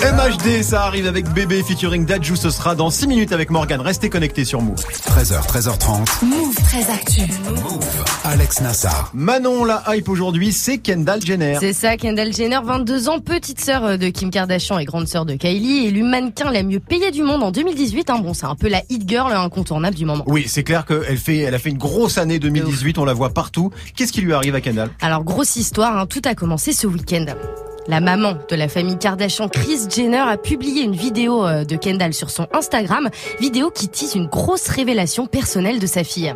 MHD, 0.05 0.63
ça 0.63 0.85
arrive 0.85 1.07
avec 1.07 1.33
Bébé 1.33 1.63
featuring 1.63 2.05
Dadju, 2.05 2.37
ce 2.37 2.51
sera 2.51 2.75
dans 2.75 2.91
6 2.91 3.07
minutes 3.07 3.33
avec 3.33 3.49
Morgan. 3.49 3.81
Restez 3.81 4.11
connectés 4.11 4.45
sur 4.45 4.61
Move. 4.61 4.77
13h, 4.77 5.47
13h30. 5.47 6.27
Move 6.27 6.55
très 6.57 6.91
actu. 6.93 7.23
Alex 8.23 8.61
Nassar. 8.61 9.11
Manon, 9.15 9.65
la 9.65 9.83
hype 9.89 10.11
aujourd'hui, 10.11 10.53
c'est 10.53 10.77
Kendall 10.77 11.23
Jenner. 11.25 11.57
C'est 11.59 11.73
ça, 11.73 11.97
Kendall 11.97 12.35
Jenner, 12.35 12.59
22 12.63 13.09
ans, 13.09 13.19
petite 13.19 13.63
sœur 13.63 13.97
de 13.97 14.09
Kim 14.11 14.31
Kardashian 14.31 14.79
et 14.79 14.85
grande 14.85 15.09
sœur 15.09 15.25
de 15.25 15.37
Kylie, 15.37 15.87
élue 15.87 16.03
mannequin 16.03 16.51
la 16.51 16.63
mieux 16.65 16.81
payée 16.81 17.11
du 17.11 17.23
monde 17.23 17.43
en 17.43 17.51
2018. 17.51 18.11
Hein. 18.11 18.19
Bon, 18.19 18.35
c'est 18.35 18.45
un 18.45 18.57
peu 18.57 18.69
la 18.69 18.83
hit 18.91 19.09
girl 19.09 19.33
incontournable 19.33 19.97
du 19.97 20.05
moment. 20.05 20.25
Oui, 20.27 20.45
c'est 20.47 20.65
clair 20.65 20.85
qu'elle 20.85 21.17
fait, 21.17 21.39
elle 21.39 21.55
a 21.55 21.59
fait 21.59 21.71
une 21.71 21.79
grosse 21.79 22.19
année 22.19 22.39
2018, 22.39 22.99
on 22.99 23.07
la 23.07 23.15
voit 23.15 23.31
partout. 23.31 23.71
Qu'est-ce 23.97 24.13
qui 24.13 24.21
lui 24.21 24.35
arrive 24.35 24.55
à 24.55 24.61
Kendall? 24.61 24.91
Alors, 25.01 25.25
grosse 25.25 25.57
histoire, 25.57 25.97
hein, 25.97 26.05
tout 26.05 26.23
a 26.27 26.35
commencé 26.35 26.75
ce 26.75 26.87
week-end. 26.87 27.25
La 27.87 28.01
maman 28.01 28.35
de 28.49 28.57
la 28.57 28.69
famille 28.69 28.97
Kardashian, 28.97 29.49
Kris 29.49 29.89
Jenner, 29.91 30.17
a 30.17 30.39
publié 30.39 30.83
une 30.83 30.97
vidéo 30.97 31.45
euh, 31.45 31.65
de 31.65 31.77
Kendall 31.77 32.15
sur 32.15 32.31
son 32.31 32.47
Instagram, 32.53 33.11
vidéo 33.41 33.71
qui 33.71 33.89
tease 33.89 34.15
une 34.15 34.27
grosse 34.27 34.69
révélation 34.69 35.27
personnelle 35.27 35.79
de 35.79 35.87
sa 35.87 36.03
fille. 36.03 36.35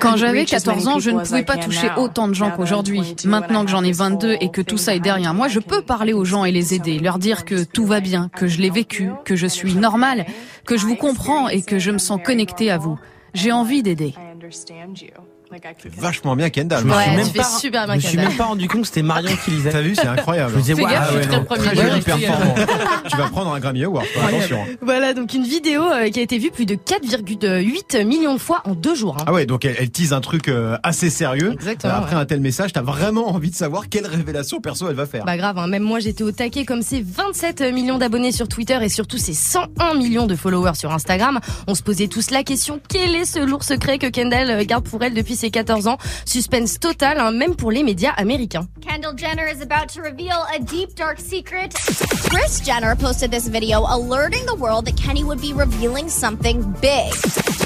Quand 0.00 0.16
j'avais 0.16 0.44
14 0.44 0.86
ans, 0.86 0.98
je 1.00 1.10
ne 1.10 1.18
pouvais 1.18 1.42
pas 1.42 1.56
toucher 1.56 1.90
autant 1.96 2.28
de 2.28 2.34
gens 2.34 2.52
qu'aujourd'hui. 2.52 3.16
Maintenant 3.24 3.64
que 3.64 3.70
j'en 3.70 3.82
ai 3.82 3.90
22 3.90 4.36
et 4.40 4.50
que 4.50 4.62
tout 4.62 4.78
ça 4.78 4.94
est 4.94 5.00
derrière 5.00 5.34
moi, 5.34 5.48
je 5.48 5.58
peux 5.58 5.82
parler 5.82 6.12
aux 6.12 6.24
gens 6.24 6.44
et 6.44 6.52
les 6.52 6.72
aider, 6.72 6.98
leur 7.00 7.18
dire 7.18 7.44
que 7.44 7.64
tout 7.64 7.84
va 7.84 8.00
bien, 8.00 8.30
que 8.34 8.46
je 8.46 8.60
l'ai 8.60 8.70
vécu, 8.70 9.10
que 9.24 9.34
je 9.34 9.46
suis 9.46 9.74
normale, 9.74 10.24
que 10.64 10.76
je 10.76 10.86
vous 10.86 10.96
comprends 10.96 11.48
et 11.48 11.62
que 11.62 11.78
je 11.78 11.90
me 11.90 11.98
sens 11.98 12.20
connectée 12.24 12.70
à 12.70 12.78
vous. 12.78 12.98
J'ai 13.34 13.52
envie 13.52 13.82
d'aider. 13.82 14.14
C'est 15.82 15.94
vachement 15.94 16.36
bien 16.36 16.50
Kendall. 16.50 16.84
Ouais, 16.86 17.02
suis 17.04 17.10
même 17.16 17.26
tu 17.26 17.32
fais 17.32 17.38
pas- 17.38 17.44
super 17.44 17.84
bien, 17.86 17.94
Je 17.94 17.98
me 17.98 18.08
suis 18.08 18.16
même 18.18 18.36
pas 18.36 18.44
rendu 18.44 18.68
compte 18.68 18.82
que 18.82 18.86
c'était 18.88 19.02
Marion 19.02 19.30
qui 19.44 19.50
lisait. 19.52 19.70
T'as 19.70 19.80
vu, 19.80 19.94
c'est 19.94 20.06
incroyable. 20.06 20.52
Je 20.52 20.56
me 20.56 20.60
disais, 20.62 20.74
gaffe, 20.74 21.14
ouais, 21.14 21.22
je 21.22 21.28
suis 21.28 21.36
non. 21.36 21.44
très 21.44 21.76
joli 21.76 22.00
performant. 22.02 22.54
tu 23.08 23.16
vas 23.16 23.28
prendre 23.28 23.52
un 23.52 23.60
Grammy 23.60 23.84
Award, 23.84 24.04
attention. 24.26 24.64
Voilà, 24.82 25.14
donc 25.14 25.32
une 25.34 25.44
vidéo 25.44 25.82
euh, 25.84 26.10
qui 26.10 26.18
a 26.20 26.22
été 26.22 26.38
vue 26.38 26.50
plus 26.50 26.66
de 26.66 26.74
4,8 26.74 28.04
millions 28.04 28.34
de 28.34 28.38
fois 28.40 28.60
en 28.64 28.74
deux 28.74 28.94
jours. 28.94 29.16
hein. 29.20 29.24
Ah 29.26 29.32
ouais, 29.32 29.46
donc 29.46 29.64
elle, 29.64 29.76
elle 29.78 29.90
tease 29.90 30.12
un 30.12 30.20
truc 30.20 30.48
euh, 30.48 30.76
assez 30.82 31.10
sérieux. 31.10 31.52
Exactement, 31.52 31.94
Après 31.94 32.14
ouais. 32.16 32.20
un 32.22 32.26
tel 32.26 32.40
message, 32.40 32.72
t'as 32.72 32.82
vraiment 32.82 33.28
envie 33.30 33.50
de 33.50 33.56
savoir 33.56 33.88
quelle 33.88 34.06
révélation 34.06 34.60
perso 34.60 34.88
elle 34.88 34.96
va 34.96 35.06
faire. 35.06 35.24
Bah 35.24 35.36
grave, 35.36 35.58
hein, 35.58 35.66
même 35.66 35.82
moi 35.82 36.00
j'étais 36.00 36.24
au 36.24 36.32
taquet 36.32 36.64
comme 36.64 36.82
ces 36.82 37.00
27 37.02 37.60
millions 37.72 37.98
d'abonnés 37.98 38.32
sur 38.32 38.48
Twitter 38.48 38.78
et 38.82 38.88
surtout 38.88 39.18
ces 39.18 39.34
101 39.34 39.94
millions 39.94 40.26
de 40.26 40.36
followers 40.36 40.74
sur 40.74 40.92
Instagram. 40.92 41.40
On 41.66 41.74
se 41.74 41.82
posait 41.82 42.08
tous 42.08 42.30
la 42.30 42.42
question, 42.42 42.80
quel 42.88 43.14
est 43.14 43.24
ce 43.24 43.38
lourd 43.38 43.64
secret 43.64 43.98
que 43.98 44.06
Kendall 44.06 44.50
euh, 44.50 44.64
garde 44.64 44.84
pour 44.84 45.02
elle 45.02 45.14
depuis 45.14 45.36
ses 45.38 45.50
14 45.50 45.86
ans 45.88 45.98
Suspense 46.24 46.78
total, 46.78 47.18
hein, 47.18 47.30
même 47.30 47.56
pour 47.56 47.70
les 47.70 47.82
médias 47.82 48.12
américains. 48.16 48.66
Kendall 48.80 49.16
Jenner 49.16 49.48
is 49.48 49.62
about 49.62 49.88
to 49.94 50.02
reveal 50.02 50.44
a 50.54 50.58
deep 50.58 50.94
dark 50.94 51.18
secret. 51.18 51.74
Kris 52.28 52.60
Jenner 52.64 52.94
posted 52.96 53.30
this 53.30 53.48
video 53.48 53.84
alerting 53.88 54.44
the 54.46 54.56
world 54.56 54.86
that 54.86 54.96
Kenny 54.96 55.24
would 55.24 55.40
be 55.40 55.52
revealing 55.52 56.08
something 56.08 56.62
big. 56.80 57.12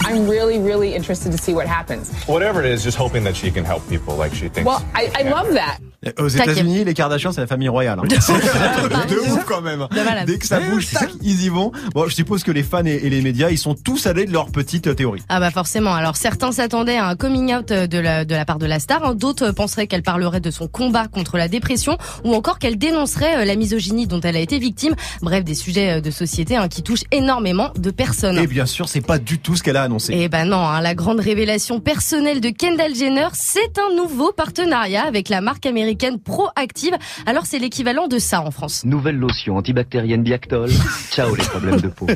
I'm 0.06 0.28
really, 0.28 0.58
really 0.58 0.94
interested 0.94 1.32
to 1.32 1.38
see 1.38 1.52
what 1.54 1.66
happens. 1.66 2.10
Whatever 2.26 2.64
it 2.64 2.78
is, 2.78 2.82
just 2.82 2.98
hoping 2.98 3.24
that 3.24 3.34
she 3.34 3.50
can 3.50 3.64
help 3.64 3.82
people 3.88 4.16
like 4.16 4.34
she 4.34 4.48
thinks. 4.48 4.64
Well, 4.64 4.82
I, 4.94 5.10
I 5.18 5.28
love 5.28 5.52
that. 5.54 5.78
Aux. 6.18 6.26
États-Unis, 6.28 6.82
les 6.84 6.94
Kardashians, 6.94 7.30
c'est 7.30 7.40
la 7.40 7.46
famille 7.46 7.68
royale. 7.68 8.00
hein. 8.00 8.08
C'est 8.20 8.32
de 9.14 9.18
ouf 9.32 9.44
quand 9.44 9.60
même. 9.62 9.86
Dès 10.26 10.36
que 10.38 10.46
ça 10.46 10.58
bouge, 10.58 10.90
tac, 10.90 11.10
ils 11.22 11.44
y 11.44 11.48
vont. 11.48 11.70
Bon, 11.94 12.08
je 12.08 12.14
suppose 12.14 12.42
que 12.42 12.50
les 12.50 12.64
fans 12.64 12.84
et, 12.84 13.08
les 13.08 13.22
médias, 13.22 13.50
ils 13.50 13.58
sont 13.58 13.74
tous 13.76 14.06
allés 14.06 14.24
de 14.24 14.32
leur 14.32 14.46
petite 14.50 14.88
euh, 14.88 14.94
théorie. 14.94 15.22
Ah 15.28 15.38
bah 15.38 15.52
forcément. 15.52 15.94
Alors 15.94 16.16
certains 16.16 16.50
s'attendaient 16.50 16.96
à 16.96 17.06
un 17.06 17.14
coming 17.14 17.54
out 17.54 17.68
de 17.68 17.98
la, 17.98 18.24
de 18.24 18.34
la 18.34 18.44
part 18.44 18.58
de 18.58 18.66
la 18.66 18.80
star, 18.80 19.04
hein. 19.04 19.14
d'autres 19.14 19.52
penseraient 19.52 19.86
qu'elle 19.86 20.02
parlerait 20.02 20.40
de 20.40 20.50
son 20.50 20.66
combat 20.66 21.06
contre 21.06 21.36
la 21.36 21.46
dépression 21.46 21.96
ou 22.24 22.34
encore 22.34 22.58
qu'elle 22.58 22.78
dénoncerait 22.78 23.42
euh, 23.42 23.44
la 23.44 23.54
misogynie 23.54 24.08
dont 24.08 24.20
elle 24.22 24.34
a 24.36 24.40
été 24.40 24.58
victime. 24.58 24.96
Bref, 25.20 25.44
des 25.44 25.54
sujets 25.54 25.98
euh, 25.98 26.00
de 26.00 26.10
société 26.10 26.56
hein, 26.56 26.66
qui 26.66 26.82
touchent 26.82 27.04
énormément 27.12 27.70
de 27.76 27.92
personnes. 27.92 28.38
Et 28.38 28.48
bien 28.48 28.66
sûr, 28.66 28.88
c'est 28.88 29.02
pas 29.02 29.18
du 29.18 29.38
tout 29.38 29.54
ce 29.54 29.62
qu'elle 29.62 29.76
a 29.76 29.84
annoncé. 29.84 29.91
Eh 30.10 30.28
ben 30.28 30.46
non, 30.46 30.58
hein, 30.58 30.80
la 30.80 30.94
grande 30.94 31.20
révélation 31.20 31.80
personnelle 31.80 32.40
de 32.40 32.50
Kendall 32.50 32.94
Jenner, 32.94 33.28
c'est 33.32 33.78
un 33.78 33.94
nouveau 33.94 34.32
partenariat 34.32 35.04
avec 35.04 35.28
la 35.28 35.40
marque 35.40 35.66
américaine 35.66 36.18
Proactive. 36.18 36.96
Alors 37.26 37.46
c'est 37.46 37.58
l'équivalent 37.58 38.08
de 38.08 38.18
ça 38.18 38.42
en 38.42 38.50
France. 38.50 38.84
Nouvelle 38.84 39.16
lotion 39.16 39.56
antibactérienne 39.56 40.22
Biactol. 40.22 40.70
Ciao 41.10 41.34
les 41.34 41.44
problèmes 41.44 41.80
de 41.80 41.88
peau. 41.88 42.06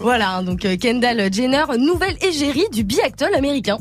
Voilà, 0.00 0.36
hein, 0.36 0.42
donc 0.42 0.64
euh, 0.64 0.76
Kendall 0.76 1.32
Jenner, 1.32 1.64
nouvelle 1.78 2.16
égérie 2.22 2.66
du 2.72 2.84
Biactol 2.84 3.34
américain. 3.34 3.78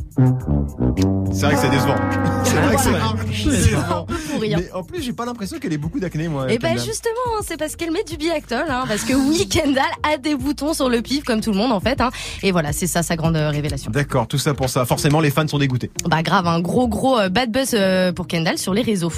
C'est 1.36 1.48
vrai 1.48 1.56
que 1.56 1.60
c'est 1.60 1.70
décevant. 1.70 1.96
C'est 2.46 2.56
vrai 2.56 2.76
que 2.76 2.82
c'est 2.82 3.50
décevant. 3.50 4.08
Mais 4.40 4.72
en 4.72 4.84
plus, 4.84 5.02
j'ai 5.02 5.12
pas 5.12 5.26
l'impression 5.26 5.60
qu'elle 5.60 5.74
ait 5.74 5.78
beaucoup 5.78 6.00
d'acné, 6.00 6.30
moi. 6.30 6.50
Et 6.50 6.58
ben 6.60 6.70
Kendall. 6.70 6.86
justement, 6.86 7.14
hein, 7.38 7.42
c'est 7.46 7.58
parce 7.58 7.76
qu'elle 7.76 7.92
met 7.92 8.04
du 8.04 8.16
Biactol, 8.16 8.66
hein, 8.70 8.86
parce 8.88 9.04
que 9.04 9.14
oui, 9.14 9.48
Kendall 9.50 9.84
a 10.04 10.18
des 10.18 10.36
boutons 10.36 10.74
sur 10.74 10.88
le 10.88 11.02
pif 11.02 11.24
comme 11.26 11.42
tout 11.42 11.52
le 11.52 11.58
monde 11.58 11.74
en 11.74 11.80
fait. 11.82 12.00
Hein, 12.00 12.12
et 12.44 12.52
voilà, 12.52 12.72
c'est 12.72 12.88
ça 12.88 13.04
sa 13.04 13.18
grande 13.18 13.36
euh, 13.36 13.50
révélation. 13.50 13.92
D'accord, 13.92 14.28
tout 14.28 14.38
ça 14.38 14.54
pour 14.54 14.70
ça. 14.70 14.86
Forcément, 14.86 15.20
les 15.20 15.32
fans 15.32 15.48
sont 15.48 15.58
dégoûtés. 15.58 15.92
Bah 16.06 16.24
grave, 16.24 16.48
un 16.48 16.62
gros 16.62 16.88
gros 16.88 17.20
euh, 17.20 17.30
bad 17.30 17.52
buzz 17.52 17.72
euh, 17.74 18.14
pour 18.14 18.28
Kendall 18.28 18.58
sur 18.58 18.74
les 18.74 18.84
réseaux. 18.84 19.12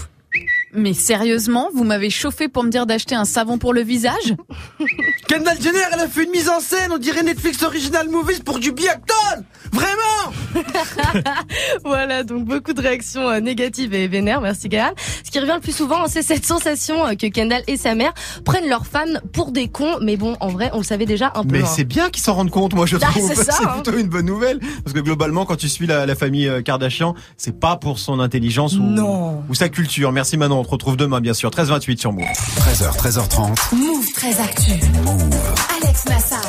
Mais 0.78 0.94
sérieusement, 0.94 1.70
vous 1.74 1.84
m'avez 1.84 2.12
chauffé 2.12 2.48
pour 2.50 2.64
me 2.64 2.70
dire 2.70 2.86
d'acheter 2.86 3.16
un 3.16 3.26
savon 3.26 3.58
pour 3.58 3.74
le 3.74 3.82
visage? 3.82 4.36
Kendall 5.28 5.60
Jenner, 5.60 5.80
elle 5.92 6.00
a 6.02 6.08
fait 6.08 6.24
une 6.24 6.30
mise 6.32 6.50
en 6.50 6.60
scène, 6.60 6.92
on 6.94 7.00
dirait 7.00 7.24
Netflix 7.24 7.64
Original 7.64 8.08
Movies 8.10 8.44
pour 8.44 8.60
du 8.60 8.72
Biactol 8.72 9.44
Vraiment 9.74 10.34
voilà, 11.86 12.24
donc 12.24 12.46
beaucoup 12.46 12.74
de 12.74 12.82
réactions 12.82 13.28
euh, 13.30 13.40
négatives 13.40 13.94
et 13.94 14.08
vénères, 14.08 14.42
merci 14.42 14.70
Gaël. 14.70 14.94
Ce 15.24 15.30
qui 15.30 15.40
revient 15.40 15.54
le 15.56 15.62
plus 15.62 15.76
souvent, 15.76 16.08
c'est 16.08 16.22
cette 16.22 16.46
sensation 16.46 17.06
euh, 17.06 17.14
que 17.16 17.28
Kendall 17.28 17.64
et 17.68 17.78
sa 17.78 17.94
mère 17.96 18.14
prennent 18.46 18.68
leurs 18.70 18.86
fans 18.88 19.06
pour 19.34 19.52
des 19.52 19.68
cons, 19.68 19.98
mais 20.02 20.16
bon, 20.16 20.36
en 20.40 20.48
vrai, 20.48 20.70
on 20.74 20.78
le 20.78 20.84
savait 20.84 21.06
déjà 21.06 21.32
un 21.36 21.44
peu. 21.44 21.50
Mais 21.52 21.62
hein. 21.64 21.66
c'est 21.66 21.84
bien 21.84 22.10
qu'ils 22.10 22.24
s'en 22.24 22.34
rendent 22.36 22.50
compte, 22.52 22.74
moi 22.76 22.86
je 22.86 22.98
Ah, 22.98 23.08
trouve. 23.12 23.34
c'est 23.36 23.50
hein. 23.66 23.80
plutôt 23.82 23.98
une 23.98 24.08
bonne 24.08 24.26
nouvelle. 24.26 24.60
Parce 24.84 24.94
que 24.94 25.00
globalement, 25.00 25.46
quand 25.46 25.58
tu 25.58 25.70
suis 25.70 25.86
la, 25.88 26.06
la 26.06 26.16
famille 26.16 26.48
euh, 26.48 26.62
Kardashian, 26.62 27.14
c'est 27.36 27.60
pas 27.60 27.76
pour 27.78 28.00
son 28.00 28.20
intelligence 28.20 28.76
ou, 28.76 28.82
Non. 28.84 29.44
ou 29.50 29.54
sa 29.56 29.70
culture. 29.70 30.12
Merci 30.12 30.38
Manon, 30.38 30.60
on 30.60 30.64
te 30.68 30.72
retrouve 30.72 30.98
demain 30.98 31.22
bien 31.22 31.34
sûr. 31.34 31.50
13h28 31.50 31.98
sur 31.98 32.12
Move. 32.12 32.26
13h, 32.26 32.98
13h30. 32.98 33.76
Move 33.76 34.06
très 34.14 34.40
actu. 34.40 34.72
Alex 35.82 36.06
Nassar. 36.06 36.42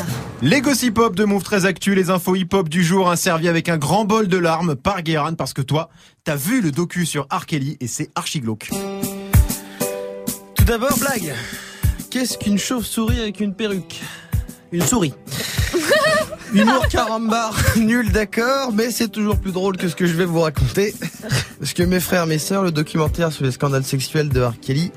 Les 0.43 0.61
gossip 0.61 0.99
hop 0.99 1.15
de 1.15 1.25
Move 1.25 1.43
très 1.43 1.67
actu, 1.67 1.95
les 1.95 2.11
infos 2.11 2.35
hip 2.35 2.49
hop 2.53 2.69
du 2.69 2.85
jour, 2.85 3.11
hein, 3.11 3.17
servi 3.17 3.49
avec 3.49 3.69
un 3.69 3.79
grand 3.79 4.05
bol 4.05 4.29
de 4.29 4.37
larmes 4.37 4.75
par 4.75 5.03
Guéran 5.03 5.35
parce 5.35 5.55
que 5.55 5.63
toi, 5.63 5.89
t'as 6.25 6.37
vu 6.37 6.61
le 6.61 6.73
docu 6.73 7.07
sur 7.07 7.27
R. 7.31 7.47
Kelly 7.47 7.77
et 7.81 7.87
c'est 7.87 8.11
archi 8.15 8.41
glauque. 8.41 8.71
Tout 10.55 10.65
d'abord, 10.65 10.99
blague. 10.99 11.33
Qu'est-ce 12.11 12.39
qu'une 12.39 12.59
chauve-souris 12.59 13.21
avec 13.21 13.41
une 13.41 13.55
perruque? 13.55 14.01
Une 14.73 14.83
souris. 14.83 15.15
Humour 16.55 16.89
carambar, 16.89 17.55
nul 17.77 18.11
d'accord, 18.13 18.73
mais 18.73 18.91
c'est 18.91 19.09
toujours 19.09 19.37
plus 19.37 19.53
drôle 19.53 19.77
que 19.77 19.89
ce 19.89 19.95
que 19.97 20.07
je 20.07 20.15
vais 20.15 20.25
vous 20.25 20.41
raconter. 20.41 20.95
Parce 21.59 21.73
que 21.75 21.83
mes 21.83 22.01
frères, 22.01 22.27
mes 22.27 22.39
sœurs, 22.39 22.63
le 22.63 22.73
documentaire 22.73 23.33
sur 23.33 23.45
les 23.45 23.51
scandales 23.53 23.85
sexuels 23.85 24.29
de 24.31 24.41
R. 24.43 24.55
Kelly, 24.61 24.91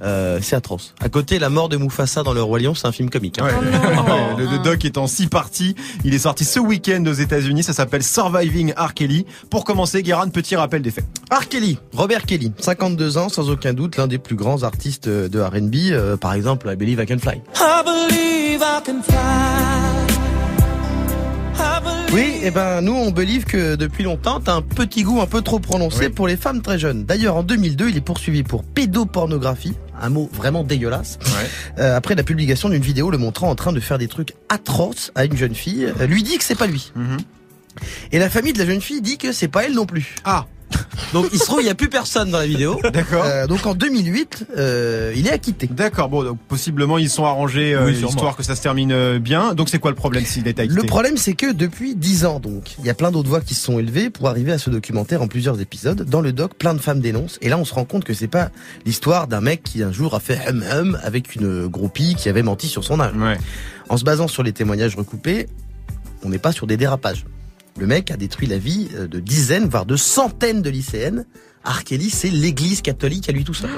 euh, 0.00 0.38
c'est 0.42 0.54
atroce. 0.54 0.94
À 1.00 1.08
côté, 1.08 1.38
la 1.40 1.48
mort 1.48 1.68
de 1.68 1.76
Mufasa 1.76 2.22
dans 2.22 2.32
Le 2.32 2.40
Roi 2.42 2.60
Lion, 2.60 2.74
c'est 2.74 2.86
un 2.86 2.92
film 2.92 3.10
comique. 3.10 3.40
hein. 3.40 3.46
Ouais, 3.46 3.52
le, 4.38 4.44
le 4.44 4.58
doc 4.62 4.84
est 4.84 4.96
en 4.98 5.06
six 5.08 5.26
parties. 5.26 5.74
Il 6.04 6.14
est 6.14 6.20
sorti 6.20 6.44
ce 6.44 6.60
week-end 6.60 7.02
aux 7.06 7.12
États-Unis. 7.14 7.64
Ça 7.64 7.72
s'appelle 7.72 8.04
Surviving 8.04 8.74
R. 8.76 8.94
Kelly. 8.94 9.26
Pour 9.50 9.64
commencer, 9.64 10.02
Guérin, 10.04 10.28
petit 10.28 10.54
rappel 10.54 10.82
des 10.82 10.92
faits. 10.92 11.04
R. 11.32 11.48
Kelly, 11.48 11.78
Robert 11.94 12.26
Kelly, 12.26 12.52
52 12.60 13.18
ans, 13.18 13.28
sans 13.28 13.50
aucun 13.50 13.72
doute, 13.72 13.96
l'un 13.96 14.06
des 14.06 14.18
plus 14.18 14.36
grands 14.36 14.62
artistes 14.62 15.08
de 15.08 15.40
R&B. 15.40 15.74
euh, 15.90 16.16
par 16.16 16.34
exemple, 16.34 16.70
I 16.72 16.76
Believe 16.76 17.00
I 17.02 17.06
Can 17.06 17.18
Fly. 17.18 17.40
I 17.56 17.82
believe 17.84 18.60
I 18.60 18.80
can 18.84 19.02
fly. 19.02 20.07
Oui, 22.12 22.38
et 22.42 22.50
ben 22.50 22.80
nous 22.80 22.94
on 22.94 23.10
believe 23.10 23.44
que 23.44 23.74
depuis 23.76 24.02
longtemps 24.02 24.40
t'as 24.40 24.54
un 24.54 24.62
petit 24.62 25.02
goût 25.02 25.20
un 25.20 25.26
peu 25.26 25.42
trop 25.42 25.58
prononcé 25.58 26.08
pour 26.08 26.26
les 26.26 26.36
femmes 26.36 26.62
très 26.62 26.78
jeunes. 26.78 27.04
D'ailleurs 27.04 27.36
en 27.36 27.42
2002 27.42 27.90
il 27.90 27.96
est 27.96 28.00
poursuivi 28.00 28.42
pour 28.42 28.64
pédopornographie, 28.64 29.74
un 30.00 30.08
mot 30.08 30.30
vraiment 30.32 30.64
dégueulasse. 30.64 31.18
Euh, 31.78 31.96
après 31.96 32.14
la 32.14 32.22
publication 32.22 32.68
d'une 32.70 32.82
vidéo 32.82 33.10
le 33.10 33.18
montrant 33.18 33.50
en 33.50 33.54
train 33.54 33.72
de 33.72 33.80
faire 33.80 33.98
des 33.98 34.08
trucs 34.08 34.34
atroces 34.48 35.12
à 35.14 35.24
une 35.26 35.36
jeune 35.36 35.54
fille, 35.54 35.92
euh, 36.00 36.06
lui 36.06 36.22
dit 36.22 36.38
que 36.38 36.44
c'est 36.44 36.54
pas 36.54 36.66
lui. 36.66 36.92
Et 38.12 38.18
la 38.18 38.30
famille 38.30 38.52
de 38.54 38.58
la 38.58 38.66
jeune 38.66 38.80
fille 38.80 39.02
dit 39.02 39.18
que 39.18 39.32
c'est 39.32 39.48
pas 39.48 39.64
elle 39.64 39.74
non 39.74 39.86
plus. 39.86 40.14
Ah. 40.24 40.46
Donc 41.12 41.28
il 41.32 41.38
se 41.38 41.46
trouve 41.46 41.60
il 41.60 41.66
y 41.66 41.70
a 41.70 41.74
plus 41.74 41.88
personne 41.88 42.30
dans 42.30 42.38
la 42.38 42.46
vidéo. 42.46 42.80
D'accord. 42.92 43.24
Euh, 43.24 43.46
donc 43.46 43.66
en 43.66 43.74
2008 43.74 44.46
euh, 44.56 45.12
il 45.16 45.26
est 45.26 45.32
acquitté. 45.32 45.66
D'accord, 45.66 46.08
bon, 46.08 46.22
donc 46.22 46.38
possiblement 46.48 46.98
ils 46.98 47.08
sont 47.08 47.24
arrangés, 47.24 47.74
euh, 47.74 47.86
Oui, 47.86 48.04
histoire 48.04 48.36
que 48.36 48.42
ça 48.42 48.54
se 48.54 48.62
termine 48.62 49.18
bien. 49.18 49.54
Donc 49.54 49.68
c'est 49.68 49.78
quoi 49.78 49.90
le 49.90 49.96
problème 49.96 50.24
s'il 50.24 50.46
est 50.48 50.58
acquitté 50.58 50.80
Le 50.80 50.86
problème, 50.86 51.16
c'est 51.16 51.34
que 51.34 51.52
depuis 51.52 51.94
10 51.94 52.26
ans, 52.26 52.40
donc, 52.40 52.76
il 52.78 52.84
y 52.84 52.90
a 52.90 52.94
plein 52.94 53.10
d'autres 53.10 53.28
voix 53.28 53.40
qui 53.40 53.54
se 53.54 53.64
sont 53.64 53.78
élevées 53.78 54.10
pour 54.10 54.28
arriver 54.28 54.52
à 54.52 54.58
ce 54.58 54.70
documentaire 54.70 55.22
en 55.22 55.28
plusieurs 55.28 55.60
épisodes. 55.60 56.02
Dans 56.02 56.20
le 56.20 56.32
doc, 56.32 56.54
plein 56.54 56.74
de 56.74 56.78
femmes 56.78 57.00
dénoncent. 57.00 57.38
Et 57.40 57.48
là, 57.48 57.58
on 57.58 57.64
se 57.64 57.74
rend 57.74 57.84
compte 57.84 58.04
que 58.04 58.14
c'est 58.14 58.28
pas 58.28 58.50
l'histoire 58.84 59.28
d'un 59.28 59.40
mec 59.40 59.62
qui 59.62 59.82
un 59.82 59.92
jour 59.92 60.14
a 60.14 60.20
fait 60.20 60.40
hum 60.48 60.64
hum 60.70 60.98
avec 61.02 61.34
une 61.34 61.66
groupie 61.66 62.14
qui 62.16 62.28
avait 62.28 62.42
menti 62.42 62.68
sur 62.68 62.84
son 62.84 63.00
âge. 63.00 63.14
En 63.88 63.96
se 63.96 64.04
basant 64.04 64.28
sur 64.28 64.42
les 64.42 64.52
témoignages 64.52 64.96
recoupés, 64.96 65.48
on 66.22 66.28
n'est 66.28 66.38
pas 66.38 66.52
sur 66.52 66.66
des 66.66 66.76
dérapages. 66.76 67.24
Le 67.78 67.86
mec 67.86 68.10
a 68.10 68.16
détruit 68.16 68.48
la 68.48 68.58
vie 68.58 68.88
euh, 68.94 69.06
de 69.06 69.20
dizaines, 69.20 69.68
voire 69.68 69.86
de 69.86 69.96
centaines 69.96 70.62
de 70.62 70.70
lycéennes. 70.70 71.24
Kelly, 71.84 72.10
c'est 72.10 72.30
l'église 72.30 72.80
catholique 72.80 73.28
à 73.28 73.32
lui 73.32 73.44
tout 73.44 73.54
seul. 73.54 73.70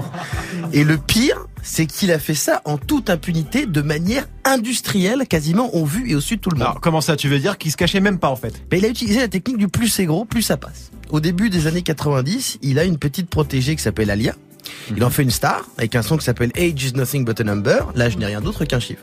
Et 0.72 0.84
le 0.84 0.98
pire, 0.98 1.46
c'est 1.62 1.86
qu'il 1.86 2.10
a 2.10 2.18
fait 2.18 2.34
ça 2.34 2.62
en 2.64 2.78
toute 2.78 3.10
impunité, 3.10 3.64
de 3.64 3.80
manière 3.80 4.26
industrielle, 4.44 5.26
quasiment 5.28 5.74
au 5.74 5.84
vu 5.84 6.10
et 6.10 6.14
au 6.14 6.20
su 6.20 6.36
de 6.36 6.40
tout 6.40 6.50
le 6.50 6.56
monde. 6.56 6.66
Alors, 6.66 6.80
comment 6.80 7.00
ça, 7.00 7.16
tu 7.16 7.28
veux 7.28 7.38
dire 7.38 7.56
qu'il 7.58 7.70
se 7.70 7.76
cachait 7.76 8.00
même 8.00 8.18
pas 8.18 8.28
en 8.28 8.36
fait? 8.36 8.54
Mais 8.72 8.78
il 8.78 8.84
a 8.84 8.88
utilisé 8.88 9.20
la 9.20 9.28
technique 9.28 9.56
du 9.58 9.68
plus 9.68 9.88
c'est 9.88 10.04
gros, 10.04 10.24
plus 10.24 10.42
ça 10.42 10.56
passe. 10.56 10.90
Au 11.10 11.20
début 11.20 11.48
des 11.48 11.66
années 11.66 11.82
90, 11.82 12.58
il 12.62 12.78
a 12.78 12.84
une 12.84 12.98
petite 12.98 13.30
protégée 13.30 13.76
qui 13.76 13.82
s'appelle 13.82 14.10
Alia. 14.10 14.34
Il 14.94 15.04
en 15.04 15.10
fait 15.10 15.22
une 15.22 15.30
star 15.30 15.64
avec 15.78 15.94
un 15.94 16.02
son 16.02 16.16
qui 16.16 16.24
s'appelle 16.24 16.50
Age 16.56 16.84
is 16.84 16.92
nothing 16.94 17.24
but 17.24 17.40
a 17.40 17.44
number. 17.44 17.92
L'âge 17.94 18.16
n'est 18.18 18.26
rien 18.26 18.40
d'autre 18.40 18.64
qu'un 18.64 18.80
chiffre. 18.80 19.02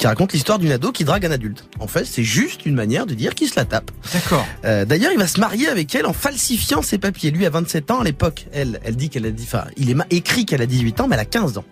Qui 0.00 0.06
raconte 0.06 0.32
l'histoire 0.32 0.58
d'une 0.58 0.72
ado 0.72 0.92
qui 0.92 1.04
drague 1.04 1.26
un 1.26 1.30
adulte. 1.30 1.66
En 1.78 1.86
fait, 1.86 2.06
c'est 2.06 2.24
juste 2.24 2.64
une 2.64 2.74
manière 2.74 3.04
de 3.04 3.12
dire 3.12 3.34
qu'il 3.34 3.50
se 3.50 3.56
la 3.56 3.66
tape. 3.66 3.90
D'accord. 4.14 4.46
Euh, 4.64 4.86
D'ailleurs, 4.86 5.12
il 5.12 5.18
va 5.18 5.26
se 5.26 5.38
marier 5.38 5.68
avec 5.68 5.94
elle 5.94 6.06
en 6.06 6.14
falsifiant 6.14 6.80
ses 6.80 6.96
papiers. 6.96 7.30
Lui 7.30 7.44
a 7.44 7.50
27 7.50 7.90
ans 7.90 8.00
à 8.00 8.04
l'époque. 8.04 8.46
Elle, 8.54 8.80
elle 8.82 8.96
dit 8.96 9.10
qu'elle 9.10 9.26
a 9.26 9.30
dit, 9.30 9.44
enfin, 9.46 9.64
il 9.76 9.90
est 9.90 9.96
écrit 10.08 10.46
qu'elle 10.46 10.62
a 10.62 10.66
18 10.66 11.02
ans, 11.02 11.06
mais 11.06 11.16
elle 11.16 11.20
a 11.20 11.26
15 11.26 11.58
ans. 11.58 11.66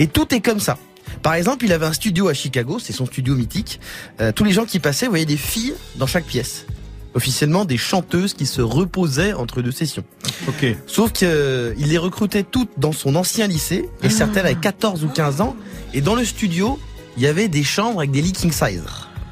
Et 0.00 0.08
tout 0.08 0.34
est 0.34 0.40
comme 0.40 0.58
ça. 0.58 0.76
Par 1.22 1.34
exemple, 1.34 1.64
il 1.64 1.72
avait 1.72 1.86
un 1.86 1.92
studio 1.92 2.26
à 2.26 2.34
Chicago, 2.34 2.80
c'est 2.80 2.92
son 2.92 3.06
studio 3.06 3.36
mythique. 3.36 3.78
Euh, 4.20 4.32
tous 4.32 4.42
les 4.42 4.50
gens 4.50 4.64
qui 4.64 4.80
passaient 4.80 5.06
voyaient 5.06 5.24
des 5.24 5.36
filles 5.36 5.74
dans 5.94 6.08
chaque 6.08 6.24
pièce. 6.24 6.66
Officiellement, 7.14 7.64
des 7.64 7.78
chanteuses 7.78 8.34
qui 8.34 8.46
se 8.46 8.60
reposaient 8.60 9.34
entre 9.34 9.62
deux 9.62 9.70
sessions. 9.70 10.04
Ok. 10.48 10.66
Sauf 10.88 11.12
qu'il 11.12 11.28
les 11.28 11.98
recrutait 11.98 12.42
toutes 12.42 12.70
dans 12.76 12.90
son 12.90 13.14
ancien 13.14 13.46
lycée, 13.46 13.88
et 14.02 14.10
certaines 14.10 14.46
avaient 14.46 14.56
14 14.56 15.04
ou 15.04 15.08
15 15.08 15.40
ans. 15.42 15.54
Et 15.94 16.00
dans 16.00 16.16
le 16.16 16.24
studio, 16.24 16.80
il 17.16 17.22
y 17.22 17.26
avait 17.26 17.48
des 17.48 17.64
chambres 17.64 17.98
avec 18.00 18.10
des 18.10 18.22
lits 18.22 18.32
king 18.32 18.52
size. 18.52 18.82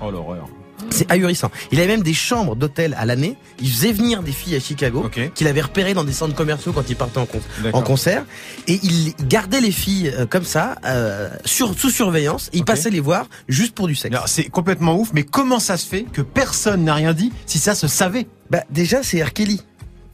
Oh 0.00 0.10
l'horreur. 0.10 0.46
C'est 0.90 1.10
ahurissant. 1.10 1.50
Il 1.72 1.78
avait 1.78 1.88
même 1.88 2.02
des 2.02 2.12
chambres 2.14 2.56
d'hôtel 2.56 2.94
à 2.98 3.06
l'année. 3.06 3.36
Il 3.58 3.70
faisait 3.70 3.92
venir 3.92 4.22
des 4.22 4.32
filles 4.32 4.54
à 4.56 4.60
Chicago 4.60 5.08
qu'il 5.34 5.46
avait 5.48 5.62
repérées 5.62 5.94
dans 5.94 6.04
des 6.04 6.12
centres 6.12 6.34
commerciaux 6.34 6.72
quand 6.72 6.88
il 6.90 6.94
partait 6.96 7.18
en, 7.18 7.26
con- 7.26 7.40
en 7.72 7.80
concert. 7.82 8.24
Et 8.68 8.78
il 8.82 9.14
gardait 9.26 9.60
les 9.62 9.70
filles 9.72 10.12
euh, 10.14 10.26
comme 10.26 10.44
ça, 10.44 10.76
euh, 10.84 11.30
sur, 11.44 11.78
sous 11.78 11.90
surveillance. 11.90 12.50
Et 12.52 12.58
il 12.58 12.64
passait 12.64 12.90
les 12.90 13.00
voir 13.00 13.26
juste 13.48 13.74
pour 13.74 13.86
du 13.88 13.94
sexe. 13.94 14.16
C'est 14.26 14.44
complètement 14.50 14.96
ouf, 14.98 15.10
mais 15.14 15.22
comment 15.22 15.58
ça 15.58 15.76
se 15.78 15.86
fait 15.86 16.02
que 16.02 16.20
personne 16.22 16.84
n'a 16.84 16.94
rien 16.94 17.14
dit 17.14 17.32
si 17.46 17.58
ça 17.58 17.74
se 17.74 17.88
savait? 17.88 18.26
Bah 18.50 18.62
déjà 18.70 19.02
c'est 19.02 19.22
R. 19.22 19.32
Kelly. 19.32 19.62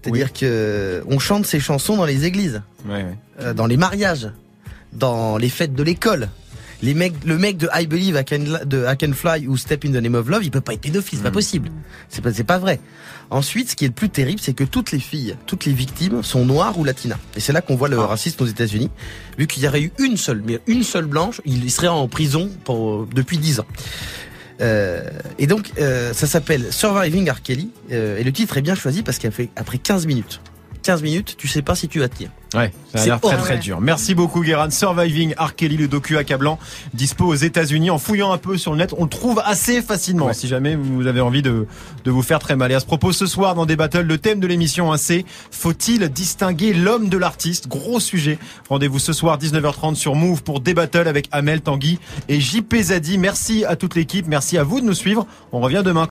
C'est-à-dire 0.03 0.33
que 0.33 1.03
on 1.09 1.19
chante 1.19 1.45
ses 1.47 1.61
chansons 1.61 1.97
dans 1.97 2.07
les 2.07 2.25
églises, 2.25 2.63
Ouais, 2.89 3.03
ouais. 3.03 3.19
euh, 3.41 3.55
dans 3.55 3.67
les 3.67 3.77
mariages, 3.77 4.31
dans 4.93 5.37
les 5.37 5.49
fêtes 5.51 5.75
de 5.75 5.83
l'école. 5.83 6.29
Les 6.83 6.95
mecs, 6.95 7.15
le 7.25 7.37
mec 7.37 7.57
de 7.59 7.69
I 7.75 7.87
Believe 7.87 8.19
I 8.19 8.25
Can, 8.25 8.65
de 8.65 8.87
I 8.87 8.97
Can 8.97 9.13
Fly 9.13 9.47
ou 9.47 9.57
Step 9.57 9.85
in 9.85 9.91
the 9.91 10.03
Name 10.03 10.15
of 10.15 10.29
Love, 10.29 10.45
il 10.45 10.51
peut 10.51 10.61
pas 10.61 10.73
être 10.73 10.81
pédophile, 10.81 11.19
c'est 11.19 11.25
pas 11.25 11.31
possible. 11.31 11.71
C'est 12.09 12.23
pas, 12.23 12.33
c'est 12.33 12.45
pas 12.45 12.59
vrai. 12.59 12.81
Ensuite, 13.29 13.71
ce 13.71 13.77
qui 13.77 13.85
est 13.85 13.89
le 13.89 13.95
plus 13.95 14.09
terrible, 14.09 14.41
c'est 14.41 14.55
que 14.55 14.65
toutes 14.65 14.91
les 14.91 14.99
filles, 14.99 15.37
toutes 15.47 15.67
les 15.67 15.73
victimes 15.73 16.23
sont 16.23 16.45
noires 16.45 16.79
ou 16.79 16.85
latinas. 16.85 17.19
Et 17.37 17.41
c'est 17.41 17.53
là 17.53 17.61
qu'on 17.61 17.77
voit 17.77 17.89
le 17.89 17.99
racisme 17.99 18.43
aux 18.43 18.47
États-Unis. 18.47 18.91
Vu 19.39 19.47
qu'il 19.47 19.63
y 19.63 19.69
aurait 19.69 19.83
eu 19.83 19.93
une 19.99 20.17
seule, 20.17 20.43
mais 20.45 20.61
une 20.67 20.83
seule 20.83 21.07
blanche, 21.07 21.41
il 21.45 21.71
serait 21.71 21.89
en 21.89 22.09
prison 22.09 22.51
pour, 22.65 23.07
depuis 23.07 23.39
10 23.39 23.61
ans. 23.61 23.67
Euh, 24.61 25.09
et 25.39 25.47
donc, 25.47 25.73
euh, 25.79 26.13
ça 26.13 26.27
s'appelle 26.27 26.73
Surviving 26.73 27.31
R. 27.31 27.43
Kelly. 27.43 27.71
euh, 27.93 28.19
et 28.19 28.25
le 28.25 28.33
titre 28.33 28.59
est 28.59 28.63
bien 28.63 28.75
choisi 28.75 29.03
parce 29.03 29.19
qu'après 29.19 29.49
après 29.57 29.79
15 29.79 30.07
minutes, 30.07 30.41
15 30.83 31.03
minutes, 31.03 31.35
tu 31.39 31.49
sais 31.49 31.63
pas 31.63 31.75
si 31.75 31.89
tu 31.89 32.01
vas 32.01 32.09
tenir. 32.09 32.31
Ouais, 32.53 32.73
ça 32.93 32.99
a 32.99 33.03
C'est 33.03 33.07
l'air 33.11 33.21
très 33.21 33.37
très 33.37 33.59
dur. 33.59 33.81
Merci 33.81 34.17
beaucoup 34.17 34.41
Guérin. 34.43 34.71
Surviving 34.71 35.35
R. 35.39 35.55
Kelly, 35.55 35.77
le 35.77 35.87
docu 35.87 36.17
accablant, 36.17 36.59
dispo 36.95 37.27
aux 37.27 37.35
États-Unis. 37.37 37.91
En 37.91 37.99
fouillant 37.99 38.33
un 38.33 38.39
peu 38.39 38.59
sur 38.59 38.73
le 38.73 38.79
net, 38.79 38.93
on 38.99 39.05
le 39.05 39.09
trouve 39.09 39.41
assez 39.45 39.83
facilement. 39.83 40.33
Si 40.33 40.49
jamais 40.49 40.75
vous 40.75 41.07
avez 41.07 41.21
envie 41.21 41.43
de, 41.43 41.69
de 42.05 42.11
vous 42.11 42.23
faire 42.23 42.41
très 42.41 42.57
mal. 42.57 42.73
Et 42.73 42.75
à 42.75 42.81
ce 42.81 42.87
propos, 42.87 43.13
ce 43.13 43.27
soir 43.27 43.55
dans 43.55 43.67
des 43.67 43.77
battles, 43.77 44.01
le 44.01 44.19
thème 44.19 44.41
de 44.41 44.49
l'émission, 44.49 44.93
hein, 44.93 44.97
c'est 44.97 45.25
faut-il 45.53 46.09
distinguer 46.09 46.73
l'homme 46.73 47.09
de 47.09 47.19
l'artiste? 47.19 47.69
Gros 47.69 48.01
sujet. 48.01 48.37
Rendez-vous 48.69 48.99
ce 48.99 49.13
soir 49.13 49.39
19h30 49.39 49.95
sur 49.95 50.17
Move 50.17 50.43
pour 50.43 50.61
des 50.61 50.75
battles 50.75 51.07
avec 51.07 51.29
Amel 51.31 51.61
Tanguy 51.61 52.01
et 52.29 52.41
JP 52.41 52.75
Zadi. 52.81 53.17
Merci 53.19 53.65
à 53.65 53.77
toute 53.77 53.95
l'équipe. 53.95 54.27
Merci 54.27 54.59
à 54.59 54.65
vous 54.65 54.81
de 54.81 54.87
nous 54.87 54.95
suivre. 54.95 55.25
On 55.53 55.61
revient 55.61 55.83
demain. 55.85 56.09